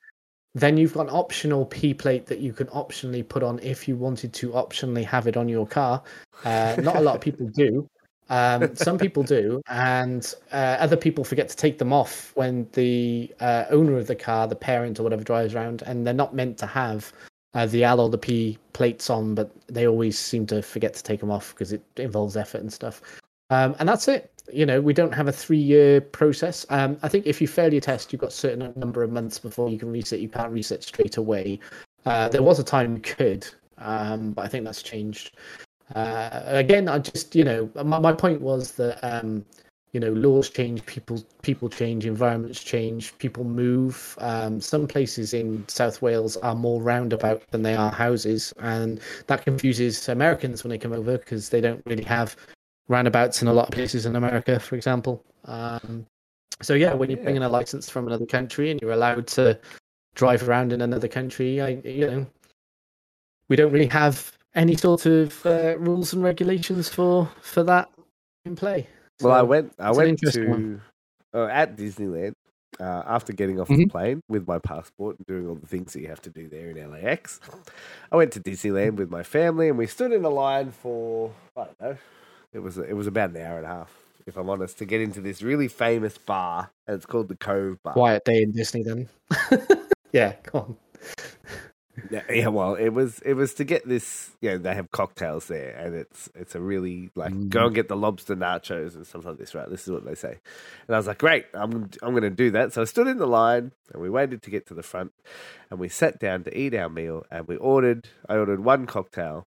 Then 0.57 0.77
you've 0.77 0.95
got 0.95 1.09
an 1.09 1.11
optional 1.11 1.67
P 1.67 1.93
plate 1.95 2.27
that 2.27 2.39
you 2.39 2.53
can 2.53 2.69
optionally 2.69 3.29
put 3.29 3.43
on 3.43 3.59
if 3.61 3.89
you 3.89 3.97
wanted 3.97 4.33
to 4.35 4.51
optionally 4.51 5.05
have 5.05 5.27
it 5.27 5.37
on 5.37 5.49
your 5.49 5.67
car. 5.67 6.01
Uh, 6.45 6.77
not 6.81 6.95
a 6.95 7.01
lot 7.01 7.17
of 7.17 7.21
people 7.21 7.49
do. 7.49 7.89
Um, 8.31 8.75
some 8.75 8.97
people 8.99 9.23
do, 9.23 9.61
and 9.69 10.35
uh, 10.53 10.77
other 10.81 10.97
people 10.97 11.25
forget 11.25 11.49
to 11.51 11.57
take 11.57 11.79
them 11.79 11.93
off 11.93 12.33
when 12.35 12.67
the 12.73 13.31
uh, 13.41 13.67
owner 13.71 13.99
of 13.99 14.07
the 14.07 14.17
car, 14.17 14.49
the 14.49 14.57
parent 14.57 14.99
or 14.99 15.03
whatever, 15.03 15.23
drives 15.23 15.55
around, 15.55 15.83
and 15.83 16.07
they're 16.07 16.15
not 16.15 16.35
meant 16.35 16.57
to 16.59 16.67
have 16.67 17.13
uh, 17.55 17.67
the 17.67 17.85
L 17.85 18.01
or 18.01 18.09
the 18.09 18.19
P 18.19 18.59
plates 18.73 19.11
on, 19.11 19.35
but 19.35 19.51
they 19.67 19.87
always 19.87 20.19
seem 20.19 20.47
to 20.47 20.63
forget 20.63 20.95
to 20.95 21.03
take 21.03 21.21
them 21.21 21.31
off 21.31 21.55
because 21.55 21.73
it 21.73 21.83
involves 21.97 22.37
effort 22.37 22.61
and 22.63 22.73
stuff. 22.73 23.03
Um, 23.51 23.77
and 23.79 23.89
that's 23.89 24.09
it. 24.09 24.31
You 24.53 24.67
know, 24.67 24.81
we 24.81 24.93
don't 24.93 25.13
have 25.15 25.29
a 25.29 25.33
three-year 25.33 26.01
process. 26.01 26.67
Um, 26.71 26.99
I 27.03 27.09
think 27.09 27.27
if 27.27 27.41
you 27.41 27.49
fail 27.49 27.73
your 27.73 27.81
test, 27.81 28.13
you've 28.13 28.21
got 28.21 28.31
a 28.31 28.33
certain 28.33 28.73
number 28.77 29.03
of 29.03 29.13
months 29.13 29.39
before 29.39 29.69
you 29.69 29.79
can 29.79 29.91
reset. 29.91 30.21
You 30.21 30.29
can't 30.29 30.51
reset 30.51 30.83
straight 30.83 31.17
away. 31.17 31.61
Uh, 32.07 32.29
there 32.29 32.43
was 32.43 32.59
a 32.59 32.65
time 32.65 32.95
you 32.95 33.03
could, 33.03 33.47
um, 33.79 34.33
but 34.33 34.45
I 34.45 34.49
think 34.49 34.65
that's 34.65 34.83
changed. 34.83 35.37
Uh, 35.95 36.43
again, 36.47 36.89
I 36.89 36.99
just 36.99 37.35
you 37.35 37.45
know 37.45 37.71
my, 37.85 37.99
my 37.99 38.13
point 38.13 38.41
was 38.41 38.73
that 38.73 38.99
um, 39.03 39.45
you 39.93 40.01
know 40.01 40.13
laws 40.13 40.51
change, 40.51 40.85
people 40.87 41.25
people 41.43 41.69
change, 41.69 42.05
environments 42.07 42.63
change, 42.63 43.17
people 43.19 43.45
move. 43.45 44.17
Um, 44.19 44.61
some 44.61 44.87
places 44.89 45.35
in 45.35 45.67
South 45.69 46.03
Wales 46.03 46.37
are 46.39 46.55
more 46.55 46.83
roundabout 46.83 47.43
than 47.51 47.63
they 47.63 47.77
are 47.77 47.91
houses, 47.91 48.53
and 48.59 49.01
that 49.29 49.45
confuses 49.45 50.09
Americans 50.09 50.65
when 50.65 50.71
they 50.71 50.79
come 50.79 50.93
over 50.93 51.19
because 51.19 51.51
they 51.51 51.61
don't 51.61 51.83
really 51.87 52.05
have 52.05 52.37
roundabouts 52.89 53.41
in 53.41 53.49
a 53.49 53.53
lot 53.53 53.69
of 53.69 53.75
places 53.75 54.05
in 54.05 54.17
America, 54.17 54.59
for 54.59 54.75
example. 54.75 55.25
Um, 55.45 56.07
so 56.61 56.75
yeah, 56.75 56.95
when 56.95 57.11
you're 57.11 57.23
bringing 57.23 57.43
a 57.43 57.49
license 57.49 57.89
from 57.89 58.07
another 58.07 58.27
country 58.27 58.71
and 58.71 58.81
you're 58.81 58.93
allowed 58.93 59.27
to 59.29 59.59
drive 60.15 60.49
around 60.49 60.73
in 60.73 60.81
another 60.81 61.09
country, 61.09 61.61
I, 61.61 61.69
you 61.85 62.07
know, 62.07 62.27
we 63.49 63.57
don't 63.57 63.73
really 63.73 63.87
have 63.87 64.33
any 64.55 64.77
sort 64.77 65.07
of 65.07 65.45
uh, 65.47 65.77
rules 65.79 66.13
and 66.13 66.23
regulations 66.23 66.89
for 66.89 67.29
for 67.41 67.63
that 67.65 67.89
in 68.45 68.57
play. 68.57 68.87
well, 69.21 69.33
I 69.33 69.43
went. 69.43 69.73
I 69.79 69.91
went 69.93 70.19
to 70.21 70.81
uh, 71.33 71.47
at 71.47 71.77
Disneyland 71.77 72.33
uh, 72.81 73.03
after 73.07 73.33
getting 73.33 73.61
off 73.61 73.69
the 73.69 73.87
Mhm. 73.87 73.91
plane 73.91 74.21
with 74.29 74.47
my 74.47 74.59
passport 74.59 75.17
and 75.19 75.27
doing 75.27 75.49
all 75.49 75.55
the 75.57 75.67
things 75.67 75.93
that 75.93 76.01
you 76.01 76.09
have 76.09 76.23
to 76.23 76.31
do 76.31 76.49
there 76.49 76.71
in 76.71 76.91
LAX. 76.91 77.41
I 78.13 78.17
went 78.17 78.33
to 78.33 78.41
Disneyland 78.41 78.97
with 78.97 79.11
my 79.11 79.23
family, 79.23 79.69
and 79.69 79.79
we 79.79 79.87
stood 79.87 80.13
in 80.13 80.25
a 80.25 80.31
line 80.31 80.71
for 80.73 81.33
I 81.57 81.65
don't 81.65 81.81
know. 81.81 81.97
It 82.53 82.59
was 82.61 82.79
it 82.79 82.95
was 82.95 83.07
about 83.07 83.31
an 83.31 83.39
hour 83.39 83.57
and 83.57 83.67
a 83.67 83.69
half, 83.69 83.93
if 84.27 84.37
I'm 84.37 84.49
honest, 84.49 84.79
to 84.79 84.85
get 84.85 85.01
into 85.01 85.21
this 85.21 85.43
really 85.43 85.67
famous 85.69 86.17
bar, 86.19 86.71
and 86.87 86.95
it's 86.97 87.07
called 87.07 87.29
the 87.29 87.37
Cove 87.37 87.83
Bar. 87.83 87.95
quiet 87.95 88.25
day 88.25 88.43
in 88.43 88.53
Disney 88.53 88.83
then. 88.85 89.09
yeah, 90.13 90.35
go 90.53 90.59
on. 90.61 90.77
Yeah, 92.31 92.49
well, 92.49 92.75
it 92.75 92.91
was 92.91 93.21
it 93.21 93.35
was 93.35 93.55
to 93.55 93.65
get 93.65 93.89
this. 93.89 94.31
You 94.41 94.51
know, 94.51 94.59
they 94.59 94.75
have 94.75 94.91
cocktails 94.91 95.47
there, 95.47 95.75
and 95.77 95.95
it's 95.95 96.29
it's 96.35 96.55
a 96.55 96.61
really 96.61 97.11
like 97.15 97.33
go 97.49 97.61
Mm. 97.61 97.67
and 97.67 97.75
get 97.75 97.89
the 97.89 97.97
lobster 97.97 98.37
nachos 98.37 98.95
and 98.95 99.07
stuff 99.07 99.25
like 99.25 99.39
this. 99.39 99.55
Right, 99.55 99.69
this 99.71 99.85
is 99.85 99.91
what 99.91 100.05
they 100.05 100.15
say. 100.15 100.39
And 100.87 100.95
I 100.95 100.99
was 100.99 101.07
like, 101.07 101.19
great, 101.19 101.47
I'm 101.55 101.91
I'm 102.03 102.11
going 102.13 102.23
to 102.23 102.31
do 102.31 102.51
that. 102.53 102.73
So 102.73 102.83
I 102.83 102.85
stood 102.85 103.07
in 103.09 103.19
the 103.19 103.27
line, 103.27 103.73
and 103.93 104.03
we 104.03 104.11
waited 104.11 104.43
to 104.43 104.51
get 104.51 104.67
to 104.67 104.75
the 104.75 104.83
front, 104.83 105.13
and 105.71 105.79
we 105.81 105.89
sat 105.89 106.19
down 106.19 106.45
to 106.45 106.59
eat 106.59 106.75
our 106.75 106.89
meal, 106.89 107.25
and 107.31 107.49
we 107.49 107.57
ordered. 107.57 108.09
I 108.29 108.37
ordered 108.37 108.65
one 108.65 108.87
cocktail 108.87 109.45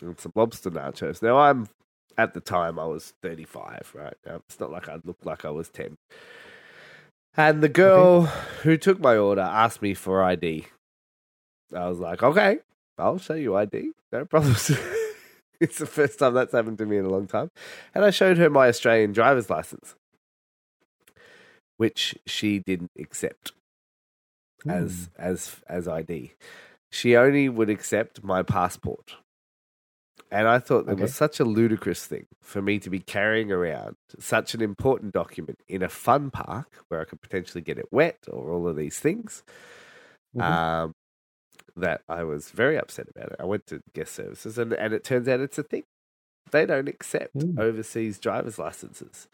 and 0.00 0.18
some 0.18 0.32
lobster 0.34 0.70
nachos. 0.70 1.22
Now 1.22 1.38
I'm 1.38 1.68
at 2.18 2.34
the 2.34 2.40
time 2.40 2.78
I 2.78 2.84
was 2.86 3.14
35, 3.22 3.92
right? 3.94 4.14
Now, 4.26 4.36
it's 4.48 4.58
not 4.60 4.70
like 4.70 4.88
I 4.88 4.98
looked 5.04 5.24
like 5.24 5.44
I 5.44 5.50
was 5.50 5.68
10. 5.70 5.96
And 7.36 7.62
the 7.62 7.68
girl 7.68 8.22
who 8.62 8.76
took 8.76 9.00
my 9.00 9.16
order 9.16 9.40
asked 9.42 9.80
me 9.80 9.94
for 9.94 10.22
ID. 10.22 10.66
I 11.74 11.88
was 11.88 11.98
like, 11.98 12.22
okay, 12.22 12.58
I'll 12.98 13.18
show 13.18 13.34
you 13.34 13.56
ID. 13.56 13.92
No 14.12 14.24
problems. 14.24 14.70
it's 15.60 15.78
the 15.78 15.86
first 15.86 16.18
time 16.18 16.34
that's 16.34 16.52
happened 16.52 16.78
to 16.78 16.86
me 16.86 16.96
in 16.98 17.04
a 17.04 17.08
long 17.10 17.26
time. 17.26 17.50
And 17.94 18.04
I 18.04 18.10
showed 18.10 18.38
her 18.38 18.50
my 18.50 18.68
Australian 18.68 19.12
driver's 19.12 19.48
license, 19.50 19.94
which 21.76 22.16
she 22.26 22.58
didn't 22.58 22.90
accept 22.98 23.52
as 24.68 25.08
as 25.18 25.56
as 25.68 25.88
ID. 25.88 26.32
She 26.90 27.16
only 27.16 27.48
would 27.48 27.70
accept 27.70 28.22
my 28.22 28.42
passport. 28.42 29.14
And 30.32 30.46
I 30.46 30.58
thought 30.60 30.88
it 30.88 30.96
was 30.98 31.14
such 31.14 31.40
a 31.40 31.44
ludicrous 31.44 32.06
thing 32.06 32.26
for 32.40 32.62
me 32.62 32.78
to 32.80 32.90
be 32.90 33.00
carrying 33.00 33.50
around 33.50 33.96
such 34.20 34.54
an 34.54 34.60
important 34.62 35.12
document 35.12 35.58
in 35.68 35.82
a 35.82 35.88
fun 35.88 36.30
park 36.30 36.84
where 36.88 37.00
I 37.00 37.04
could 37.04 37.20
potentially 37.20 37.62
get 37.62 37.78
it 37.78 37.86
wet 37.90 38.18
or 38.30 38.52
all 38.52 38.68
of 38.68 38.76
these 38.76 38.98
things 38.98 39.42
Mhm. 40.36 40.42
um, 40.42 40.92
that 41.80 42.02
I 42.08 42.22
was 42.24 42.50
very 42.50 42.76
upset 42.78 43.06
about 43.14 43.30
it. 43.32 43.36
I 43.40 43.44
went 43.44 43.66
to 43.68 43.80
guest 43.94 44.14
services, 44.14 44.56
and, 44.58 44.72
and 44.72 44.94
it 44.94 45.04
turns 45.04 45.28
out 45.28 45.40
it's 45.40 45.58
a 45.58 45.62
thing. 45.62 45.82
They 46.52 46.66
don't 46.66 46.88
accept 46.88 47.36
Mm. 47.36 47.58
overseas 47.58 48.18
driver's 48.18 48.58
licenses, 48.58 49.28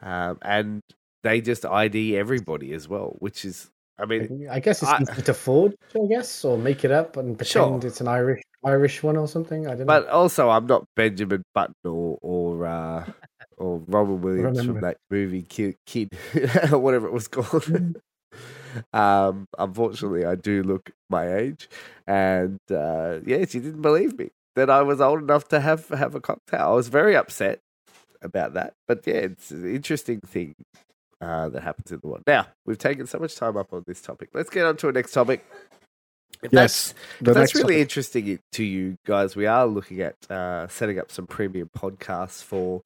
um, 0.00 0.38
and 0.42 0.80
they 1.22 1.40
just 1.40 1.64
ID 1.64 2.16
everybody 2.16 2.72
as 2.72 2.88
well, 2.88 3.16
which 3.20 3.44
is, 3.44 3.70
I 3.98 4.04
mean, 4.06 4.48
I 4.50 4.60
guess 4.60 4.82
it's 4.82 4.90
I- 4.90 5.00
easy 5.02 5.22
to 5.22 5.34
forge, 5.34 5.72
I 5.94 6.06
guess, 6.08 6.44
or 6.44 6.58
make 6.58 6.84
it 6.84 6.90
up 6.90 7.16
and 7.16 7.36
Sure. 7.46 7.62
pretend 7.64 7.84
it's 7.84 8.00
an 8.00 8.08
Irish 8.08 8.42
Irish 8.64 9.02
one 9.02 9.16
or 9.16 9.26
something. 9.26 9.66
I 9.66 9.70
don't 9.70 9.80
know. 9.80 9.84
but 9.86 10.06
also 10.08 10.48
I'm 10.50 10.66
not 10.66 10.84
Benjamin 10.94 11.42
Button 11.54 11.74
or 11.84 12.18
or 12.22 12.64
uh, 12.66 13.10
or 13.56 13.78
Robin 13.88 14.20
Williams 14.22 14.64
from 14.64 14.80
that 14.82 14.98
movie 15.10 15.42
Kid, 15.42 15.76
Kid 15.86 16.10
or 16.72 16.78
whatever 16.78 17.06
it 17.08 17.12
was 17.12 17.26
called. 17.28 17.96
Um, 18.92 19.48
unfortunately, 19.58 20.24
I 20.24 20.34
do 20.34 20.62
look 20.62 20.90
my 21.10 21.34
age, 21.34 21.68
and 22.06 22.58
uh, 22.70 23.20
yeah, 23.24 23.44
she 23.44 23.60
didn't 23.60 23.82
believe 23.82 24.18
me 24.18 24.30
that 24.56 24.70
I 24.70 24.82
was 24.82 25.00
old 25.00 25.22
enough 25.22 25.48
to 25.48 25.60
have 25.60 25.88
have 25.88 26.14
a 26.14 26.20
cocktail. 26.20 26.60
I 26.60 26.72
was 26.72 26.88
very 26.88 27.16
upset 27.16 27.60
about 28.22 28.54
that, 28.54 28.74
but 28.86 29.06
yeah, 29.06 29.14
it's 29.14 29.50
an 29.50 29.74
interesting 29.74 30.20
thing 30.20 30.54
uh, 31.20 31.48
that 31.48 31.62
happens 31.62 31.90
in 31.92 32.00
the 32.02 32.08
world. 32.08 32.24
Now 32.26 32.46
we've 32.66 32.78
taken 32.78 33.06
so 33.06 33.18
much 33.18 33.36
time 33.36 33.56
up 33.56 33.72
on 33.72 33.84
this 33.86 34.00
topic. 34.00 34.30
Let's 34.34 34.50
get 34.50 34.66
on 34.66 34.76
to 34.78 34.88
a 34.88 34.92
next 34.92 35.12
topic. 35.12 35.44
If 36.42 36.52
Yes, 36.52 36.94
the 37.20 37.34
that's 37.34 37.54
really 37.54 37.80
topic. 37.80 37.82
interesting 37.82 38.38
to 38.52 38.64
you 38.64 38.96
guys. 39.06 39.36
We 39.36 39.46
are 39.46 39.66
looking 39.66 40.00
at 40.00 40.16
uh, 40.30 40.68
setting 40.68 40.98
up 40.98 41.12
some 41.12 41.26
premium 41.26 41.70
podcasts 41.76 42.42
for 42.42 42.82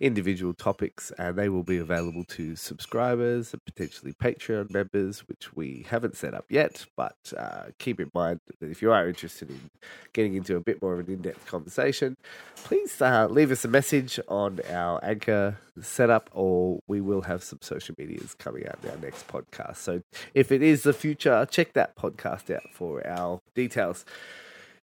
individual 0.00 0.54
topics, 0.54 1.12
and 1.18 1.36
they 1.36 1.48
will 1.48 1.64
be 1.64 1.78
available 1.78 2.24
to 2.26 2.56
subscribers 2.56 3.52
and 3.52 3.64
potentially 3.64 4.12
Patreon 4.12 4.70
members, 4.70 5.26
which 5.28 5.54
we 5.56 5.86
haven't 5.90 6.16
set 6.16 6.34
up 6.34 6.46
yet. 6.50 6.86
But 6.96 7.16
uh, 7.36 7.64
keep 7.78 8.00
in 8.00 8.12
mind 8.14 8.40
that 8.60 8.70
if 8.70 8.80
you 8.82 8.92
are 8.92 9.08
interested 9.08 9.50
in 9.50 9.70
getting 10.12 10.34
into 10.36 10.56
a 10.56 10.60
bit 10.60 10.80
more 10.80 10.94
of 10.94 11.00
an 11.08 11.12
in 11.14 11.22
depth 11.22 11.46
conversation, 11.46 12.16
please 12.64 13.02
uh, 13.02 13.26
leave 13.28 13.50
us 13.50 13.64
a 13.64 13.68
message 13.68 14.20
on 14.28 14.60
our 14.70 15.04
Anchor 15.04 15.58
setup, 15.80 16.30
or 16.32 16.80
we 16.86 17.00
will 17.00 17.22
have 17.22 17.42
some 17.42 17.58
social 17.62 17.94
medias 17.98 18.34
coming 18.34 18.66
out 18.66 18.78
in 18.82 18.90
our 18.90 18.96
next 18.98 19.26
podcast. 19.28 19.76
So 19.76 20.02
if 20.34 20.52
it 20.52 20.62
is 20.62 20.82
the 20.82 20.92
future, 20.92 21.46
check 21.50 21.72
that 21.74 21.96
podcast 21.96 22.54
out 22.54 22.72
for 22.72 23.06
our 23.06 23.40
details. 23.54 24.04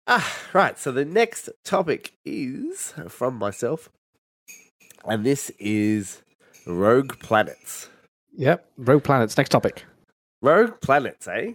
Ah, 0.07 0.37
right. 0.53 0.77
So 0.77 0.91
the 0.91 1.05
next 1.05 1.49
topic 1.63 2.13
is 2.25 2.93
from 3.07 3.35
myself, 3.35 3.89
and 5.05 5.25
this 5.25 5.51
is 5.59 6.21
Rogue 6.65 7.19
Planets. 7.19 7.89
Yep, 8.35 8.65
Rogue 8.77 9.03
Planets. 9.03 9.37
Next 9.37 9.49
topic. 9.49 9.85
Rogue 10.41 10.79
planets, 10.79 11.27
eh? 11.27 11.53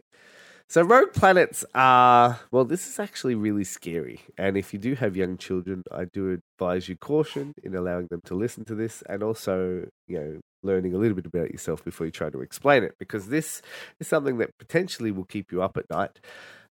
So 0.74 0.82
rogue 0.82 1.12
planets 1.12 1.64
are 1.72 2.40
well, 2.50 2.64
this 2.64 2.88
is 2.88 2.98
actually 2.98 3.36
really 3.36 3.62
scary. 3.62 4.22
And 4.36 4.56
if 4.56 4.72
you 4.72 4.80
do 4.80 4.96
have 4.96 5.16
young 5.16 5.36
children, 5.36 5.84
I 5.92 6.06
do 6.06 6.36
advise 6.58 6.88
you 6.88 6.96
caution 6.96 7.54
in 7.62 7.76
allowing 7.76 8.08
them 8.10 8.20
to 8.24 8.34
listen 8.34 8.64
to 8.64 8.74
this 8.74 9.00
and 9.08 9.22
also, 9.22 9.86
you 10.08 10.18
know, 10.18 10.40
learning 10.64 10.92
a 10.92 10.98
little 10.98 11.14
bit 11.14 11.26
about 11.26 11.52
yourself 11.52 11.84
before 11.84 12.06
you 12.06 12.10
try 12.10 12.28
to 12.28 12.40
explain 12.40 12.82
it, 12.82 12.96
because 12.98 13.28
this 13.28 13.62
is 14.00 14.08
something 14.08 14.38
that 14.38 14.50
potentially 14.58 15.12
will 15.12 15.26
keep 15.26 15.52
you 15.52 15.62
up 15.62 15.76
at 15.76 15.88
night. 15.90 16.18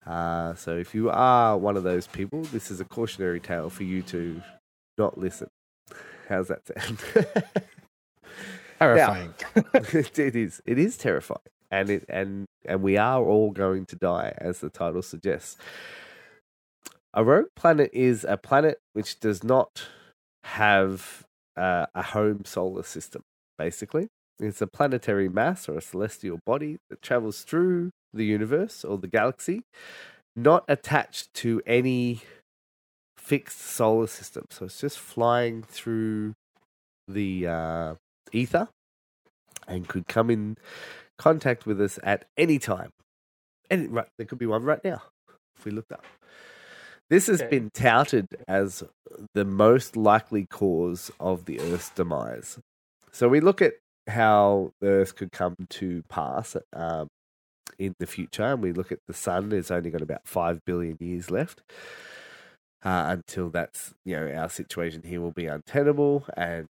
Uh, 0.06 0.54
so 0.54 0.78
if 0.78 0.94
you 0.94 1.10
are 1.10 1.58
one 1.58 1.76
of 1.76 1.82
those 1.82 2.06
people, 2.06 2.40
this 2.44 2.70
is 2.70 2.80
a 2.80 2.86
cautionary 2.86 3.38
tale 3.38 3.68
for 3.68 3.82
you 3.82 4.00
to 4.04 4.40
not 4.96 5.18
listen. 5.18 5.48
How's 6.26 6.48
that 6.48 6.62
sound? 6.66 7.00
Terrifying. 8.78 9.34
it 9.74 10.36
is. 10.36 10.62
It 10.64 10.78
is 10.78 10.96
terrifying, 10.96 11.40
and 11.70 11.90
it 11.90 12.04
and 12.08 12.46
and 12.64 12.82
we 12.82 12.96
are 12.96 13.22
all 13.22 13.50
going 13.50 13.86
to 13.86 13.96
die, 13.96 14.34
as 14.38 14.60
the 14.60 14.70
title 14.70 15.02
suggests. 15.02 15.56
A 17.12 17.24
rogue 17.24 17.46
planet 17.56 17.90
is 17.92 18.24
a 18.24 18.36
planet 18.36 18.78
which 18.92 19.18
does 19.18 19.42
not 19.42 19.88
have 20.44 21.24
uh, 21.56 21.86
a 21.94 22.02
home 22.02 22.44
solar 22.44 22.84
system. 22.84 23.22
Basically, 23.58 24.08
it's 24.38 24.62
a 24.62 24.66
planetary 24.66 25.28
mass 25.28 25.68
or 25.68 25.78
a 25.78 25.82
celestial 25.82 26.38
body 26.46 26.78
that 26.88 27.02
travels 27.02 27.42
through 27.42 27.90
the 28.12 28.24
universe 28.24 28.84
or 28.84 28.98
the 28.98 29.08
galaxy, 29.08 29.62
not 30.36 30.64
attached 30.68 31.32
to 31.34 31.60
any 31.66 32.22
fixed 33.18 33.60
solar 33.60 34.06
system. 34.06 34.44
So 34.50 34.66
it's 34.66 34.80
just 34.80 34.98
flying 34.98 35.62
through 35.62 36.34
the 37.06 37.46
uh, 37.46 37.94
ether 38.32 38.68
and 39.68 39.86
could 39.86 40.08
come 40.08 40.30
in 40.30 40.56
contact 41.20 41.66
with 41.66 41.80
us 41.80 41.98
at 42.02 42.24
any 42.38 42.58
time. 42.58 42.90
And 43.70 43.92
right, 43.92 44.08
there 44.18 44.26
could 44.26 44.38
be 44.38 44.46
one 44.46 44.64
right 44.64 44.82
now 44.82 45.02
if 45.58 45.64
we 45.66 45.70
looked 45.72 45.92
up. 45.92 46.04
This 47.10 47.26
has 47.28 47.42
Okay. 47.42 47.50
been 47.50 47.70
touted 47.74 48.26
as 48.48 48.82
the 49.34 49.44
most 49.44 49.96
likely 49.96 50.46
cause 50.46 51.10
of 51.20 51.44
the 51.44 51.60
Earth's 51.60 51.90
demise. 51.90 52.58
So 53.12 53.28
we 53.28 53.40
look 53.40 53.60
at 53.62 53.74
how 54.08 54.72
the 54.80 54.88
Earth 54.88 55.16
could 55.16 55.32
come 55.32 55.56
to 55.68 56.02
pass 56.08 56.56
um, 56.72 57.08
in 57.78 57.94
the 58.00 58.06
future, 58.06 58.44
and 58.44 58.62
we 58.62 58.72
look 58.72 58.92
at 58.92 59.00
the 59.08 59.14
Sun. 59.14 59.50
There's 59.50 59.70
only 59.70 59.90
got 59.90 60.02
about 60.02 60.22
five 60.26 60.60
billion 60.64 60.96
years 61.00 61.30
left 61.30 61.62
uh, 62.84 63.16
until 63.18 63.50
that's 63.50 63.94
you 64.04 64.16
know 64.16 64.32
our 64.32 64.48
situation 64.48 65.02
here 65.04 65.20
will 65.20 65.32
be 65.32 65.46
untenable, 65.46 66.24
and 66.36 66.66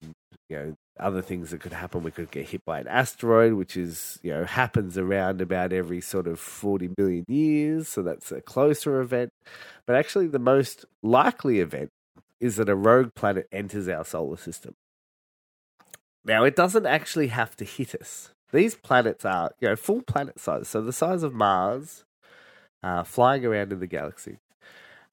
you 0.49 0.57
know 0.57 0.73
other 0.99 1.21
things 1.21 1.51
that 1.51 1.61
could 1.61 1.73
happen. 1.73 2.03
We 2.03 2.11
could 2.11 2.31
get 2.31 2.49
hit 2.49 2.65
by 2.65 2.79
an 2.79 2.87
asteroid, 2.87 3.53
which 3.53 3.77
is 3.77 4.19
you 4.21 4.31
know 4.31 4.43
happens 4.45 4.97
around 4.97 5.41
about 5.41 5.73
every 5.73 6.01
sort 6.01 6.27
of 6.27 6.39
forty 6.39 6.89
million 6.97 7.25
years. 7.27 7.87
So 7.87 8.01
that's 8.01 8.31
a 8.31 8.41
closer 8.41 8.99
event. 8.99 9.31
But 9.85 9.95
actually, 9.95 10.27
the 10.27 10.39
most 10.39 10.85
likely 11.01 11.59
event 11.59 11.89
is 12.39 12.55
that 12.55 12.69
a 12.69 12.75
rogue 12.75 13.13
planet 13.15 13.47
enters 13.51 13.87
our 13.87 14.05
solar 14.05 14.37
system. 14.37 14.75
Now, 16.25 16.43
it 16.43 16.55
doesn't 16.55 16.85
actually 16.85 17.27
have 17.27 17.55
to 17.57 17.65
hit 17.65 17.95
us. 17.95 18.29
These 18.51 18.75
planets 18.75 19.25
are, 19.25 19.51
you 19.59 19.67
know, 19.67 19.75
full 19.75 20.01
planet 20.01 20.39
size, 20.39 20.67
so 20.67 20.81
the 20.81 20.93
size 20.93 21.23
of 21.23 21.33
Mars, 21.33 22.03
uh, 22.81 23.03
flying 23.03 23.45
around 23.45 23.71
in 23.71 23.79
the 23.79 23.87
galaxy, 23.87 24.37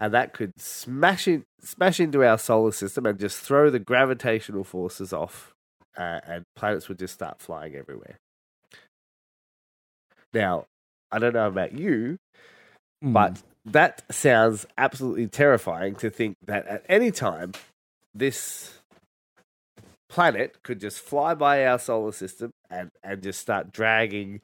and 0.01 0.13
that 0.15 0.33
could 0.33 0.59
smash 0.61 1.29
in, 1.29 1.45
smash 1.61 2.01
into 2.01 2.25
our 2.25 2.39
solar 2.39 2.73
system 2.73 3.07
and 3.07 3.19
just 3.19 3.39
throw 3.39 3.71
the 3.71 3.79
gravitational 3.79 4.65
forces 4.65 5.13
off, 5.13 5.55
uh, 5.97 6.21
and 6.27 6.45
planets 6.57 6.89
would 6.89 6.99
just 6.99 7.15
start 7.15 7.41
flying 7.41 7.75
everywhere. 7.75 8.17
Now, 10.35 10.67
I 11.11 11.19
don't 11.19 11.35
know 11.35 11.49
about 11.49 11.73
you, 11.73 12.19
Hmm. 13.03 13.13
but 13.13 13.43
that 13.65 14.05
sounds 14.11 14.67
absolutely 14.79 15.27
terrifying 15.29 15.97
to 15.97 16.11
think 16.11 16.37
that 16.47 16.67
at 16.67 16.85
any 16.89 17.11
time 17.11 17.53
this 18.15 18.81
planet 20.09 20.63
could 20.63 20.81
just 20.81 21.01
fly 21.01 21.35
by 21.35 21.67
our 21.67 21.79
solar 21.79 22.13
system 22.13 22.53
and, 22.71 22.91
and 23.03 23.23
just 23.23 23.41
start 23.41 23.73
dragging 23.73 24.41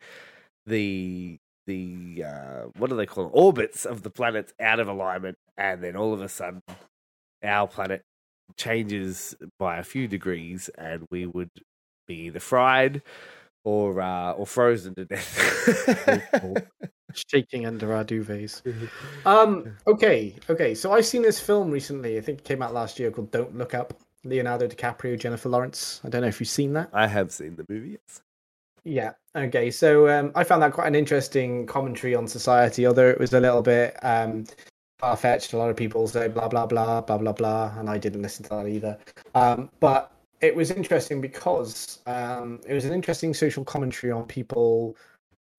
the 0.66 1.38
the 1.66 2.24
uh, 2.26 2.62
what 2.76 2.90
do 2.90 2.96
they 2.96 3.06
call 3.06 3.24
them? 3.24 3.32
orbits 3.34 3.84
of 3.86 4.02
the 4.02 4.10
planets 4.10 4.52
out 4.60 4.80
of 4.80 4.88
alignment 4.88 5.36
and 5.56 5.82
then 5.82 5.96
all 5.96 6.12
of 6.12 6.20
a 6.20 6.28
sudden 6.28 6.60
our 7.44 7.68
planet 7.68 8.02
changes 8.56 9.34
by 9.58 9.78
a 9.78 9.82
few 9.82 10.08
degrees 10.08 10.70
and 10.78 11.06
we 11.10 11.26
would 11.26 11.50
be 12.06 12.26
either 12.26 12.40
fried 12.40 13.02
or 13.64 14.00
uh, 14.00 14.32
or 14.32 14.46
frozen 14.46 14.94
to 14.96 15.04
death. 15.04 16.66
shaking 17.14 17.66
under 17.66 17.92
our 17.92 18.04
duvets. 18.04 18.62
Um. 19.26 19.76
Okay. 19.86 20.34
Okay. 20.48 20.74
So 20.74 20.92
I've 20.92 21.06
seen 21.06 21.22
this 21.22 21.38
film 21.38 21.70
recently. 21.70 22.18
I 22.18 22.20
think 22.20 22.40
it 22.40 22.44
came 22.44 22.62
out 22.62 22.74
last 22.74 22.98
year 22.98 23.10
called 23.10 23.30
"Don't 23.30 23.56
Look 23.56 23.74
Up." 23.74 23.94
Leonardo 24.24 24.68
DiCaprio, 24.68 25.18
Jennifer 25.18 25.48
Lawrence. 25.48 26.00
I 26.04 26.08
don't 26.08 26.22
know 26.22 26.28
if 26.28 26.38
you've 26.38 26.48
seen 26.48 26.74
that. 26.74 26.90
I 26.92 27.08
have 27.08 27.32
seen 27.32 27.56
the 27.56 27.66
movie. 27.68 27.90
Yes. 27.90 28.22
Yeah. 28.84 29.12
Okay. 29.36 29.70
So 29.70 30.08
um, 30.08 30.32
I 30.34 30.44
found 30.44 30.62
that 30.62 30.72
quite 30.72 30.86
an 30.86 30.94
interesting 30.94 31.66
commentary 31.66 32.14
on 32.14 32.28
society, 32.28 32.86
although 32.86 33.08
it 33.08 33.18
was 33.18 33.32
a 33.32 33.40
little 33.40 33.62
bit 33.62 33.96
um, 34.02 34.44
far 35.02 35.16
fetched. 35.16 35.52
A 35.52 35.58
lot 35.58 35.68
of 35.68 35.76
people 35.76 36.06
say 36.06 36.28
blah 36.28 36.48
blah 36.48 36.64
blah 36.64 37.02
blah 37.02 37.18
blah 37.18 37.32
blah, 37.32 37.74
and 37.78 37.90
I 37.90 37.98
didn't 37.98 38.22
listen 38.22 38.44
to 38.44 38.50
that 38.50 38.68
either. 38.68 38.96
Um, 39.34 39.68
but 39.80 40.12
it 40.40 40.54
was 40.56 40.70
interesting 40.70 41.20
because 41.20 41.98
um, 42.06 42.60
it 42.66 42.72
was 42.72 42.84
an 42.84 42.92
interesting 42.92 43.34
social 43.34 43.64
commentary 43.64 44.12
on 44.12 44.24
people 44.24 44.96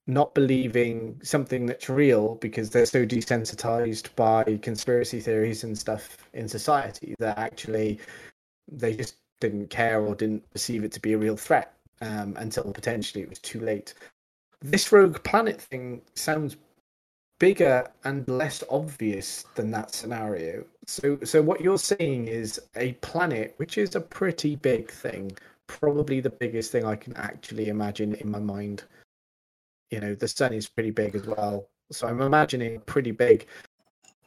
not 0.08 0.34
believing 0.34 1.20
something 1.24 1.66
that's 1.66 1.90
real 1.90 2.36
because 2.36 2.70
they're 2.70 2.86
so 2.86 3.06
desensitized 3.06 4.14
by 4.16 4.44
conspiracy 4.62 5.22
theories 5.22 5.64
and 5.64 5.78
stuff 5.78 6.18
in 6.34 6.48
society 6.48 7.16
that 7.20 7.38
actually 7.38 8.00
they 8.70 8.94
just 8.94 9.16
didn't 9.40 9.70
care 9.70 10.02
or 10.02 10.16
didn't 10.16 10.50
perceive 10.52 10.84
it 10.84 10.92
to 10.92 11.00
be 11.00 11.14
a 11.14 11.18
real 11.18 11.38
threat 11.38 11.74
um, 12.02 12.36
until 12.38 12.64
potentially 12.74 13.24
it 13.24 13.30
was 13.30 13.40
too 13.40 13.62
late. 13.62 13.94
This 14.62 14.92
rogue 14.92 15.24
planet 15.24 15.62
thing 15.62 16.02
sounds 16.16 16.58
bigger 17.44 17.86
and 18.06 18.26
less 18.30 18.64
obvious 18.70 19.44
than 19.56 19.70
that 19.70 19.94
scenario. 19.94 20.64
So, 20.88 21.20
so 21.26 21.42
what 21.42 21.60
you're 21.60 21.78
seeing 21.78 22.30
is 22.30 22.58
a 22.78 22.94
planet, 23.08 23.54
which 23.58 23.78
is 23.78 23.96
a 23.96 24.00
pretty 24.00 24.56
big 24.56 24.90
thing, 24.90 25.30
probably 25.68 26.22
the 26.22 26.30
biggest 26.30 26.72
thing 26.72 26.86
I 26.86 26.96
can 26.96 27.14
actually 27.18 27.68
imagine 27.68 28.16
in 28.16 28.32
my 28.32 28.40
mind. 28.40 28.86
You 29.92 30.00
know, 30.00 30.16
the 30.16 30.30
sun 30.30 30.54
is 30.54 30.70
pretty 30.70 30.92
big 30.92 31.16
as 31.16 31.26
well, 31.26 31.68
so 31.92 32.08
I'm 32.08 32.22
imagining 32.22 32.78
a 32.78 32.80
pretty 32.80 33.12
big 33.12 33.46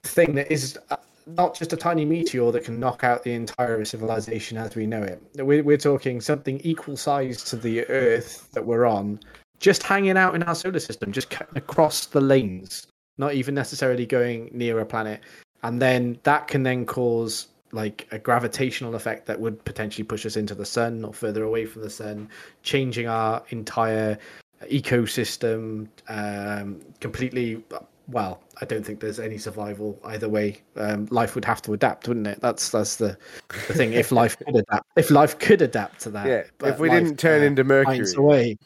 thing 0.03 0.35
that 0.35 0.53
is 0.53 0.79
uh, 0.91 0.97
not 1.27 1.55
just 1.55 1.73
a 1.73 1.77
tiny 1.79 2.05
meteor 2.05 2.53
that 2.53 2.65
can 2.65 2.79
knock 2.79 3.03
out 3.03 3.23
the 3.23 3.33
entire 3.33 3.83
civilization 3.87 4.59
as 4.59 4.77
we 4.77 4.87
know 4.87 5.03
it. 5.03 5.23
We're, 5.37 5.65
we're 5.65 5.79
talking 5.79 6.21
something 6.21 6.61
equal 6.65 6.99
size 6.99 7.43
to 7.45 7.57
the 7.57 7.87
Earth 7.87 8.53
that 8.53 8.67
we're 8.67 8.85
on, 8.85 9.21
just 9.59 9.83
hanging 9.83 10.19
out 10.19 10.35
in 10.35 10.43
our 10.43 10.55
solar 10.55 10.81
system, 10.81 11.13
just 11.13 11.31
cutting 11.31 11.57
across 11.57 12.05
the 12.05 12.21
lanes, 12.21 12.87
not 13.19 13.35
even 13.35 13.55
necessarily 13.55 14.07
going 14.07 14.51
near 14.53 14.79
a 14.81 14.87
planet. 14.87 15.21
And 15.63 15.81
then 15.81 16.19
that 16.25 16.49
can 16.49 16.63
then 16.63 16.87
cause 16.87 17.49
like 17.73 18.07
a 18.13 18.19
gravitational 18.19 18.95
effect 18.95 19.27
that 19.27 19.41
would 19.41 19.65
potentially 19.65 20.05
push 20.05 20.25
us 20.25 20.37
into 20.37 20.55
the 20.55 20.65
sun 20.65 21.05
or 21.05 21.13
further 21.13 21.43
away 21.45 21.67
from 21.67 21.83
the 21.83 21.91
sun, 21.91 22.29
changing 22.63 23.09
our 23.09 23.43
entire 23.51 24.19
ecosystem 24.65 25.89
um, 26.09 26.81
completely. 27.01 27.63
Well, 28.09 28.41
I 28.61 28.65
don't 28.67 28.87
think 28.87 29.01
there's 29.01 29.19
any 29.19 29.37
survival 29.37 29.99
either 30.05 30.29
way. 30.29 30.63
Um, 30.77 31.07
life 31.11 31.35
would 31.35 31.45
have 31.45 31.61
to 31.63 31.73
adapt, 31.73 32.07
wouldn't 32.07 32.29
it? 32.29 32.41
That's 32.41 32.71
that's 32.71 32.97
the, 32.97 33.19
the 33.49 33.75
thing. 33.75 33.93
If 33.93 34.13
life 34.13 34.39
could 34.39 34.57
adapt, 34.57 34.87
if 34.97 35.11
life 35.11 35.39
could 35.39 35.61
adapt 35.61 36.01
to 36.03 36.11
that, 36.11 36.27
Yeah. 36.27 36.45
but 36.59 36.71
if 36.71 36.79
we 36.79 36.89
didn't 36.89 37.19
turn 37.19 37.43
uh, 37.43 37.47
into 37.47 37.65
Mercury. 37.65 37.97
finds 37.97 38.15
a 38.15 38.23
way. 38.23 38.57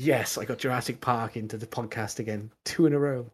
Yes, 0.00 0.38
I 0.38 0.44
got 0.44 0.58
Jurassic 0.58 1.00
Park 1.00 1.36
into 1.36 1.56
the 1.56 1.66
podcast 1.66 2.20
again, 2.20 2.50
two 2.64 2.86
in 2.86 2.92
a 2.92 2.98
row. 2.98 3.26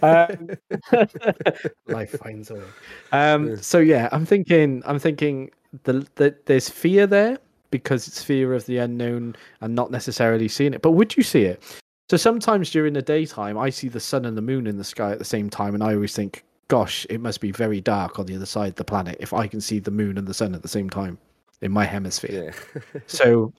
Um, 0.00 0.50
life 1.88 2.12
finds 2.12 2.50
a 2.50 2.54
way. 2.54 2.62
Um, 3.10 3.56
so 3.56 3.80
yeah, 3.80 4.08
I'm 4.12 4.24
thinking, 4.24 4.82
I'm 4.86 5.00
thinking 5.00 5.50
the, 5.82 6.06
the 6.14 6.36
there's 6.46 6.68
fear 6.68 7.08
there 7.08 7.38
because 7.70 8.06
it's 8.06 8.22
fear 8.22 8.54
of 8.54 8.64
the 8.66 8.78
unknown 8.78 9.34
and 9.60 9.74
not 9.74 9.90
necessarily 9.90 10.46
seeing 10.46 10.72
it. 10.72 10.82
But 10.82 10.92
would 10.92 11.16
you 11.16 11.24
see 11.24 11.42
it? 11.42 11.60
So 12.08 12.16
sometimes 12.16 12.70
during 12.70 12.92
the 12.92 13.02
daytime, 13.02 13.58
I 13.58 13.70
see 13.70 13.88
the 13.88 13.98
sun 13.98 14.24
and 14.24 14.36
the 14.36 14.42
moon 14.42 14.68
in 14.68 14.76
the 14.76 14.84
sky 14.84 15.10
at 15.10 15.18
the 15.18 15.24
same 15.24 15.50
time, 15.50 15.74
and 15.74 15.82
I 15.82 15.94
always 15.94 16.14
think, 16.14 16.44
gosh, 16.68 17.06
it 17.10 17.20
must 17.20 17.40
be 17.40 17.50
very 17.50 17.80
dark 17.80 18.20
on 18.20 18.26
the 18.26 18.36
other 18.36 18.46
side 18.46 18.68
of 18.68 18.74
the 18.76 18.84
planet 18.84 19.16
if 19.18 19.32
I 19.32 19.48
can 19.48 19.60
see 19.60 19.80
the 19.80 19.90
moon 19.90 20.16
and 20.16 20.28
the 20.28 20.34
sun 20.34 20.54
at 20.54 20.62
the 20.62 20.68
same 20.68 20.88
time 20.88 21.18
in 21.60 21.72
my 21.72 21.84
hemisphere. 21.84 22.54
yeah. 22.74 23.00
So, 23.06 23.52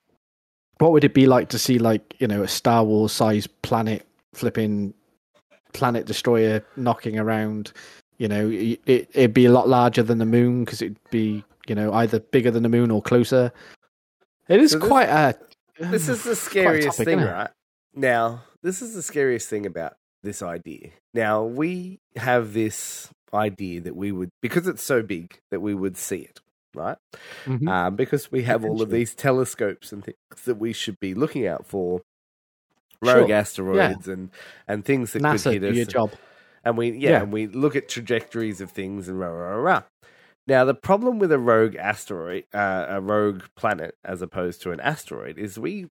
what 0.79 0.91
would 0.91 1.03
it 1.03 1.13
be 1.13 1.25
like 1.27 1.49
to 1.49 1.59
see, 1.59 1.79
like, 1.79 2.15
you 2.19 2.27
know, 2.27 2.43
a 2.43 2.47
Star 2.47 2.83
Wars 2.83 3.11
sized 3.11 3.49
planet 3.61 4.05
flipping 4.33 4.93
planet 5.73 6.05
destroyer 6.05 6.63
knocking 6.75 7.17
around? 7.19 7.71
You 8.17 8.27
know, 8.27 8.49
it, 8.49 8.79
it- 8.85 9.09
it'd 9.13 9.33
be 9.33 9.45
a 9.45 9.51
lot 9.51 9.67
larger 9.67 10.03
than 10.03 10.17
the 10.19 10.25
moon 10.25 10.63
because 10.65 10.81
it'd 10.81 10.97
be, 11.11 11.43
you 11.67 11.75
know, 11.75 11.93
either 11.93 12.19
bigger 12.19 12.51
than 12.51 12.63
the 12.63 12.69
moon 12.69 12.91
or 12.91 13.01
closer. 13.01 13.51
It 14.47 14.61
is 14.61 14.71
So 14.71 14.79
this- 14.79 14.87
quite 14.87 15.09
a. 15.09 15.35
this 15.79 16.07
is 16.09 16.23
the 16.23 16.35
scariest 16.47 16.97
topic, 16.97 17.05
thing, 17.05 17.19
right? 17.21 17.49
Now, 17.93 18.43
this 18.61 18.81
is 18.81 18.93
the 18.93 19.01
scariest 19.01 19.49
thing 19.49 19.65
about 19.65 19.95
this 20.23 20.41
idea. 20.41 20.89
Now, 21.13 21.43
we 21.43 21.99
have 22.15 22.53
this 22.53 23.09
idea 23.33 23.81
that 23.81 23.95
we 23.95 24.11
would, 24.11 24.29
because 24.41 24.67
it's 24.67 24.83
so 24.83 25.01
big, 25.03 25.37
that 25.51 25.59
we 25.61 25.73
would 25.73 25.97
see 25.97 26.17
it, 26.19 26.39
right? 26.75 26.97
Mhm. 27.45 27.67
Um, 27.67 27.95
because 27.95 28.31
we 28.31 28.43
have 28.43 28.63
all 28.65 28.81
of 28.81 28.89
these 28.89 29.15
telescopes 29.15 29.91
and 29.91 30.03
things 30.03 30.17
that 30.45 30.55
we 30.55 30.73
should 30.73 30.99
be 30.99 31.13
looking 31.13 31.47
out 31.47 31.65
for 31.65 32.01
rogue 33.01 33.27
Sure. 33.27 33.35
asteroids 33.35 34.07
and, 34.07 34.29
and 34.67 34.83
things 34.85 35.13
that 35.13 35.21
NASA, 35.21 35.51
could 35.53 35.61
hit 35.63 35.75
your 35.75 35.81
us. 35.85 35.87
job. 35.87 36.11
And 36.63 36.77
we 36.77 36.91
yeah, 36.91 37.11
Yeah. 37.11 37.21
and 37.23 37.31
we 37.33 37.47
look 37.47 37.75
at 37.75 37.87
trajectories 37.89 38.61
of 38.61 38.71
things 38.71 39.07
and 39.07 39.19
rah 39.19 39.27
rah 39.27 39.49
rah. 39.55 39.57
rah. 39.57 39.83
Now 40.47 40.63
the 40.65 40.75
problem 40.75 41.19
with 41.19 41.31
a 41.31 41.39
rogue 41.39 41.75
asteroid, 41.75 42.45
uh, 42.53 42.85
a 42.89 43.01
rogue 43.01 43.43
planet, 43.55 43.95
as 44.03 44.21
opposed 44.21 44.61
to 44.63 44.71
an 44.71 44.79
asteroid, 44.79 45.37
is 45.37 45.57
we 45.59 45.87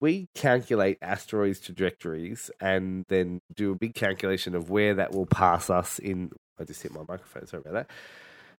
we 0.00 0.28
calculate 0.34 0.98
asteroids' 1.00 1.58
trajectories 1.60 2.50
and 2.60 3.04
then 3.08 3.40
do 3.54 3.72
a 3.72 3.74
big 3.74 3.94
calculation 3.94 4.54
of 4.54 4.68
where 4.70 4.94
that 4.94 5.12
will 5.12 5.26
pass 5.26 5.70
us 5.70 5.98
in. 5.98 6.30
I 6.58 6.64
just 6.64 6.82
hit 6.82 6.92
my 6.92 7.00
microphone. 7.08 7.46
Sorry 7.46 7.62
about 7.64 7.74
that. 7.74 7.90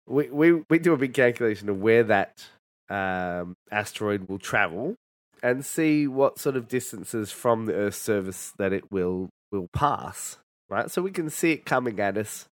We 0.07 0.29
we 0.31 0.63
we 0.71 0.79
do 0.79 0.93
a 0.93 0.97
big 0.97 1.15
calculation 1.15 1.69
of 1.69 1.81
where 1.81 2.05
that 2.05 2.47
um, 2.89 3.57
asteroid 3.71 4.29
will 4.29 4.39
travel 4.39 4.95
and 5.43 5.65
see 5.65 6.07
what 6.07 6.39
sort 6.39 6.57
of 6.57 6.69
distances 6.69 7.33
from 7.33 7.67
the 7.67 7.75
Earth's 7.75 7.99
surface 7.99 8.53
that 8.59 8.73
it 8.73 8.91
will 8.91 9.29
will 9.53 9.69
pass 9.73 10.39
right? 10.69 10.91
So 10.91 11.01
we 11.03 11.13
can 11.13 11.31
see 11.31 11.53
it 11.53 11.65
coming 11.65 12.01
at 12.01 12.17
us, 12.19 12.47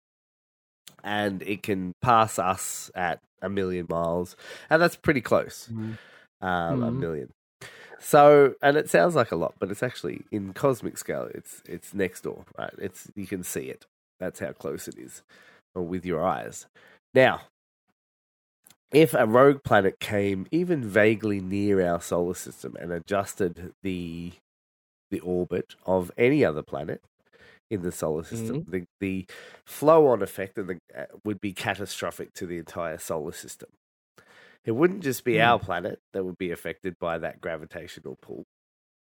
and 1.03 1.43
it 1.43 1.63
can 1.63 1.93
pass 2.03 2.39
us 2.39 2.91
at 2.95 3.21
a 3.41 3.49
million 3.49 3.87
miles, 3.89 4.37
and 4.71 4.81
that's 4.81 4.97
pretty 4.97 5.21
close. 5.21 5.69
Mhm. 5.73 5.97
Um, 6.41 6.83
A 6.83 6.91
Mhm. 6.91 6.99
million. 6.99 7.31
So, 7.99 8.57
and 8.61 8.77
it 8.77 8.91
sounds 8.91 9.15
like 9.15 9.31
a 9.33 9.37
lot, 9.37 9.55
but 9.59 9.71
it's 9.71 9.83
actually 9.83 10.25
in 10.31 10.53
cosmic 10.53 10.99
scale. 10.99 11.29
It's 11.35 11.63
it's 11.67 11.95
next 11.95 12.23
door, 12.23 12.45
right? 12.59 12.75
It's 12.79 13.11
you 13.15 13.27
can 13.27 13.43
see 13.45 13.67
it. 13.71 13.87
That's 14.21 14.41
how 14.41 14.53
close 14.53 14.89
it 14.89 14.99
is. 14.99 15.23
or 15.75 15.83
with 15.83 16.05
your 16.05 16.23
eyes. 16.23 16.67
Now, 17.15 17.43
if 18.93 19.15
a 19.15 19.27
rogue 19.27 19.63
planet 19.65 19.99
came 20.01 20.47
even 20.51 20.85
vaguely 20.85 21.41
near 21.41 21.87
our 21.87 22.01
solar 22.01 22.35
system 22.35 22.77
and 22.81 22.93
adjusted 22.93 23.73
the 23.83 24.33
the 25.11 25.21
orbit 25.21 25.75
of 25.87 26.11
any 26.17 26.45
other 26.45 26.63
planet 26.63 27.03
in 27.71 27.83
the 27.83 27.93
solar 27.93 28.25
system, 28.25 28.65
the 28.67 28.85
the 29.01 29.27
flow 29.67 30.09
on 30.09 30.23
effect 30.23 30.55
the, 30.57 30.79
uh, 30.97 31.05
would 31.25 31.41
be 31.41 31.53
catastrophic 31.53 32.33
to 32.35 32.47
the 32.47 32.59
entire 32.59 32.99
solar 32.99 33.33
system. 33.33 33.69
It 34.65 34.73
wouldn't 34.73 35.03
just 35.03 35.25
be 35.25 35.35
Mm. 35.35 35.45
our 35.47 35.59
planet 35.59 35.99
that 36.13 36.25
would 36.25 36.39
be 36.39 36.51
affected 36.53 36.97
by 37.01 37.19
that 37.19 37.41
gravitational 37.41 38.17
pull. 38.23 38.45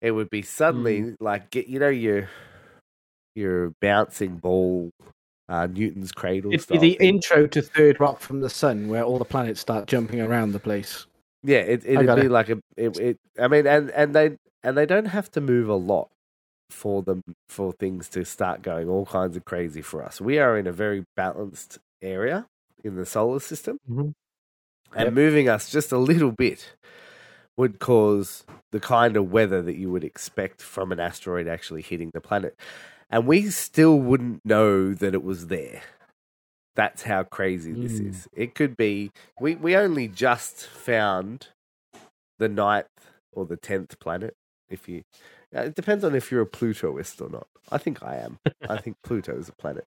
It 0.02 0.12
would 0.12 0.30
be 0.30 0.42
suddenly 0.42 1.16
like 1.20 1.50
get 1.50 1.68
you 1.68 1.78
know 1.78 1.88
your 1.88 2.28
your 3.34 3.72
bouncing 3.80 4.36
ball, 4.38 4.90
uh, 5.48 5.66
Newton's 5.66 6.12
cradle. 6.12 6.52
It'd 6.52 6.68
be 6.68 6.78
the 6.78 6.94
thing. 6.96 7.14
intro 7.14 7.46
to 7.46 7.62
Third 7.62 8.00
Rock 8.00 8.20
from 8.20 8.40
the 8.40 8.50
Sun, 8.50 8.88
where 8.88 9.02
all 9.02 9.18
the 9.18 9.24
planets 9.24 9.60
start 9.60 9.86
jumping 9.86 10.20
around 10.20 10.52
the 10.52 10.58
place. 10.58 11.06
Yeah, 11.42 11.58
it, 11.58 11.84
it'd 11.84 12.06
be 12.16 12.22
it. 12.22 12.30
like 12.30 12.48
a. 12.48 12.58
It, 12.76 12.96
it, 12.98 13.18
I 13.38 13.48
mean, 13.48 13.66
and 13.66 13.90
and 13.90 14.14
they 14.14 14.36
and 14.62 14.76
they 14.76 14.86
don't 14.86 15.06
have 15.06 15.30
to 15.32 15.40
move 15.40 15.68
a 15.68 15.74
lot 15.76 16.08
for 16.70 17.02
them 17.02 17.22
for 17.48 17.72
things 17.72 18.08
to 18.08 18.24
start 18.24 18.62
going 18.62 18.88
all 18.88 19.06
kinds 19.06 19.36
of 19.36 19.44
crazy 19.44 19.82
for 19.82 20.02
us. 20.02 20.20
We 20.20 20.38
are 20.38 20.58
in 20.58 20.66
a 20.66 20.72
very 20.72 21.04
balanced 21.16 21.78
area 22.02 22.46
in 22.82 22.96
the 22.96 23.06
solar 23.06 23.38
system, 23.40 23.78
Mhm. 23.88 24.12
and 24.94 25.04
Yep. 25.04 25.12
moving 25.12 25.48
us 25.48 25.70
just 25.70 25.92
a 25.92 25.98
little 25.98 26.32
bit 26.32 26.74
would 27.56 27.78
cause 27.78 28.44
the 28.72 28.80
kind 28.80 29.16
of 29.16 29.30
weather 29.32 29.62
that 29.62 29.76
you 29.76 29.90
would 29.90 30.04
expect 30.04 30.60
from 30.60 30.92
an 30.92 31.00
asteroid 31.00 31.46
actually 31.48 31.82
hitting 31.82 32.10
the 32.12 32.20
planet, 32.20 32.54
and 33.10 33.26
we 33.26 33.50
still 33.50 33.98
wouldn't 33.98 34.44
know 34.44 34.92
that 34.94 35.14
it 35.14 35.22
was 35.22 35.46
there. 35.48 35.82
That's 36.74 37.02
how 37.04 37.22
crazy 37.24 37.72
this 37.72 38.00
Mm. 38.00 38.10
is. 38.10 38.28
It 38.34 38.54
could 38.54 38.76
be 38.76 39.10
we 39.40 39.54
we 39.54 39.74
only 39.76 40.08
just 40.08 40.66
found 40.66 41.48
the 42.38 42.48
ninth 42.48 42.86
or 43.32 43.46
the 43.46 43.56
tenth 43.56 43.98
planet. 43.98 44.34
If 44.68 44.88
you, 44.88 45.02
uh, 45.56 45.60
it 45.62 45.74
depends 45.74 46.04
on 46.04 46.14
if 46.14 46.30
you're 46.30 46.42
a 46.42 46.46
Plutoist 46.46 47.20
or 47.22 47.30
not. 47.30 47.46
I 47.70 47.78
think 47.78 48.02
I 48.02 48.16
am. 48.16 48.38
I 48.68 48.76
think 48.82 48.96
Pluto 49.02 49.36
is 49.38 49.48
a 49.48 49.52
planet. 49.52 49.84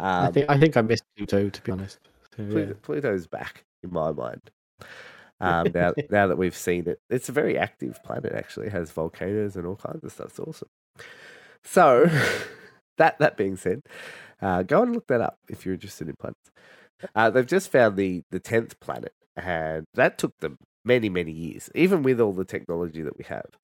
Um, 0.00 0.26
I 0.26 0.30
think 0.32 0.50
I 0.50 0.58
think 0.58 0.76
I 0.76 0.80
missed 0.82 1.04
Pluto, 1.16 1.48
to 1.48 1.62
be 1.62 1.70
honest. 1.72 1.98
So, 2.36 2.42
yeah. 2.42 2.50
Pluto, 2.50 2.74
Pluto's 2.82 3.26
back 3.26 3.64
in 3.82 3.92
my 3.92 4.10
mind. 4.12 4.42
Um, 5.42 5.68
now, 5.74 5.94
now 6.10 6.26
that 6.26 6.36
we've 6.36 6.54
seen 6.54 6.86
it, 6.86 6.98
it's 7.08 7.30
a 7.30 7.32
very 7.32 7.56
active 7.56 7.98
planet. 8.04 8.34
Actually, 8.34 8.66
it 8.66 8.72
has 8.72 8.90
volcanoes 8.90 9.56
and 9.56 9.66
all 9.66 9.76
kinds 9.76 10.04
of 10.04 10.12
stuff. 10.12 10.26
It's 10.26 10.38
awesome. 10.38 10.68
So, 11.64 12.06
that 12.98 13.18
that 13.18 13.36
being 13.36 13.56
said, 13.56 13.82
uh, 14.40 14.62
go 14.62 14.82
and 14.82 14.94
look 14.94 15.06
that 15.08 15.20
up 15.20 15.38
if 15.48 15.64
you're 15.64 15.74
interested 15.74 16.08
in 16.08 16.16
planets. 16.18 16.50
Uh, 17.14 17.30
they've 17.30 17.46
just 17.46 17.70
found 17.70 17.96
the 17.96 18.22
the 18.30 18.40
tenth 18.40 18.78
planet, 18.80 19.12
and 19.36 19.86
that 19.94 20.18
took 20.18 20.36
them 20.38 20.56
many 20.84 21.08
many 21.08 21.32
years, 21.32 21.70
even 21.74 22.02
with 22.02 22.20
all 22.20 22.32
the 22.32 22.44
technology 22.44 23.02
that 23.02 23.16
we 23.18 23.24
have. 23.24 23.58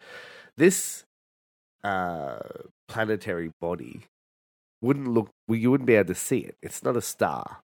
This 0.57 1.05
uh, 1.85 2.39
planetary 2.89 3.51
body 3.61 4.03
wouldn't 4.83 5.09
look. 5.09 5.31
Well, 5.49 5.59
you 5.59 5.71
wouldn't 5.71 5.87
be 5.87 5.95
able 5.95 6.09
to 6.09 6.15
see 6.15 6.39
it. 6.39 6.57
It's 6.63 6.83
not 6.83 6.97
a 6.97 7.03
star. 7.03 7.63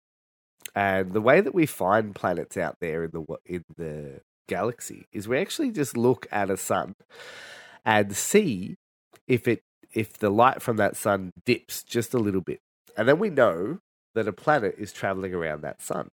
And 0.74 1.12
the 1.12 1.20
way 1.20 1.40
that 1.40 1.54
we 1.54 1.66
find 1.66 2.14
planets 2.14 2.56
out 2.56 2.76
there 2.80 3.04
in 3.04 3.10
the 3.12 3.24
in 3.44 3.64
the 3.76 4.20
galaxy 4.48 5.06
is 5.12 5.28
we 5.28 5.38
actually 5.38 5.70
just 5.70 5.96
look 5.96 6.26
at 6.30 6.50
a 6.50 6.56
sun 6.56 6.94
and 7.84 8.16
see 8.16 8.76
if 9.26 9.46
it 9.46 9.62
if 9.92 10.18
the 10.18 10.30
light 10.30 10.62
from 10.62 10.76
that 10.78 10.96
sun 10.96 11.32
dips 11.44 11.82
just 11.82 12.14
a 12.14 12.18
little 12.18 12.40
bit, 12.40 12.60
and 12.96 13.08
then 13.08 13.18
we 13.18 13.30
know 13.30 13.78
that 14.14 14.28
a 14.28 14.32
planet 14.32 14.74
is 14.78 14.92
traveling 14.92 15.34
around 15.34 15.62
that 15.62 15.82
sun. 15.82 16.08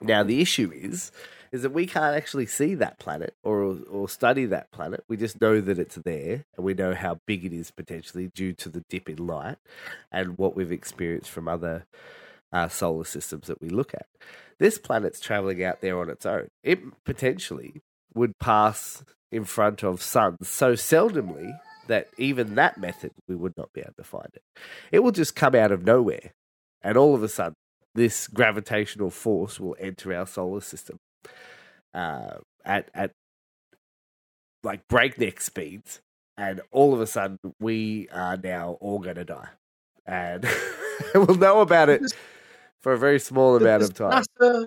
Now 0.00 0.22
the 0.22 0.40
issue 0.40 0.72
is 0.74 1.12
is 1.52 1.62
that 1.62 1.70
we 1.70 1.86
can't 1.86 2.16
actually 2.16 2.46
see 2.46 2.74
that 2.74 2.98
planet 2.98 3.34
or 3.44 3.78
or 3.88 4.08
study 4.08 4.44
that 4.46 4.72
planet. 4.72 5.04
We 5.08 5.16
just 5.16 5.40
know 5.40 5.60
that 5.60 5.78
it's 5.78 5.94
there, 5.96 6.44
and 6.56 6.64
we 6.64 6.74
know 6.74 6.94
how 6.94 7.20
big 7.26 7.44
it 7.44 7.52
is 7.52 7.70
potentially 7.70 8.30
due 8.34 8.52
to 8.54 8.68
the 8.68 8.84
dip 8.90 9.08
in 9.08 9.24
light 9.24 9.56
and 10.10 10.36
what 10.36 10.56
we've 10.56 10.72
experienced 10.72 11.30
from 11.30 11.46
other 11.46 11.86
uh, 12.52 12.68
solar 12.68 13.04
systems 13.04 13.46
that 13.46 13.60
we 13.60 13.68
look 13.68 13.94
at. 13.94 14.06
This 14.58 14.78
planet's 14.78 15.20
traveling 15.20 15.62
out 15.62 15.80
there 15.80 15.98
on 15.98 16.10
its 16.10 16.26
own. 16.26 16.48
It 16.62 16.80
potentially 17.04 17.82
would 18.14 18.38
pass 18.38 19.04
in 19.32 19.44
front 19.44 19.82
of 19.82 20.02
suns 20.02 20.48
so 20.48 20.74
seldomly 20.74 21.58
that 21.86 22.08
even 22.18 22.54
that 22.54 22.78
method 22.78 23.12
we 23.28 23.34
would 23.34 23.56
not 23.56 23.72
be 23.72 23.80
able 23.80 23.94
to 23.98 24.04
find 24.04 24.28
it. 24.34 24.42
It 24.92 25.00
will 25.00 25.12
just 25.12 25.36
come 25.36 25.54
out 25.54 25.72
of 25.72 25.84
nowhere, 25.84 26.32
and 26.82 26.96
all 26.96 27.14
of 27.14 27.22
a 27.22 27.28
sudden, 27.28 27.54
this 27.94 28.26
gravitational 28.26 29.10
force 29.10 29.60
will 29.60 29.76
enter 29.78 30.12
our 30.12 30.26
solar 30.26 30.60
system 30.60 30.98
uh, 31.94 32.38
at 32.64 32.90
at 32.94 33.12
like 34.62 34.86
breakneck 34.88 35.40
speeds, 35.40 36.00
and 36.36 36.60
all 36.70 36.94
of 36.94 37.00
a 37.00 37.06
sudden, 37.06 37.38
we 37.60 38.08
are 38.10 38.36
now 38.36 38.76
all 38.80 38.98
going 38.98 39.16
to 39.16 39.24
die, 39.24 39.48
and 40.06 40.46
we'll 41.14 41.36
know 41.36 41.60
about 41.60 41.88
it 41.88 42.02
for 42.80 42.92
a 42.92 42.98
very 42.98 43.20
small 43.20 43.56
amount 43.56 43.80
does 43.80 43.90
of 43.90 43.96
time. 43.96 44.24
NASA, 44.40 44.64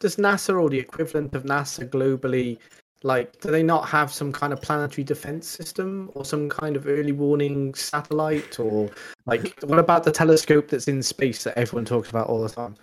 does 0.00 0.16
NASA 0.16 0.60
or 0.60 0.68
the 0.68 0.78
equivalent 0.78 1.34
of 1.34 1.44
NASA 1.44 1.88
globally, 1.88 2.58
like, 3.02 3.40
do 3.40 3.50
they 3.50 3.62
not 3.62 3.88
have 3.88 4.12
some 4.12 4.32
kind 4.32 4.52
of 4.52 4.60
planetary 4.60 5.04
defense 5.04 5.46
system 5.46 6.10
or 6.14 6.24
some 6.24 6.48
kind 6.48 6.76
of 6.76 6.86
early 6.86 7.12
warning 7.12 7.74
satellite? 7.74 8.58
Or, 8.58 8.90
like, 9.26 9.58
what 9.62 9.78
about 9.78 10.04
the 10.04 10.12
telescope 10.12 10.68
that's 10.68 10.88
in 10.88 11.02
space 11.02 11.44
that 11.44 11.56
everyone 11.58 11.84
talks 11.84 12.10
about 12.10 12.28
all 12.28 12.42
the 12.42 12.48
time? 12.48 12.76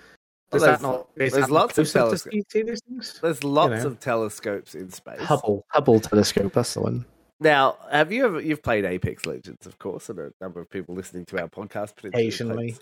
Well, 0.51 0.59
Does 0.59 0.61
that 0.63 0.81
not, 0.81 1.09
there's 1.15 1.33
that 1.33 1.49
lots 1.49 1.77
of 1.79 1.91
telescopes. 1.91 2.31
see- 2.31 2.43
see 2.49 2.61
these 2.63 2.81
things? 2.87 3.19
There's 3.21 3.43
lots 3.43 3.83
know. 3.83 3.87
of 3.89 3.99
telescopes 3.99 4.75
in 4.75 4.91
space. 4.91 5.19
Hubble, 5.21 5.65
Hubble 5.69 5.99
telescope, 5.99 6.53
that's 6.53 6.75
the 6.75 6.81
one. 6.81 7.05
Now, 7.39 7.77
have 7.91 8.11
you 8.11 8.23
ever 8.25 8.39
you've 8.39 8.61
played 8.63 8.85
Apex 8.85 9.25
Legends, 9.25 9.65
of 9.65 9.77
course, 9.79 10.09
and 10.09 10.19
a 10.19 10.31
number 10.39 10.61
of 10.61 10.69
people 10.69 10.95
listening 10.95 11.25
to 11.25 11.41
our 11.41 11.49
podcast 11.49 11.93
Occasionally. 12.03 12.77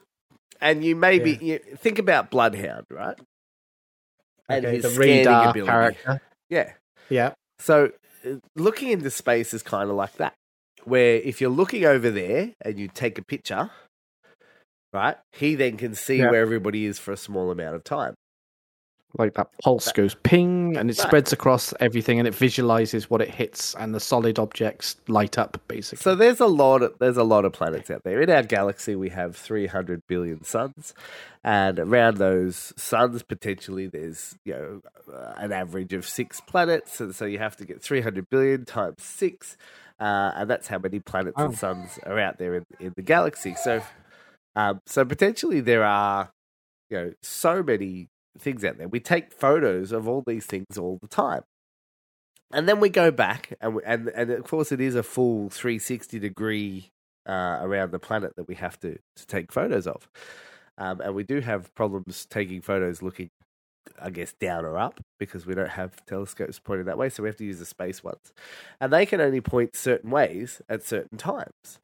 And 0.59 0.83
you 0.83 0.95
maybe 0.95 1.39
you 1.41 1.59
think 1.77 1.97
about 1.97 2.29
Bloodhound, 2.29 2.85
right? 2.91 3.17
And 4.49 4.65
Okay, 4.65 4.75
his 4.75 4.83
the 4.83 4.89
scanning 4.91 5.17
radar 5.17 5.49
ability. 5.49 5.71
character. 5.71 6.21
Yeah. 6.49 6.73
Yeah. 7.11 7.33
So 7.59 7.91
uh, 8.25 8.35
looking 8.55 8.89
into 8.89 9.09
space 9.11 9.53
is 9.53 9.61
kind 9.61 9.89
of 9.89 9.95
like 9.95 10.13
that, 10.15 10.33
where 10.85 11.15
if 11.17 11.39
you're 11.41 11.51
looking 11.51 11.85
over 11.85 12.09
there 12.09 12.53
and 12.65 12.79
you 12.79 12.87
take 12.87 13.19
a 13.19 13.23
picture, 13.23 13.69
right, 14.93 15.17
he 15.33 15.53
then 15.55 15.77
can 15.77 15.93
see 15.93 16.17
Yeah. 16.17 16.31
where 16.31 16.41
everybody 16.41 16.85
is 16.85 16.97
for 16.97 17.11
a 17.11 17.17
small 17.17 17.51
amount 17.51 17.75
of 17.75 17.83
time. 17.83 18.15
Like 19.17 19.33
that 19.33 19.49
pulse 19.61 19.91
goes 19.91 20.15
ping 20.23 20.77
and 20.77 20.89
it 20.89 20.95
spreads 20.95 21.33
across 21.33 21.73
everything 21.81 22.17
and 22.19 22.27
it 22.27 22.33
visualizes 22.33 23.09
what 23.09 23.21
it 23.21 23.29
hits 23.29 23.75
and 23.75 23.93
the 23.93 23.99
solid 23.99 24.39
objects 24.39 24.95
light 25.07 25.37
up 25.37 25.61
basically. 25.67 26.01
So 26.01 26.15
there's 26.15 26.39
a 26.39 26.45
lot 26.47 26.81
of 26.81 26.97
there's 26.99 27.17
a 27.17 27.23
lot 27.23 27.43
of 27.43 27.51
planets 27.51 27.91
out 27.91 28.03
there. 28.03 28.21
In 28.21 28.29
our 28.29 28.43
galaxy 28.43 28.95
we 28.95 29.09
have 29.09 29.35
300 29.35 30.01
billion 30.07 30.43
suns 30.45 30.93
and 31.43 31.77
around 31.77 32.17
those 32.17 32.71
suns 32.77 33.21
potentially 33.23 33.87
there's, 33.87 34.35
you 34.45 34.53
know, 34.53 34.81
uh, 35.13 35.33
an 35.37 35.51
average 35.51 35.91
of 35.91 36.07
6 36.07 36.41
planets 36.41 37.01
and 37.01 37.13
so 37.13 37.25
you 37.25 37.37
have 37.39 37.57
to 37.57 37.65
get 37.65 37.81
300 37.81 38.29
billion 38.29 38.63
times 38.63 39.03
6 39.03 39.57
uh, 39.99 40.31
and 40.35 40.49
that's 40.49 40.67
how 40.67 40.79
many 40.79 40.99
planets 40.99 41.37
Wow. 41.37 41.45
and 41.45 41.57
suns 41.57 41.99
are 42.05 42.17
out 42.17 42.37
there 42.37 42.55
in, 42.55 42.65
in 42.79 42.93
the 42.95 43.01
galaxy. 43.01 43.55
So 43.55 43.81
um, 44.55 44.79
so 44.85 45.03
potentially 45.03 45.59
there 45.59 45.83
are 45.83 46.31
you 46.89 46.97
know 46.97 47.13
so 47.21 47.61
many 47.61 48.07
things 48.37 48.63
out 48.63 48.77
there. 48.77 48.87
We 48.87 48.99
take 48.99 49.31
photos 49.31 49.91
of 49.91 50.07
all 50.07 50.23
these 50.25 50.45
things 50.45 50.77
all 50.77 50.97
the 51.01 51.07
time. 51.07 51.43
And 52.53 52.67
then 52.67 52.79
we 52.79 52.89
go 52.89 53.11
back, 53.11 53.53
and 53.61 53.75
we, 53.75 53.81
and 53.85 54.09
and 54.09 54.29
of 54.29 54.43
course 54.43 54.71
it 54.71 54.81
is 54.81 54.95
a 54.95 55.03
full 55.03 55.49
360 55.49 56.19
degree 56.19 56.89
uh, 57.25 57.59
around 57.61 57.91
the 57.91 57.99
planet 57.99 58.33
that 58.35 58.47
we 58.47 58.55
have 58.55 58.77
to 58.81 58.97
to 59.15 59.25
take 59.25 59.53
photos 59.53 59.87
of, 59.87 60.09
um, 60.77 60.99
and 60.99 61.15
we 61.15 61.23
do 61.23 61.39
have 61.39 61.73
problems 61.75 62.25
taking 62.25 62.59
photos 62.59 63.01
looking, 63.01 63.29
I 64.01 64.09
guess, 64.09 64.33
down 64.33 64.65
or 64.65 64.77
up 64.77 64.99
because 65.17 65.45
we 65.45 65.55
don't 65.55 65.69
have 65.69 66.05
telescopes 66.05 66.59
pointed 66.59 66.87
that 66.87 66.97
way, 66.97 67.07
so 67.07 67.23
we 67.23 67.29
have 67.29 67.37
to 67.37 67.45
use 67.45 67.59
the 67.59 67.65
space 67.65 68.03
ones, 68.03 68.33
and 68.81 68.91
they 68.91 69.05
can 69.05 69.21
only 69.21 69.39
point 69.39 69.77
certain 69.77 70.09
ways 70.09 70.61
at 70.67 70.83
certain 70.83 71.17
times. 71.17 71.79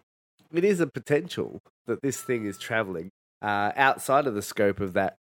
It 0.51 0.65
is 0.65 0.81
a 0.81 0.87
potential 0.87 1.61
that 1.85 2.01
this 2.01 2.21
thing 2.21 2.45
is 2.45 2.57
traveling 2.57 3.09
uh, 3.41 3.71
outside 3.77 4.27
of 4.27 4.35
the 4.35 4.41
scope 4.41 4.81
of 4.81 4.93
that 4.93 5.15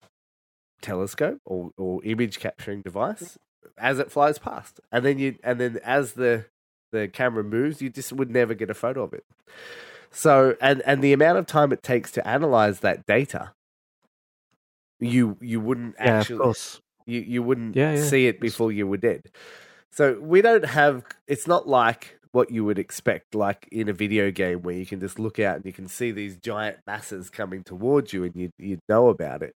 telescope 0.83 1.39
or, 1.45 1.71
or 1.77 2.05
image 2.05 2.39
capturing 2.39 2.83
device 2.83 3.39
as 3.79 3.99
it 3.99 4.11
flies 4.11 4.39
past 4.39 4.81
and 4.93 5.05
then 5.05 5.19
you 5.19 5.37
and 5.43 5.61
then 5.61 5.79
as 5.85 6.13
the 6.13 6.45
the 6.93 7.09
camera 7.09 7.43
moves 7.43 7.81
you 7.83 7.91
just 7.91 8.13
would 8.13 8.31
never 8.31 8.55
get 8.55 8.71
a 8.71 8.75
photo 8.75 9.03
of 9.03 9.13
it 9.13 9.25
so 10.11 10.55
and 10.61 10.83
and 10.83 11.03
the 11.03 11.13
amount 11.13 11.39
of 11.39 11.47
time 11.47 11.73
it 11.73 11.83
takes 11.83 12.11
to 12.13 12.27
analyze 12.27 12.81
that 12.81 13.05
data 13.07 13.53
you 15.01 15.37
you 15.41 15.61
wouldn't 15.61 15.97
yeah, 15.99 16.19
actually 16.19 16.37
of 16.37 16.43
course. 16.43 16.81
you 17.07 17.21
you 17.21 17.43
wouldn't 17.43 17.77
Yeah, 17.77 17.95
yeah. 17.95 18.05
see 18.05 18.27
it 18.27 18.41
before 18.41 18.73
you 18.73 18.87
were 18.87 18.97
dead. 18.97 19.23
So 19.91 20.19
we 20.21 20.43
don't 20.43 20.65
have. 20.65 21.05
It's 21.29 21.47
not 21.47 21.69
like 21.69 22.19
what 22.33 22.51
you 22.51 22.65
would 22.65 22.79
expect, 22.79 23.35
like 23.35 23.69
in 23.71 23.89
a 23.89 23.93
video 23.93 24.31
game 24.31 24.63
where 24.63 24.75
you 24.75 24.87
can 24.87 25.01
just 25.01 25.19
look 25.19 25.39
out 25.39 25.57
and 25.57 25.65
you 25.67 25.73
can 25.73 25.87
see 25.89 26.11
these 26.11 26.37
giant 26.37 26.79
masses 26.87 27.31
coming 27.31 27.63
towards 27.63 28.13
you, 28.13 28.25
and 28.25 28.35
you 28.35 28.51
you 28.59 28.79
know 28.89 29.09
about 29.09 29.43
it. 29.43 29.55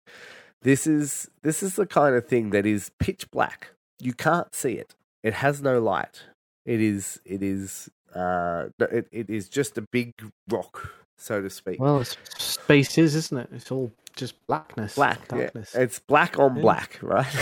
This 0.61 0.87
is 0.87 1.29
this 1.43 1.61
is 1.63 1.75
the 1.75 1.85
kind 1.85 2.15
of 2.15 2.27
thing 2.27 2.49
that 2.51 2.65
is 2.65 2.91
pitch 2.99 3.29
black. 3.31 3.69
You 3.99 4.13
can't 4.13 4.53
see 4.53 4.73
it. 4.73 4.95
It 5.23 5.33
has 5.35 5.61
no 5.61 5.79
light. 5.79 6.23
It 6.65 6.81
is 6.81 7.19
it 7.25 7.41
is 7.43 7.89
uh 8.15 8.67
it, 8.79 9.07
it 9.11 9.29
is 9.29 9.49
just 9.49 9.77
a 9.77 9.81
big 9.81 10.13
rock, 10.49 10.91
so 11.17 11.41
to 11.41 11.49
speak. 11.49 11.79
Well, 11.79 12.01
it's 12.01 12.17
spaces, 12.37 13.15
isn't 13.15 13.37
it? 13.37 13.49
It's 13.53 13.71
all 13.71 13.91
just 14.15 14.35
blackness. 14.47 14.95
black. 14.95 15.19
Yeah. 15.31 15.37
darkness. 15.37 15.75
It's 15.75 15.99
black 15.99 16.39
on 16.39 16.55
Yeah. 16.55 16.61
black, 16.61 16.99
right? 17.03 17.33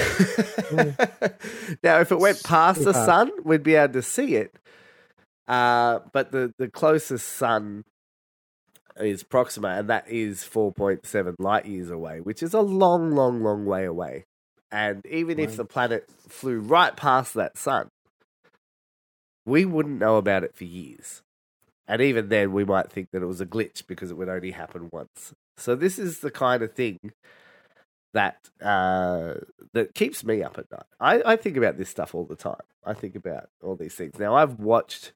now, 1.83 1.99
if 2.01 2.11
it 2.11 2.19
went 2.19 2.43
past 2.43 2.83
the 2.83 2.93
sun, 2.93 3.31
we'd 3.45 3.63
be 3.63 3.75
able 3.75 3.93
to 3.93 4.01
see 4.01 4.35
it. 4.35 4.53
Uh, 5.47 5.99
but 6.11 6.31
the, 6.31 6.53
the 6.57 6.67
closest 6.67 7.27
sun 7.27 7.85
is 8.99 9.23
Proxima, 9.23 9.69
and 9.69 9.89
that 9.89 10.09
is 10.09 10.43
4.7 10.43 11.35
light 11.39 11.65
years 11.65 11.89
away, 11.89 12.21
which 12.21 12.41
is 12.41 12.53
a 12.53 12.61
long, 12.61 13.11
long, 13.11 13.43
long 13.43 13.65
way 13.65 13.85
away. 13.85 14.25
And 14.71 15.05
even 15.05 15.39
if 15.39 15.55
the 15.55 15.65
planet 15.65 16.09
flew 16.27 16.59
right 16.59 16.95
past 16.95 17.33
that 17.35 17.57
sun, 17.57 17.89
we 19.45 19.63
wouldn't 19.63 19.99
know 19.99 20.17
about 20.17 20.43
it 20.43 20.55
for 20.55 20.65
years. 20.65 21.21
And 21.87 22.01
even 22.01 22.29
then, 22.29 22.51
we 22.51 22.65
might 22.65 22.91
think 22.91 23.11
that 23.11 23.21
it 23.21 23.27
was 23.27 23.41
a 23.41 23.45
glitch 23.45 23.85
because 23.85 24.11
it 24.11 24.17
would 24.17 24.27
only 24.27 24.51
happen 24.51 24.89
once. 24.91 25.33
So 25.57 25.75
this 25.75 25.99
is 25.99 26.19
the 26.19 26.31
kind 26.31 26.63
of 26.63 26.73
thing 26.73 26.99
that 28.13 28.49
uh, 28.61 29.35
that 29.73 29.93
keeps 29.93 30.23
me 30.23 30.41
up 30.41 30.57
at 30.57 30.71
night. 30.71 30.85
I, 30.99 31.33
I 31.33 31.35
think 31.35 31.57
about 31.57 31.77
this 31.77 31.89
stuff 31.89 32.15
all 32.15 32.25
the 32.25 32.35
time. 32.35 32.55
I 32.83 32.93
think 32.93 33.15
about 33.15 33.49
all 33.61 33.75
these 33.75 33.93
things. 33.93 34.17
Now 34.17 34.35
I've 34.35 34.59
watched 34.59 35.13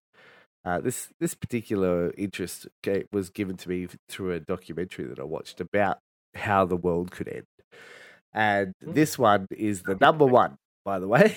uh, 0.65 0.79
this 0.81 1.09
this 1.19 1.33
particular 1.35 2.11
interest 2.17 2.67
was 3.11 3.29
given 3.29 3.57
to 3.57 3.69
me 3.69 3.87
through 4.07 4.31
a 4.33 4.39
documentary 4.39 5.05
that 5.05 5.19
I 5.19 5.23
watched 5.23 5.61
about 5.61 5.99
how 6.35 6.65
the 6.65 6.75
world 6.77 7.11
could 7.11 7.27
end, 7.27 7.45
and 8.33 8.73
Hmm. 8.83 8.93
this 8.93 9.17
one 9.17 9.47
is 9.51 9.83
the 9.83 9.95
number 9.95 10.25
one. 10.25 10.57
By 10.85 10.97
the 10.99 11.07
way, 11.07 11.35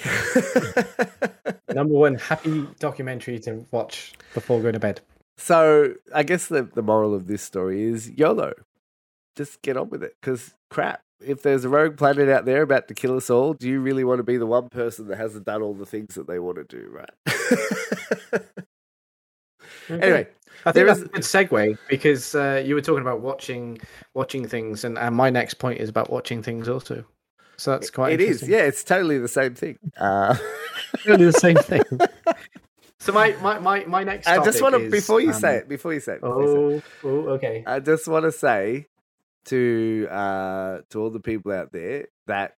Number 1.74 1.94
one 1.94 2.14
happy 2.14 2.66
documentary 2.78 3.38
to 3.40 3.66
watch 3.70 4.12
before 4.34 4.60
going 4.60 4.74
to 4.74 4.80
bed. 4.80 5.00
so 5.36 5.94
I 6.14 6.22
guess 6.22 6.46
the 6.46 6.62
the 6.62 6.82
moral 6.82 7.14
of 7.14 7.26
this 7.26 7.42
story 7.42 7.82
is 7.82 8.10
YOLO. 8.10 8.52
Just 9.36 9.62
get 9.62 9.76
on 9.76 9.88
with 9.90 10.02
it, 10.02 10.14
because 10.20 10.54
crap. 10.70 11.00
If 11.24 11.42
there's 11.42 11.64
a 11.64 11.68
rogue 11.68 11.96
planet 11.96 12.28
out 12.28 12.44
there 12.46 12.62
about 12.62 12.88
to 12.88 12.94
kill 12.94 13.16
us 13.16 13.30
all, 13.30 13.54
do 13.54 13.68
you 13.68 13.80
really 13.80 14.02
want 14.04 14.18
to 14.18 14.24
be 14.24 14.36
the 14.36 14.46
one 14.46 14.68
person 14.68 15.06
that 15.08 15.16
hasn't 15.18 15.44
done 15.46 15.62
all 15.62 15.72
the 15.74 15.86
things 15.86 16.14
that 16.16 16.26
they 16.26 16.38
want 16.40 16.56
to 16.56 16.64
do, 16.64 16.88
right? 16.90 18.50
anyway, 19.88 20.26
I 20.64 20.72
there 20.72 20.86
think 20.86 20.86
that's 20.86 20.98
is- 21.00 21.04
a 21.04 21.08
good 21.08 21.48
segue 21.48 21.78
because 21.88 22.34
uh, 22.34 22.62
you 22.64 22.74
were 22.74 22.80
talking 22.80 23.02
about 23.02 23.20
watching 23.20 23.78
watching 24.14 24.46
things, 24.46 24.84
and, 24.84 24.98
and 24.98 25.14
my 25.14 25.30
next 25.30 25.54
point 25.54 25.80
is 25.80 25.88
about 25.88 26.10
watching 26.10 26.42
things 26.42 26.68
also. 26.68 27.04
So 27.56 27.72
that's 27.72 27.90
quite. 27.90 28.14
it 28.14 28.20
is. 28.20 28.46
Yeah, 28.48 28.62
it's 28.62 28.82
totally 28.82 29.18
the 29.18 29.28
same 29.28 29.54
thing. 29.54 29.78
Uh, 29.96 30.36
really 31.06 31.26
the 31.26 31.32
same 31.32 31.56
thing. 31.56 31.82
so 32.98 33.12
my 33.12 33.36
my 33.42 33.58
my, 33.58 33.84
my 33.84 34.04
next. 34.04 34.26
I 34.26 34.42
just 34.44 34.60
want 34.62 34.74
to 34.74 34.90
before 34.90 35.20
you 35.20 35.28
um, 35.32 35.34
say 35.40 35.56
it, 35.58 35.68
before 35.68 35.92
you 35.92 36.00
say 36.00 36.14
it, 36.14 36.20
before 36.22 36.42
you 36.42 36.48
say 36.48 36.78
it, 36.78 36.82
Oh, 37.04 37.08
oh, 37.08 37.28
okay. 37.34 37.62
I 37.66 37.78
just 37.80 38.08
want 38.08 38.24
to 38.24 38.32
say 38.32 38.86
to 39.46 40.08
uh, 40.10 40.78
to 40.90 41.00
all 41.00 41.10
the 41.10 41.20
people 41.20 41.52
out 41.52 41.72
there 41.72 42.06
that 42.26 42.54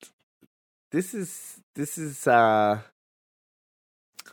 this 0.90 1.14
is 1.14 1.60
this 1.74 1.98
is 1.98 2.26
uh, 2.26 2.78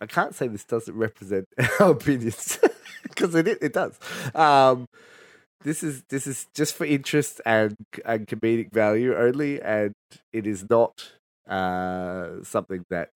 I 0.01 0.05
can't 0.05 0.35
say 0.35 0.47
this 0.47 0.65
doesn't 0.65 0.95
represent 0.95 1.47
our 1.79 1.91
opinions 1.91 2.59
because 3.03 3.35
it 3.35 3.47
it 3.47 3.73
does. 3.73 3.97
Um, 4.35 4.87
this 5.61 5.83
is 5.83 6.03
this 6.09 6.27
is 6.27 6.47
just 6.53 6.75
for 6.75 6.85
interest 6.85 7.41
and 7.45 7.75
and 8.05 8.27
comedic 8.27 8.71
value 8.71 9.15
only, 9.15 9.61
and 9.61 9.93
it 10.31 10.47
is 10.47 10.69
not 10.69 11.11
uh, 11.47 12.43
something 12.43 12.85
that 12.89 13.09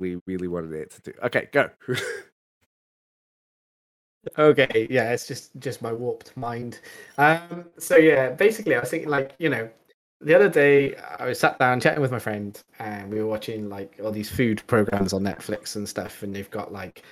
we 0.00 0.18
really 0.26 0.48
wanted 0.48 0.72
an 0.72 0.82
answer 0.82 1.00
to. 1.02 1.26
Okay, 1.26 1.48
go. 1.52 1.70
Okay, 4.38 4.86
yeah, 4.90 5.12
it's 5.12 5.26
just 5.26 5.50
just 5.58 5.82
my 5.82 5.92
warped 5.92 6.36
mind. 6.36 6.80
Um, 7.18 7.66
so 7.78 7.96
yeah, 7.96 8.30
basically, 8.30 8.74
I 8.74 8.80
was 8.80 8.90
thinking 8.90 9.10
like 9.10 9.34
you 9.38 9.48
know, 9.48 9.68
the 10.20 10.34
other 10.34 10.48
day 10.48 10.96
I 10.96 11.26
was 11.26 11.38
sat 11.38 11.58
down 11.58 11.80
chatting 11.80 12.00
with 12.00 12.10
my 12.10 12.18
friend, 12.18 12.60
and 12.78 13.12
we 13.12 13.20
were 13.20 13.26
watching 13.26 13.68
like 13.68 14.00
all 14.02 14.10
these 14.10 14.30
food 14.30 14.62
programs 14.66 15.12
on 15.12 15.22
Netflix 15.22 15.76
and 15.76 15.88
stuff, 15.88 16.22
and 16.22 16.34
they've 16.34 16.50
got 16.50 16.72
like 16.72 17.02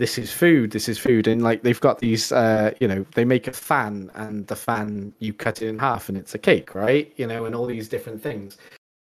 this 0.00 0.18
is 0.18 0.32
food, 0.32 0.72
this 0.72 0.88
is 0.88 0.98
food, 0.98 1.28
and 1.28 1.42
like 1.42 1.62
they've 1.62 1.80
got 1.80 1.98
these, 1.98 2.32
uh, 2.32 2.72
you 2.80 2.88
know, 2.88 3.04
they 3.14 3.24
make 3.24 3.46
a 3.46 3.52
fan, 3.52 4.10
and 4.14 4.46
the 4.46 4.56
fan 4.56 5.12
you 5.18 5.32
cut 5.32 5.62
it 5.62 5.68
in 5.68 5.78
half, 5.78 6.08
and 6.08 6.16
it's 6.18 6.34
a 6.34 6.38
cake, 6.38 6.74
right? 6.74 7.12
You 7.16 7.26
know, 7.26 7.44
and 7.44 7.54
all 7.54 7.66
these 7.66 7.88
different 7.88 8.22
things. 8.22 8.56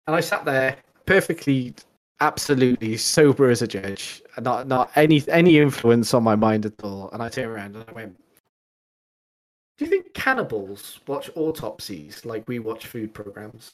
And 0.06 0.16
I 0.16 0.20
sat 0.20 0.46
there 0.46 0.76
perfectly 1.06 1.74
absolutely 2.20 2.98
sober 2.98 3.50
as 3.50 3.62
a 3.62 3.68
judge, 3.68 4.22
not 4.42 4.68
not 4.68 4.92
any 4.96 5.24
any 5.30 5.58
influence 5.58 6.14
on 6.14 6.24
my 6.24 6.36
mind 6.36 6.66
at 6.66 6.74
all. 6.84 7.10
And 7.14 7.24
I 7.24 7.30
turned 7.30 7.48
around 7.48 7.76
and 7.76 7.86
I 7.88 7.94
went, 7.94 8.18
"Do 9.78 9.86
you 9.86 9.92
think 9.92 10.14
cannibals 10.14 11.00
watch 11.08 11.30
autopsies 11.36 12.26
like 12.26 12.48
we 12.48 12.60
watch 12.60 12.88
food 12.88 13.14
programs?" 13.14 13.72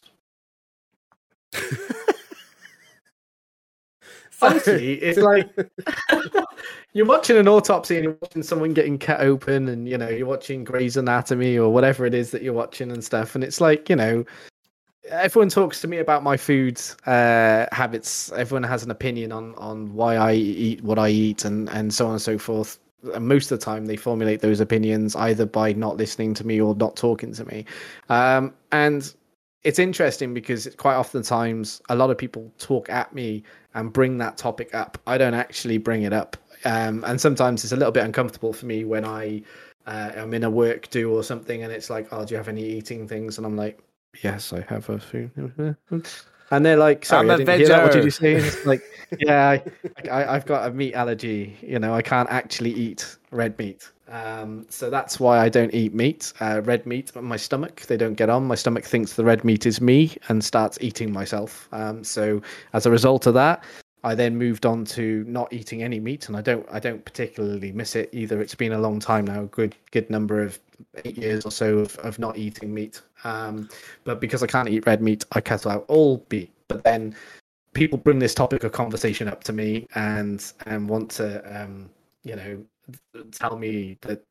Honestly, 4.41 4.93
it's 5.01 5.19
like 5.19 5.49
you're 6.93 7.05
watching 7.05 7.37
an 7.37 7.47
autopsy 7.47 7.95
and 7.95 8.03
you're 8.03 8.17
watching 8.21 8.43
someone 8.43 8.73
getting 8.73 8.97
cut 8.97 9.21
open, 9.21 9.67
and 9.69 9.87
you 9.87 9.97
know 9.97 10.09
you're 10.09 10.27
watching 10.27 10.63
Grey's 10.63 10.97
Anatomy 10.97 11.57
or 11.57 11.71
whatever 11.71 12.05
it 12.05 12.13
is 12.13 12.31
that 12.31 12.41
you're 12.41 12.53
watching 12.53 12.91
and 12.91 13.03
stuff, 13.03 13.35
and 13.35 13.43
it's 13.43 13.61
like 13.61 13.89
you 13.89 13.95
know 13.95 14.25
everyone 15.09 15.49
talks 15.49 15.81
to 15.81 15.87
me 15.87 15.97
about 15.97 16.23
my 16.23 16.37
food 16.37 16.81
uh, 17.05 17.65
habits. 17.71 18.31
Everyone 18.31 18.63
has 18.63 18.83
an 18.83 18.91
opinion 18.91 19.31
on 19.31 19.55
on 19.55 19.93
why 19.93 20.15
I 20.15 20.33
eat 20.33 20.83
what 20.83 20.99
I 20.99 21.09
eat, 21.09 21.45
and 21.45 21.69
and 21.69 21.93
so 21.93 22.07
on 22.07 22.13
and 22.13 22.21
so 22.21 22.37
forth. 22.37 22.79
And 23.13 23.27
most 23.27 23.51
of 23.51 23.59
the 23.59 23.65
time, 23.65 23.85
they 23.85 23.97
formulate 23.97 24.41
those 24.41 24.59
opinions 24.59 25.15
either 25.15 25.45
by 25.45 25.73
not 25.73 25.97
listening 25.97 26.33
to 26.35 26.45
me 26.45 26.59
or 26.59 26.73
not 26.75 26.95
talking 26.95 27.33
to 27.33 27.45
me. 27.45 27.65
Um, 28.09 28.53
and 28.71 29.13
it's 29.65 29.79
interesting 29.79 30.33
because 30.33 30.69
quite 30.77 30.93
often 30.93 31.23
times 31.23 31.81
a 31.89 31.95
lot 31.95 32.11
of 32.11 32.17
people 32.17 32.53
talk 32.59 32.87
at 32.89 33.13
me 33.13 33.43
and 33.73 33.91
bring 33.91 34.19
that 34.19 34.37
topic 34.37 34.73
up. 34.75 34.97
I 35.07 35.17
don't 35.17 35.33
actually 35.33 35.79
bring 35.79 36.03
it 36.03 36.13
up, 36.13 36.37
um, 36.65 37.03
and 37.05 37.19
sometimes 37.19 37.63
it's 37.63 37.73
a 37.73 37.75
little 37.75 37.91
bit 37.91 38.05
uncomfortable 38.05 38.53
for 38.53 38.67
me 38.67 38.85
when 38.85 39.03
I 39.03 39.41
uh, 39.87 40.11
am 40.15 40.35
in 40.35 40.43
a 40.43 40.49
work 40.49 40.89
do 40.91 41.11
or 41.11 41.23
something, 41.23 41.63
and 41.63 41.73
it's 41.73 41.89
like, 41.89 42.07
"Oh, 42.11 42.23
do 42.23 42.33
you 42.33 42.37
have 42.37 42.47
any 42.47 42.63
eating 42.63 43.07
things?" 43.07 43.37
And 43.37 43.45
I'm 43.45 43.57
like, 43.57 43.79
"Yes, 44.21 44.53
I 44.53 44.61
have 44.69 44.87
a 44.89 44.99
food." 44.99 45.75
And 46.51 46.63
they're 46.63 46.77
like, 46.77 47.03
"Sorry, 47.03 47.27
I'm 47.27 47.31
I 47.31 47.33
a 47.33 47.37
didn't 47.37 47.57
hear 47.57 47.67
that. 47.69 47.83
What 47.83 47.91
did 47.91 48.03
veggie." 48.03 48.05
you 48.05 48.11
say?" 48.11 48.63
Like, 48.65 48.83
"Yeah, 49.19 49.49
I, 49.49 49.63
I, 50.09 50.35
I've 50.35 50.45
got 50.45 50.69
a 50.69 50.71
meat 50.71 50.93
allergy. 50.93 51.57
You 51.61 51.79
know, 51.79 51.91
I 51.95 52.03
can't 52.03 52.29
actually 52.29 52.71
eat 52.71 53.17
red 53.31 53.57
meat." 53.57 53.89
Um, 54.07 54.65
so 54.69 54.89
that's 54.89 55.19
why 55.19 55.39
I 55.39 55.49
don't 55.49 55.73
eat 55.73 55.93
meat. 55.93 56.31
Uh, 56.39 56.61
red 56.63 56.85
meat, 56.85 57.15
my 57.15 57.37
stomach, 57.37 57.81
they 57.81 57.97
don't 57.97 58.13
get 58.13 58.29
on. 58.29 58.45
My 58.45 58.55
stomach 58.55 58.85
thinks 58.85 59.13
the 59.13 59.23
red 59.23 59.43
meat 59.43 59.65
is 59.65 59.81
me 59.81 60.15
and 60.29 60.43
starts 60.43 60.77
eating 60.81 61.11
myself. 61.11 61.67
Um, 61.71 62.03
so 62.03 62.41
as 62.73 62.85
a 62.85 62.91
result 62.91 63.25
of 63.25 63.33
that, 63.33 63.63
I 64.03 64.13
then 64.13 64.37
moved 64.37 64.67
on 64.67 64.85
to 64.85 65.25
not 65.27 65.51
eating 65.51 65.81
any 65.81 65.99
meat, 65.99 66.27
and 66.27 66.37
I 66.37 66.41
don't, 66.41 66.63
I 66.71 66.79
don't 66.79 67.03
particularly 67.03 67.71
miss 67.71 67.95
it 67.95 68.09
either. 68.13 68.39
It's 68.39 68.53
been 68.53 68.73
a 68.73 68.79
long 68.79 68.99
time 68.99 69.25
now, 69.25 69.41
a 69.43 69.47
good, 69.47 69.75
good 69.89 70.07
number 70.11 70.43
of 70.43 70.59
eight 71.03 71.17
years 71.17 71.43
or 71.43 71.51
so 71.51 71.79
of, 71.79 71.95
of 71.97 72.19
not 72.19 72.37
eating 72.37 72.71
meat. 72.71 73.01
Um, 73.23 73.67
but 74.03 74.21
because 74.21 74.43
I 74.43 74.47
can't 74.47 74.69
eat 74.69 74.85
red 74.85 75.01
meat, 75.01 75.25
I 75.31 75.41
cut 75.41 75.65
out 75.65 75.85
all 75.87 76.23
meat. 76.29 76.51
But 76.67 76.83
then 76.83 77.15
people 77.73 77.97
bring 77.97 78.19
this 78.19 78.35
topic 78.35 78.63
of 78.63 78.71
conversation 78.71 79.27
up 79.27 79.43
to 79.45 79.53
me 79.53 79.87
and 79.95 80.53
and 80.67 80.87
want 80.87 81.09
to, 81.11 81.63
um, 81.63 81.89
you 82.23 82.35
know, 82.35 82.63
tell 83.31 83.57
me 83.57 83.97
that 84.01 84.23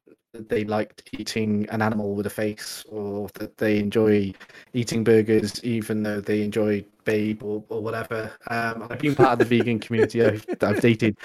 they 0.48 0.64
liked 0.64 1.08
eating 1.12 1.66
an 1.70 1.80
animal 1.80 2.14
with 2.14 2.26
a 2.26 2.30
face 2.30 2.84
or 2.90 3.28
that 3.34 3.56
they 3.56 3.78
enjoy 3.78 4.32
eating 4.72 5.04
burgers 5.04 5.62
even 5.64 6.02
though 6.02 6.20
they 6.20 6.42
enjoy 6.42 6.84
babe 7.04 7.42
or, 7.42 7.62
or 7.68 7.82
whatever. 7.82 8.32
Um 8.48 8.86
i've 8.90 8.98
been 8.98 9.14
part 9.14 9.32
of 9.32 9.38
the 9.38 9.44
vegan 9.44 9.78
community. 9.78 10.24
I've, 10.24 10.44
I've 10.60 10.80
dated 10.80 11.16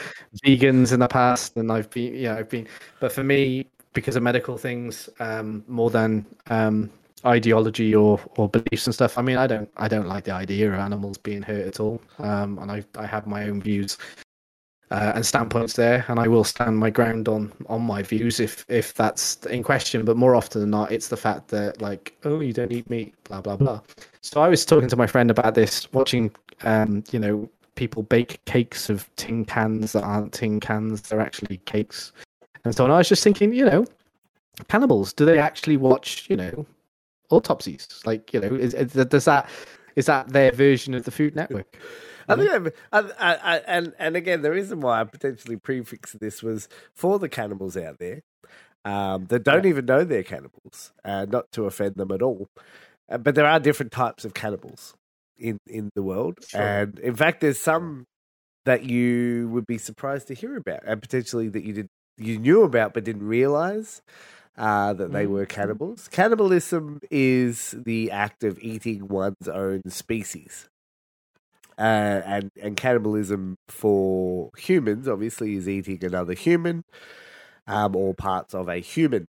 vegans 0.46 0.94
in 0.94 1.00
the 1.00 1.08
past 1.08 1.58
and 1.58 1.72
i've 1.72 1.90
been 1.90 2.14
yeah 2.14 2.36
i've 2.36 2.50
been 2.50 2.68
but 3.00 3.12
for 3.12 3.24
me 3.24 3.68
because 3.94 4.16
of 4.16 4.24
medical 4.24 4.58
things 4.58 5.10
um 5.20 5.64
more 5.68 5.90
than 5.90 6.26
um 6.50 6.90
ideology 7.26 7.94
or 7.96 8.20
or 8.38 8.48
beliefs 8.48 8.86
and 8.86 8.94
stuff 8.94 9.18
i 9.18 9.22
mean 9.22 9.36
i 9.38 9.46
don't 9.46 9.70
i 9.78 9.88
don't 9.88 10.08
like 10.08 10.24
the 10.24 10.32
idea 10.32 10.72
of 10.72 10.80
animals 10.80 11.18
being 11.18 11.42
hurt 11.42 11.66
at 11.66 11.80
all. 11.80 12.00
Um 12.20 12.60
and 12.60 12.72
i 12.72 12.84
i 12.98 13.06
have 13.06 13.28
my 13.28 13.50
own 13.50 13.62
views 13.62 13.98
uh, 14.92 15.12
and 15.16 15.26
standpoints 15.26 15.74
there, 15.74 16.04
and 16.08 16.20
I 16.20 16.28
will 16.28 16.44
stand 16.44 16.78
my 16.78 16.90
ground 16.90 17.28
on 17.28 17.52
on 17.68 17.82
my 17.82 18.02
views 18.02 18.40
if 18.40 18.66
if 18.70 18.94
that's 18.94 19.36
in 19.46 19.64
question. 19.64 20.06
But 20.06 20.18
more 20.18 20.36
often 20.36 20.62
than 20.62 20.72
not, 20.72 20.92
it's 20.92 21.10
the 21.10 21.18
fact 21.18 21.50
that 21.50 21.82
like, 21.82 22.18
oh, 22.24 22.40
you 22.40 22.54
don't 22.54 22.72
eat 22.72 22.90
meat, 22.90 23.14
blah 23.26 23.42
blah 23.42 23.56
blah. 23.56 23.82
So 24.22 24.42
I 24.42 24.50
was 24.50 24.66
talking 24.66 24.90
to 24.90 24.96
my 24.96 25.08
friend 25.08 25.30
about 25.30 25.56
this, 25.56 25.92
watching, 25.94 26.32
um, 26.64 27.04
you 27.12 27.20
know, 27.20 27.50
people 27.76 28.04
bake 28.04 28.44
cakes 28.46 28.90
of 28.90 29.10
tin 29.16 29.46
cans 29.46 29.92
that 29.92 30.04
aren't 30.04 30.34
tin 30.34 30.60
cans; 30.60 31.04
they're 31.04 31.22
actually 31.22 31.58
cakes. 31.66 32.12
and 32.66 32.76
so 32.76 32.84
on. 32.84 32.92
I 32.92 32.98
was 32.98 33.10
just 33.10 33.24
thinking, 33.24 33.54
you 33.54 33.66
know, 33.66 33.86
cannibals, 34.68 35.14
do 35.14 35.26
they 35.26 35.38
actually 35.38 35.78
watch, 35.78 36.26
you 36.30 36.36
know, 36.36 36.66
autopsies? 37.30 37.88
Like, 38.06 38.34
you 38.34 38.40
know, 38.40 38.56
is, 38.56 38.74
is 38.74 38.94
does 38.94 39.26
that 39.26 39.48
is 39.96 40.08
that 40.08 40.30
their 40.30 40.52
version 40.52 40.94
of 40.94 41.04
the 41.04 41.12
Food 41.12 41.36
Network? 41.36 41.78
I 42.30 42.36
think, 42.36 42.52
I've, 42.52 42.74
I, 42.92 43.12
I, 43.20 43.36
I, 43.36 43.58
and 43.68 43.94
and 44.00 44.16
again, 44.16 44.42
the 44.42 44.52
reason 44.52 44.82
why 44.82 45.02
I 45.02 45.04
potentially 45.04 45.58
prefixed 45.58 46.20
this 46.20 46.44
was 46.44 46.70
for 46.94 47.20
the 47.20 47.30
cannibals 47.30 47.76
out 47.76 47.98
there 48.00 48.22
um, 48.86 49.26
that 49.28 49.44
don't 49.44 49.64
yeah. 49.64 49.70
even 49.70 49.86
know 49.86 50.04
they're 50.04 50.24
cannibals, 50.24 50.94
uh, 51.04 51.26
not 51.30 51.52
to 51.54 51.66
offend 51.66 51.96
them 51.96 52.12
at 52.12 52.22
all. 52.22 52.48
Uh, 53.10 53.18
but 53.18 53.36
there 53.36 53.46
are 53.46 53.60
different 53.60 53.92
types 53.92 54.26
of 54.26 54.34
cannibals 54.34 54.94
in 55.38 55.58
in 55.68 55.90
the 55.96 56.04
world, 56.04 56.38
sure. 56.48 56.62
and 56.62 57.00
in 57.00 57.16
fact, 57.16 57.42
there's 57.42 57.60
some 57.60 58.06
that 58.66 58.84
you 58.84 59.50
would 59.52 59.66
be 59.66 59.78
surprised 59.78 60.28
to 60.28 60.34
hear 60.34 60.56
about, 60.58 60.82
and 60.86 61.02
potentially 61.02 61.50
that 61.50 61.64
you 61.64 61.74
did 61.74 61.88
you 62.18 62.38
knew 62.38 62.64
about 62.64 62.94
but 62.94 63.04
didn't 63.04 63.28
realize. 63.28 64.02
Uh, 64.58 64.92
that 64.92 65.14
they 65.14 65.26
were 65.26 65.46
mm-hmm. 65.46 65.56
cannibals. 65.56 66.10
Cannibalism 66.10 67.00
is 67.10 67.74
the 67.86 68.12
act 68.12 68.44
of 68.44 68.60
eating 68.60 69.08
one's 69.08 69.48
own 69.48 69.82
species. 69.90 70.68
Uh, 71.80 72.22
and 72.26 72.52
and 72.62 72.76
cannibalism 72.76 73.58
for 73.70 74.52
humans 74.58 75.08
obviously 75.08 75.56
is 75.56 75.70
eating 75.70 76.04
another 76.04 76.34
human 76.34 76.84
um, 77.68 77.96
or 77.96 78.14
parts 78.14 78.54
of 78.54 78.68
a 78.68 78.80
human, 78.80 79.26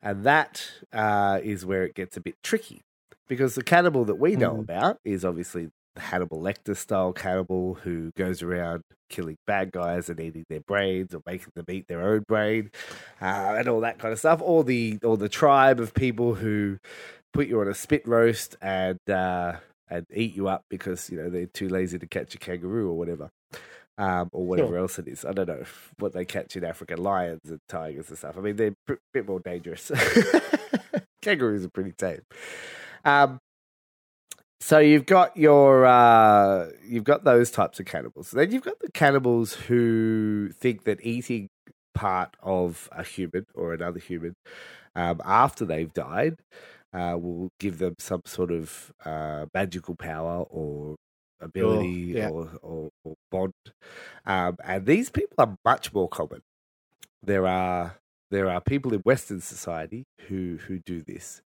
and 0.00 0.22
that 0.22 0.70
uh, 0.92 1.40
is 1.42 1.66
where 1.66 1.84
it 1.84 1.94
gets 1.94 2.16
a 2.16 2.20
bit 2.20 2.36
tricky 2.42 2.82
because 3.28 3.56
the 3.56 3.64
cannibal 3.64 4.04
that 4.04 4.14
we 4.14 4.36
know 4.36 4.54
mm. 4.54 4.60
about 4.60 4.98
is 5.04 5.24
obviously 5.24 5.70
the 5.96 6.02
Hannibal 6.02 6.40
Lecter 6.40 6.76
style 6.76 7.12
cannibal 7.12 7.74
who 7.74 8.12
goes 8.16 8.42
around 8.42 8.82
killing 9.08 9.36
bad 9.46 9.72
guys 9.72 10.08
and 10.08 10.20
eating 10.20 10.44
their 10.48 10.60
brains 10.60 11.14
or 11.14 11.22
making 11.26 11.52
them 11.54 11.64
eat 11.68 11.88
their 11.88 12.02
own 12.02 12.20
brain 12.28 12.70
uh, 13.20 13.54
and 13.58 13.68
all 13.68 13.80
that 13.80 13.98
kind 13.98 14.12
of 14.12 14.18
stuff, 14.18 14.40
or 14.42 14.62
the 14.62 14.98
or 15.02 15.16
the 15.16 15.28
tribe 15.28 15.80
of 15.80 15.94
people 15.94 16.34
who 16.34 16.78
put 17.32 17.48
you 17.48 17.60
on 17.60 17.68
a 17.68 17.74
spit 17.74 18.06
roast 18.06 18.56
and 18.62 19.00
uh, 19.10 19.54
and 19.88 20.06
eat 20.12 20.34
you 20.34 20.48
up 20.48 20.64
because 20.68 21.10
you 21.10 21.16
know 21.16 21.30
they're 21.30 21.46
too 21.46 21.68
lazy 21.68 21.98
to 21.98 22.06
catch 22.06 22.34
a 22.34 22.38
kangaroo 22.38 22.90
or 22.90 22.94
whatever, 22.98 23.30
um, 23.98 24.28
or 24.32 24.46
whatever 24.46 24.70
sure. 24.70 24.78
else 24.78 24.98
it 24.98 25.08
is. 25.08 25.24
I 25.24 25.32
don't 25.32 25.48
know 25.48 25.64
what 25.98 26.12
they 26.12 26.24
catch 26.24 26.56
in 26.56 26.64
Africa: 26.64 26.96
lions 26.96 27.48
and 27.50 27.60
tigers 27.68 28.08
and 28.08 28.18
stuff. 28.18 28.36
I 28.36 28.40
mean, 28.40 28.56
they're 28.56 28.74
a 28.88 28.96
bit 29.12 29.26
more 29.26 29.40
dangerous. 29.40 29.90
Kangaroos 31.22 31.64
are 31.64 31.70
pretty 31.70 31.92
tame. 31.92 32.22
Um, 33.04 33.40
so 34.60 34.78
you've 34.78 35.06
got 35.06 35.36
your 35.36 35.86
uh, 35.86 36.70
you've 36.84 37.04
got 37.04 37.24
those 37.24 37.50
types 37.50 37.78
of 37.78 37.86
cannibals. 37.86 38.30
Then 38.30 38.50
you've 38.50 38.64
got 38.64 38.80
the 38.80 38.90
cannibals 38.90 39.54
who 39.54 40.50
think 40.52 40.84
that 40.84 41.04
eating 41.04 41.48
part 41.94 42.36
of 42.42 42.88
a 42.92 43.02
human 43.02 43.46
or 43.54 43.72
another 43.72 43.98
human 43.98 44.34
um, 44.94 45.20
after 45.24 45.64
they've 45.64 45.92
died 45.92 46.36
uh, 46.96 47.16
will 47.16 47.50
give 47.60 47.78
them 47.78 47.94
some 47.98 48.22
sort 48.24 48.50
of 48.50 48.92
uh, 49.04 49.46
magical 49.52 49.94
power 49.94 50.44
or 50.48 50.96
ability 51.40 52.14
oh, 52.14 52.18
yeah. 52.18 52.28
or, 52.28 52.50
or, 52.62 52.90
or, 53.04 53.14
bond. 53.30 53.52
Um, 54.24 54.56
and 54.64 54.86
these 54.86 55.10
people 55.10 55.34
are 55.38 55.56
much 55.64 55.92
more 55.92 56.08
common. 56.08 56.40
There 57.22 57.46
are 57.46 57.96
there 58.30 58.48
are 58.48 58.60
people 58.60 58.94
in 58.94 59.00
Western 59.00 59.40
society 59.40 60.04
who 60.28 60.58
who 60.66 60.78
do 60.78 61.02
this, 61.02 61.42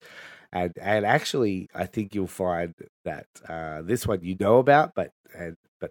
and 0.52 0.72
and 0.80 1.04
actually, 1.04 1.68
I 1.74 1.86
think 1.86 2.14
you'll 2.14 2.26
find 2.26 2.74
that 3.04 3.26
uh, 3.48 3.82
this 3.82 4.06
one 4.06 4.20
you 4.22 4.36
know 4.38 4.58
about, 4.58 4.92
but 4.94 5.10
and 5.34 5.56
but 5.80 5.90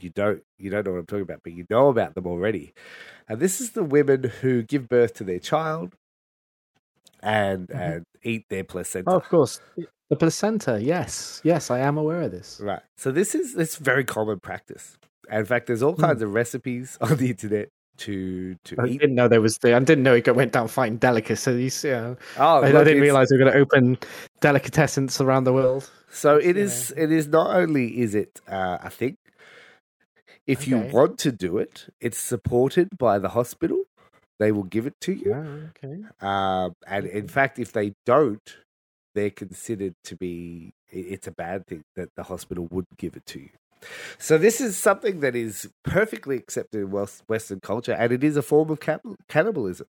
you 0.00 0.10
don't 0.10 0.42
you 0.58 0.70
don't 0.70 0.84
know 0.84 0.92
what 0.92 1.00
I'm 1.00 1.06
talking 1.06 1.22
about, 1.22 1.40
but 1.44 1.52
you 1.52 1.66
know 1.70 1.88
about 1.88 2.14
them 2.14 2.26
already. 2.26 2.72
And 3.28 3.40
this 3.40 3.60
is 3.60 3.70
the 3.70 3.84
women 3.84 4.32
who 4.40 4.62
give 4.62 4.88
birth 4.88 5.14
to 5.14 5.24
their 5.24 5.38
child 5.38 5.94
and 7.26 7.68
mm-hmm. 7.68 7.78
and 7.78 8.04
eat 8.22 8.46
their 8.48 8.64
placenta. 8.64 9.10
Oh, 9.10 9.16
of 9.16 9.28
course. 9.28 9.60
The 10.08 10.16
placenta, 10.16 10.80
yes. 10.80 11.40
Yes, 11.42 11.70
I 11.70 11.80
am 11.80 11.98
aware 11.98 12.22
of 12.22 12.30
this. 12.30 12.60
Right. 12.62 12.80
So 12.96 13.10
this 13.10 13.34
is 13.34 13.54
this 13.54 13.76
very 13.76 14.04
common 14.04 14.38
practice. 14.38 14.96
In 15.30 15.44
fact, 15.44 15.66
there's 15.66 15.82
all 15.82 15.94
hmm. 15.94 16.02
kinds 16.02 16.20
mm. 16.20 16.26
of 16.26 16.34
recipes 16.34 16.96
on 17.00 17.16
the 17.16 17.30
internet 17.30 17.68
to 17.98 18.54
to 18.64 18.76
I 18.78 18.86
eat. 18.86 19.00
didn't 19.00 19.16
know 19.16 19.26
there 19.26 19.40
was 19.40 19.58
the. 19.58 19.74
I 19.74 19.80
didn't 19.80 20.04
know 20.04 20.14
it 20.14 20.34
went 20.34 20.52
down 20.52 20.68
fighting 20.68 20.98
delicacies. 20.98 21.82
Yeah. 21.82 22.14
Oh, 22.38 22.62
I, 22.62 22.70
look, 22.70 22.82
I 22.82 22.84
didn't 22.84 23.02
realize 23.02 23.28
we 23.30 23.36
are 23.36 23.40
going 23.40 23.52
to 23.52 23.58
open 23.58 23.98
delicatessens 24.40 25.20
around 25.20 25.44
the 25.44 25.52
world. 25.52 25.90
So 26.10 26.36
it 26.36 26.56
is. 26.56 26.94
It 26.96 27.10
is 27.10 27.26
not 27.26 27.56
only 27.56 27.98
is 27.98 28.14
it 28.14 28.40
uh, 28.46 28.78
a 28.82 28.90
thing. 28.90 29.16
If 30.46 30.60
okay. 30.60 30.70
you 30.70 30.78
want 30.92 31.18
to 31.20 31.32
do 31.32 31.58
it, 31.58 31.92
it's 32.00 32.18
supported 32.18 32.96
by 32.96 33.18
the 33.18 33.30
hospital 33.30 33.82
they 34.38 34.52
will 34.52 34.64
give 34.64 34.86
it 34.86 34.94
to 35.02 35.12
you. 35.12 35.34
Oh, 35.34 35.84
okay. 35.84 36.02
Um, 36.20 36.74
and 36.86 37.06
in 37.06 37.28
fact, 37.28 37.58
if 37.58 37.72
they 37.72 37.94
don't, 38.04 38.56
they're 39.14 39.30
considered 39.30 39.94
to 40.04 40.16
be. 40.16 40.72
It's 40.88 41.26
a 41.26 41.32
bad 41.32 41.66
thing 41.66 41.82
that 41.96 42.10
the 42.16 42.24
hospital 42.24 42.68
would 42.70 42.86
give 42.96 43.16
it 43.16 43.26
to 43.26 43.40
you. 43.40 43.50
So 44.18 44.38
this 44.38 44.60
is 44.60 44.76
something 44.76 45.20
that 45.20 45.34
is 45.34 45.68
perfectly 45.84 46.36
accepted 46.36 46.82
in 46.82 46.90
Western 46.90 47.60
culture, 47.60 47.92
and 47.92 48.12
it 48.12 48.22
is 48.24 48.36
a 48.36 48.42
form 48.42 48.70
of 48.70 48.80
cannibalism. 49.28 49.86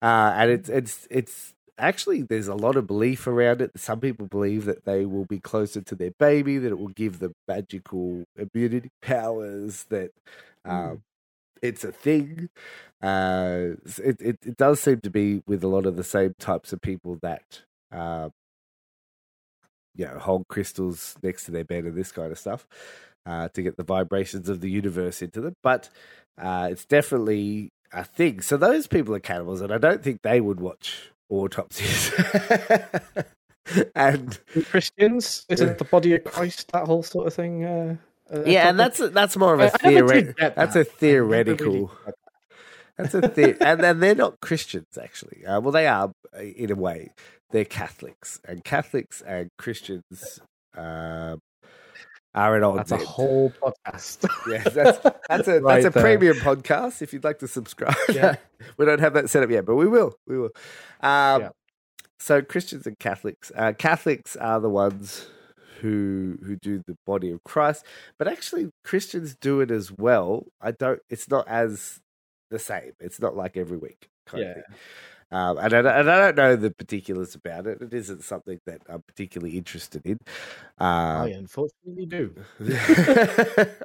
Uh, 0.00 0.32
and 0.36 0.50
it's 0.50 0.68
it's 0.68 1.08
it's 1.10 1.54
actually 1.78 2.22
there's 2.22 2.48
a 2.48 2.54
lot 2.54 2.76
of 2.76 2.86
belief 2.86 3.26
around 3.26 3.60
it. 3.60 3.72
Some 3.76 4.00
people 4.00 4.26
believe 4.26 4.64
that 4.66 4.84
they 4.84 5.06
will 5.06 5.24
be 5.24 5.40
closer 5.40 5.80
to 5.80 5.94
their 5.94 6.12
baby, 6.18 6.58
that 6.58 6.68
it 6.68 6.78
will 6.78 6.88
give 6.88 7.18
them 7.18 7.32
magical 7.46 8.24
immunity 8.36 8.90
powers, 9.02 9.84
that 9.90 10.10
um, 10.64 10.72
mm 10.74 11.00
it's 11.62 11.84
a 11.84 11.92
thing. 11.92 12.48
Uh, 13.02 13.76
it, 13.98 14.20
it, 14.20 14.38
it 14.44 14.56
does 14.56 14.80
seem 14.80 15.00
to 15.00 15.10
be 15.10 15.42
with 15.46 15.62
a 15.62 15.68
lot 15.68 15.86
of 15.86 15.96
the 15.96 16.04
same 16.04 16.34
types 16.38 16.72
of 16.72 16.80
people 16.80 17.18
that 17.22 17.62
uh, 17.92 18.28
you 19.94 20.06
know 20.06 20.18
hold 20.18 20.48
crystals 20.48 21.16
next 21.22 21.44
to 21.44 21.50
their 21.50 21.64
bed 21.64 21.84
and 21.84 21.96
this 21.96 22.12
kind 22.12 22.32
of 22.32 22.38
stuff 22.38 22.66
uh, 23.26 23.48
to 23.48 23.62
get 23.62 23.76
the 23.76 23.84
vibrations 23.84 24.48
of 24.48 24.60
the 24.60 24.70
universe 24.70 25.22
into 25.22 25.40
them. 25.40 25.54
But 25.62 25.90
uh, 26.40 26.68
it's 26.70 26.84
definitely 26.84 27.70
a 27.92 28.04
thing. 28.04 28.40
So 28.40 28.56
those 28.56 28.86
people 28.86 29.14
are 29.14 29.20
cannibals, 29.20 29.60
and 29.60 29.72
I 29.72 29.78
don't 29.78 30.02
think 30.02 30.22
they 30.22 30.40
would 30.40 30.60
watch 30.60 31.10
autopsies. 31.28 32.12
and 33.94 34.38
Christians, 34.70 35.44
is 35.48 35.60
it 35.60 35.78
the 35.78 35.84
body 35.84 36.14
of 36.14 36.24
Christ? 36.24 36.72
That 36.72 36.86
whole 36.86 37.02
sort 37.02 37.26
of 37.26 37.34
thing. 37.34 37.98
Uh, 38.32 38.44
yeah, 38.44 38.68
and 38.68 38.78
that's 38.78 38.98
that's 39.10 39.36
more 39.36 39.54
of 39.54 39.60
a 39.60 39.70
theoretical. 39.70 40.34
That. 40.38 40.54
That's 40.56 40.76
a 40.76 40.84
theoretical. 40.84 41.90
That's 42.96 43.14
a 43.14 43.20
the- 43.20 43.56
and 43.60 43.80
then 43.80 44.00
they're 44.00 44.14
not 44.14 44.40
Christians 44.40 44.98
actually. 45.00 45.46
Uh, 45.46 45.60
well, 45.60 45.72
they 45.72 45.86
are 45.86 46.12
uh, 46.36 46.42
in 46.42 46.70
a 46.70 46.74
way. 46.74 47.12
They're 47.50 47.64
Catholics, 47.64 48.40
and 48.44 48.62
Catholics 48.62 49.22
and 49.22 49.48
Christians 49.56 50.40
um, 50.76 51.40
are 52.34 52.56
at 52.56 52.62
odds. 52.62 52.90
That's 52.90 53.02
a 53.02 53.06
whole 53.06 53.50
podcast. 53.62 54.28
yeah, 54.50 54.68
that's 54.68 54.98
that's 55.28 55.48
a 55.48 55.60
right 55.60 55.82
that's 55.82 55.86
a 55.86 55.98
there. 55.98 56.02
premium 56.02 56.36
podcast. 56.36 57.00
If 57.00 57.12
you'd 57.14 57.24
like 57.24 57.38
to 57.38 57.48
subscribe, 57.48 57.96
yeah. 58.12 58.36
we 58.76 58.84
don't 58.84 59.00
have 59.00 59.14
that 59.14 59.30
set 59.30 59.42
up 59.42 59.50
yet, 59.50 59.64
but 59.64 59.76
we 59.76 59.86
will. 59.86 60.14
We 60.26 60.38
will. 60.38 60.50
Um, 61.00 61.42
yeah. 61.42 61.48
So 62.18 62.42
Christians 62.42 62.86
and 62.86 62.98
Catholics. 62.98 63.50
Uh, 63.56 63.72
Catholics 63.72 64.36
are 64.36 64.60
the 64.60 64.68
ones 64.68 65.28
who 65.80 66.38
who 66.44 66.56
do 66.56 66.82
the 66.86 66.96
body 67.06 67.30
of 67.30 67.42
Christ, 67.44 67.84
but 68.18 68.28
actually 68.28 68.70
Christians 68.84 69.36
do 69.40 69.60
it 69.60 69.70
as 69.70 69.92
well. 69.92 70.46
I 70.60 70.72
don't. 70.72 71.00
It's 71.10 71.28
not 71.30 71.46
as 71.48 72.00
the 72.50 72.58
same. 72.58 72.92
It's 73.00 73.20
not 73.20 73.36
like 73.36 73.56
every 73.56 73.78
week. 73.78 74.08
yeah. 74.34 74.62
Um, 75.30 75.58
and, 75.58 75.74
I, 75.74 75.78
and 75.78 76.10
I 76.10 76.18
don't 76.20 76.36
know 76.36 76.56
the 76.56 76.70
particulars 76.70 77.34
about 77.34 77.66
it. 77.66 77.82
It 77.82 77.92
isn't 77.92 78.24
something 78.24 78.60
that 78.64 78.80
I'm 78.88 79.02
particularly 79.02 79.58
interested 79.58 80.06
in. 80.06 80.20
Uh, 80.80 81.24
I 81.24 81.34
unfortunately 81.36 82.06
do. 82.06 82.34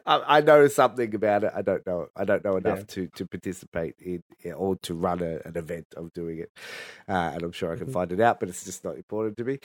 I, 0.05 0.37
I, 0.37 0.41
know 0.41 0.67
something 0.67 1.13
about 1.13 1.43
it. 1.43 1.51
I 1.53 1.61
don't 1.61 1.85
know. 1.85 2.07
I 2.15 2.23
don't 2.23 2.45
know 2.45 2.55
enough 2.55 2.79
yeah. 2.79 2.85
to, 2.87 3.07
to 3.07 3.25
participate 3.25 3.95
in 3.99 4.23
or 4.55 4.77
to 4.77 4.93
run 4.93 5.21
a, 5.21 5.39
an 5.45 5.57
event 5.57 5.87
of 5.97 6.13
doing 6.13 6.39
it. 6.39 6.51
Uh, 7.09 7.31
and 7.33 7.43
I'm 7.43 7.51
sure 7.51 7.73
I 7.73 7.75
can 7.75 7.85
mm-hmm. 7.85 7.93
find 7.93 8.11
it 8.13 8.21
out, 8.21 8.39
but 8.39 8.47
it's 8.47 8.63
just 8.63 8.85
not 8.85 8.95
important 8.95 9.35
to 9.37 9.43
me. 9.43 9.59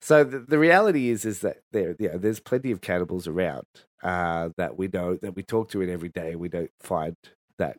So 0.00 0.24
the, 0.24 0.40
the 0.40 0.58
reality 0.58 1.10
is 1.10 1.24
is 1.24 1.40
that 1.40 1.58
there, 1.70 1.94
yeah, 2.00 2.16
there's 2.16 2.40
plenty 2.40 2.72
of 2.72 2.80
cannibals 2.80 3.28
around 3.28 3.66
uh, 4.02 4.48
that 4.56 4.76
we 4.76 4.88
know 4.88 5.16
that 5.22 5.36
we 5.36 5.44
talk 5.44 5.70
to 5.70 5.82
in 5.82 5.88
every 5.88 6.08
day. 6.08 6.34
We 6.34 6.48
don't 6.48 6.72
find 6.80 7.16
that 7.58 7.78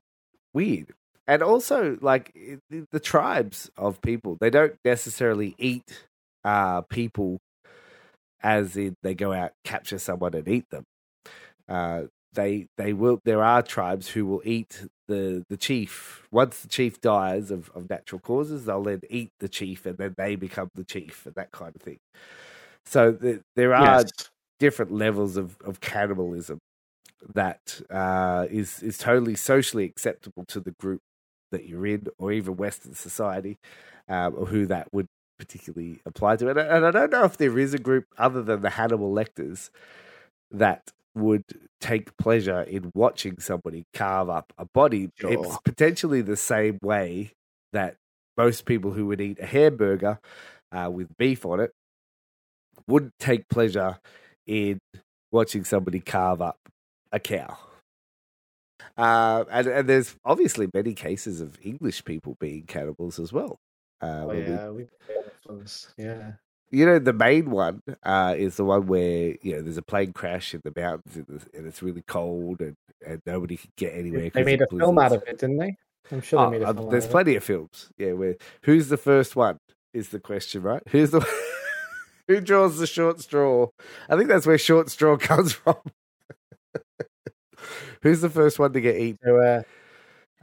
weird 0.53 0.93
and 1.27 1.41
also 1.41 1.97
like 2.01 2.33
the, 2.69 2.85
the, 2.91 2.99
tribes 2.99 3.69
of 3.77 4.01
people 4.01 4.37
they 4.39 4.49
don't 4.49 4.75
necessarily 4.83 5.55
eat 5.57 6.05
uh 6.43 6.81
people 6.81 7.39
as 8.41 8.75
in 8.75 8.95
they 9.03 9.15
go 9.15 9.31
out 9.31 9.51
capture 9.63 9.97
someone 9.97 10.33
and 10.33 10.47
eat 10.47 10.65
them. 10.69 10.83
Uh 11.67 12.03
they 12.33 12.67
they 12.77 12.93
will 12.93 13.19
there 13.25 13.43
are 13.43 13.61
tribes 13.61 14.09
who 14.09 14.25
will 14.25 14.41
eat 14.43 14.85
the 15.07 15.45
the 15.49 15.57
chief. 15.57 16.27
Once 16.31 16.59
the 16.59 16.67
chief 16.67 16.99
dies 16.99 17.51
of, 17.51 17.71
of 17.73 17.89
natural 17.89 18.19
causes 18.19 18.65
they'll 18.65 18.83
then 18.83 19.01
eat 19.09 19.29
the 19.39 19.47
chief 19.47 19.85
and 19.85 19.97
then 19.97 20.13
they 20.17 20.35
become 20.35 20.69
the 20.75 20.83
chief 20.83 21.25
and 21.25 21.35
that 21.35 21.51
kind 21.51 21.73
of 21.75 21.81
thing. 21.81 21.99
So 22.85 23.11
the, 23.11 23.41
there 23.55 23.73
are 23.73 24.01
yes. 24.01 24.11
different 24.59 24.91
levels 24.91 25.37
of, 25.37 25.55
of 25.63 25.79
cannibalism 25.79 26.59
that 27.33 27.81
uh, 27.89 28.47
is 28.49 28.83
is 28.83 28.97
totally 28.97 29.35
socially 29.35 29.85
acceptable 29.85 30.43
to 30.49 30.59
the 30.59 30.71
group 30.71 30.99
that 31.53 31.67
you're 31.67 31.87
in, 31.87 32.07
or 32.19 32.31
even 32.31 32.57
Western 32.57 32.93
society, 32.93 33.57
um, 34.07 34.35
or 34.37 34.45
who 34.45 34.65
that 34.67 34.93
would 34.93 35.07
particularly 35.39 35.99
apply 36.05 36.35
to. 36.35 36.49
And, 36.49 36.59
and 36.59 36.85
I 36.85 36.91
don't 36.91 37.11
know 37.11 37.23
if 37.23 37.37
there 37.37 37.57
is 37.57 37.73
a 37.73 37.79
group 37.79 38.05
other 38.17 38.43
than 38.43 38.61
the 38.61 38.69
Hannibal 38.71 39.11
Lecters 39.11 39.69
that 40.51 40.91
would 41.15 41.43
take 41.79 42.15
pleasure 42.17 42.61
in 42.61 42.91
watching 42.95 43.39
somebody 43.39 43.85
carve 43.93 44.29
up 44.29 44.53
a 44.57 44.65
body. 44.65 45.09
Sure. 45.19 45.31
It's 45.31 45.57
potentially 45.63 46.21
the 46.21 46.37
same 46.37 46.79
way 46.81 47.33
that 47.71 47.95
most 48.37 48.65
people 48.65 48.91
who 48.91 49.07
would 49.07 49.21
eat 49.21 49.39
a 49.39 49.45
hamburger 49.45 50.19
uh, 50.71 50.89
with 50.91 51.15
beef 51.17 51.45
on 51.45 51.59
it 51.59 51.71
would 52.87 53.11
take 53.19 53.47
pleasure 53.47 53.99
in 54.47 54.79
watching 55.31 55.63
somebody 55.63 55.99
carve 55.99 56.41
up 56.41 56.57
a 57.11 57.19
cow. 57.19 57.57
Uh, 58.97 59.43
and, 59.51 59.67
and 59.67 59.89
there's 59.89 60.15
obviously 60.23 60.69
many 60.73 60.93
cases 60.93 61.41
of 61.41 61.57
English 61.63 62.03
people 62.05 62.35
being 62.39 62.63
cannibals 62.63 63.19
as 63.19 63.33
well. 63.33 63.59
Uh, 64.01 64.05
Oh 64.23 64.27
we- 64.27 64.39
yeah, 64.41 64.69
we. 64.69 64.87
Yeah. 65.97 66.31
you 66.71 66.85
know, 66.85 66.99
the 66.99 67.13
main 67.13 67.49
one 67.49 67.81
uh, 68.03 68.35
is 68.37 68.57
the 68.57 68.65
one 68.65 68.87
where 68.87 69.35
you 69.41 69.55
know 69.55 69.61
there's 69.61 69.77
a 69.77 69.81
plane 69.81 70.13
crash 70.13 70.53
in 70.53 70.61
the 70.63 70.73
mountains 70.75 71.15
and 71.15 71.25
it's, 71.29 71.45
and 71.53 71.67
it's 71.67 71.83
really 71.83 72.01
cold 72.07 72.61
and, 72.61 72.75
and 73.05 73.21
nobody 73.25 73.57
can 73.57 73.69
get 73.77 73.93
anywhere. 73.93 74.29
They 74.33 74.43
made 74.43 74.61
a 74.61 74.65
of 74.65 74.69
film 74.79 74.97
out 74.99 75.11
of 75.11 75.23
it, 75.27 75.39
didn't 75.39 75.57
they? 75.57 75.75
I'm 76.11 76.21
sure 76.21 76.39
Oh, 76.39 76.45
they 76.51 76.59
made 76.59 76.65
a 76.65 76.69
uh, 76.69 76.73
film. 76.73 76.89
there's 76.89 77.03
out 77.03 77.07
of 77.07 77.11
plenty 77.11 77.35
of 77.35 77.43
films. 77.43 77.89
Yeah, 77.97 78.13
where 78.13 78.35
who's 78.63 78.89
the 78.89 78.97
first 78.97 79.35
one 79.35 79.57
is 79.93 80.09
the 80.09 80.19
question, 80.19 80.61
right? 80.63 80.83
Who's 80.89 81.11
the 81.11 81.19
who 82.27 82.39
draws 82.41 82.77
the 82.77 82.87
short 82.87 83.19
straw? 83.19 83.67
I 84.09 84.15
think 84.17 84.29
that's 84.29 84.45
where 84.47 84.57
short 84.57 84.89
straw 84.89 85.17
comes 85.17 85.53
from. 85.53 85.75
Who's 88.03 88.21
the 88.21 88.29
first 88.29 88.59
one 88.59 88.73
to 88.73 88.81
get 88.81 88.97
eaten? 88.97 89.17
So, 89.23 89.37
uh, 89.37 89.63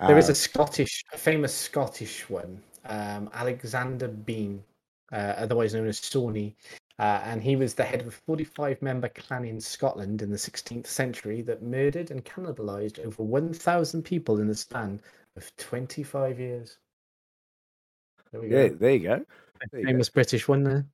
there 0.07 0.19
is 0.19 0.29
Uh, 0.29 0.33
a 0.33 0.35
Scottish, 0.35 1.05
a 1.13 1.19
famous 1.19 1.55
Scottish 1.55 2.29
one, 2.31 2.63
um, 2.87 3.31
Alexander 3.35 4.09
Bean, 4.09 4.65
uh, 5.13 5.35
otherwise 5.37 5.75
known 5.75 5.87
as 5.87 5.99
Sawney, 5.99 6.57
uh, 6.99 7.21
and 7.25 7.43
he 7.43 7.57
was 7.57 7.75
the 7.75 7.85
head 7.85 8.01
of 8.01 8.09
a 8.09 8.33
45-member 8.33 9.11
clan 9.11 9.45
in 9.45 9.61
Scotland 9.61 10.23
in 10.23 10.31
the 10.31 10.39
16th 10.39 10.87
century 10.87 11.43
that 11.43 11.63
murdered 11.63 12.11
and 12.11 12.25
cannibalized 12.25 12.99
over 13.05 13.23
1,000 13.23 14.03
people 14.03 14.41
in 14.41 14.49
the 14.49 14.55
span 14.55 15.01
of 15.37 15.55
25 15.57 16.41
years. 16.41 16.79
There 18.33 18.41
we 18.41 18.49
yeah, 18.49 18.69
go. 18.69 18.75
there 18.77 18.91
you 18.93 18.99
go. 19.01 19.25
there 19.71 19.81
you 19.81 19.87
go. 19.87 19.91
Famous 19.91 20.09
British 20.09 20.49
one 20.49 20.63
there. 20.63 20.87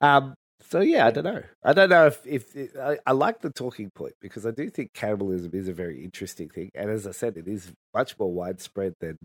Um, 0.00 0.34
so 0.70 0.80
yeah, 0.80 1.06
I 1.06 1.10
don't 1.10 1.24
know. 1.24 1.42
I 1.62 1.72
don't 1.72 1.90
know 1.90 2.06
if 2.06 2.26
if 2.26 2.56
it, 2.56 2.76
I, 2.76 2.98
I 3.06 3.12
like 3.12 3.40
the 3.40 3.50
talking 3.50 3.90
point 3.90 4.14
because 4.20 4.46
I 4.46 4.50
do 4.50 4.68
think 4.70 4.92
cannibalism 4.94 5.50
is 5.54 5.68
a 5.68 5.72
very 5.72 6.02
interesting 6.02 6.48
thing, 6.48 6.70
and 6.74 6.90
as 6.90 7.06
I 7.06 7.12
said, 7.12 7.36
it 7.36 7.48
is 7.48 7.72
much 7.94 8.18
more 8.18 8.32
widespread 8.32 8.94
than 9.00 9.18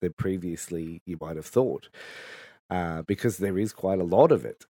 than 0.00 0.12
previously 0.18 1.00
you 1.06 1.18
might 1.20 1.36
have 1.36 1.46
thought, 1.46 1.88
uh, 2.70 3.02
because 3.02 3.38
there 3.38 3.58
is 3.58 3.72
quite 3.72 3.98
a 3.98 4.04
lot 4.04 4.32
of 4.32 4.44
it. 4.44 4.64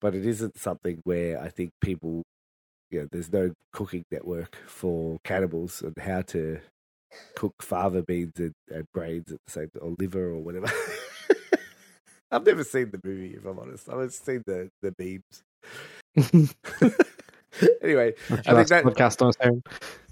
But 0.00 0.14
it 0.14 0.26
isn't 0.26 0.58
something 0.58 1.00
where 1.04 1.40
I 1.40 1.48
think 1.48 1.70
people, 1.80 2.22
you 2.90 3.00
know, 3.00 3.08
there's 3.10 3.32
no 3.32 3.52
cooking 3.72 4.04
network 4.12 4.56
for 4.66 5.18
cannibals 5.24 5.82
and 5.82 5.96
how 5.98 6.22
to 6.22 6.60
cook 7.34 7.54
fava 7.62 8.02
beans 8.02 8.32
and, 8.38 8.52
and 8.70 8.84
brains 8.92 9.32
at 9.32 9.38
the 9.46 9.52
same 9.52 9.70
or 9.80 9.94
liver 9.98 10.30
or 10.30 10.40
whatever. 10.40 10.70
I've 12.30 12.44
never 12.44 12.64
seen 12.64 12.90
the 12.90 13.00
movie, 13.04 13.34
if 13.34 13.44
I'm 13.44 13.58
honest. 13.58 13.88
I've 13.88 14.12
seen 14.12 14.42
the 14.46 14.68
the 14.82 14.94
memes. 14.98 15.42
anyway, 17.82 18.14
I 18.30 18.54
think 18.54 18.68
that 18.68 18.84
podcast 18.84 19.22
on 19.22 19.62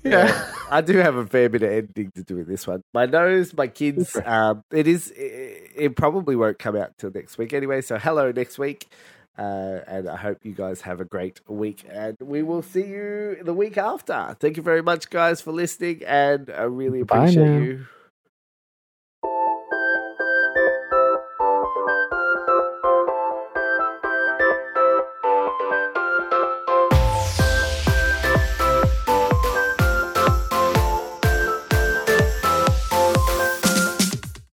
yeah, 0.04 0.52
I 0.70 0.82
do 0.82 0.98
have 0.98 1.16
a 1.16 1.26
fair 1.26 1.48
bit 1.48 1.62
of 1.62 1.70
editing 1.70 2.10
to 2.12 2.22
do 2.22 2.36
with 2.36 2.46
this 2.46 2.66
one. 2.66 2.82
My 2.92 3.06
nose, 3.06 3.54
my 3.54 3.68
kids. 3.68 4.16
Um, 4.24 4.62
it 4.70 4.86
is. 4.86 5.10
It, 5.12 5.70
it 5.74 5.96
probably 5.96 6.36
won't 6.36 6.58
come 6.58 6.76
out 6.76 6.96
till 6.98 7.10
next 7.10 7.38
week 7.38 7.52
anyway. 7.52 7.80
So 7.80 7.98
hello 7.98 8.30
next 8.30 8.58
week, 8.58 8.88
uh, 9.38 9.78
and 9.86 10.08
I 10.08 10.16
hope 10.16 10.44
you 10.44 10.52
guys 10.52 10.82
have 10.82 11.00
a 11.00 11.04
great 11.06 11.40
week. 11.48 11.84
And 11.90 12.16
we 12.20 12.42
will 12.42 12.62
see 12.62 12.84
you 12.84 13.38
the 13.42 13.54
week 13.54 13.78
after. 13.78 14.36
Thank 14.38 14.58
you 14.58 14.62
very 14.62 14.82
much, 14.82 15.08
guys, 15.08 15.40
for 15.40 15.52
listening, 15.52 16.02
and 16.06 16.50
I 16.50 16.64
really 16.64 17.00
appreciate 17.00 17.62
you. 17.62 17.86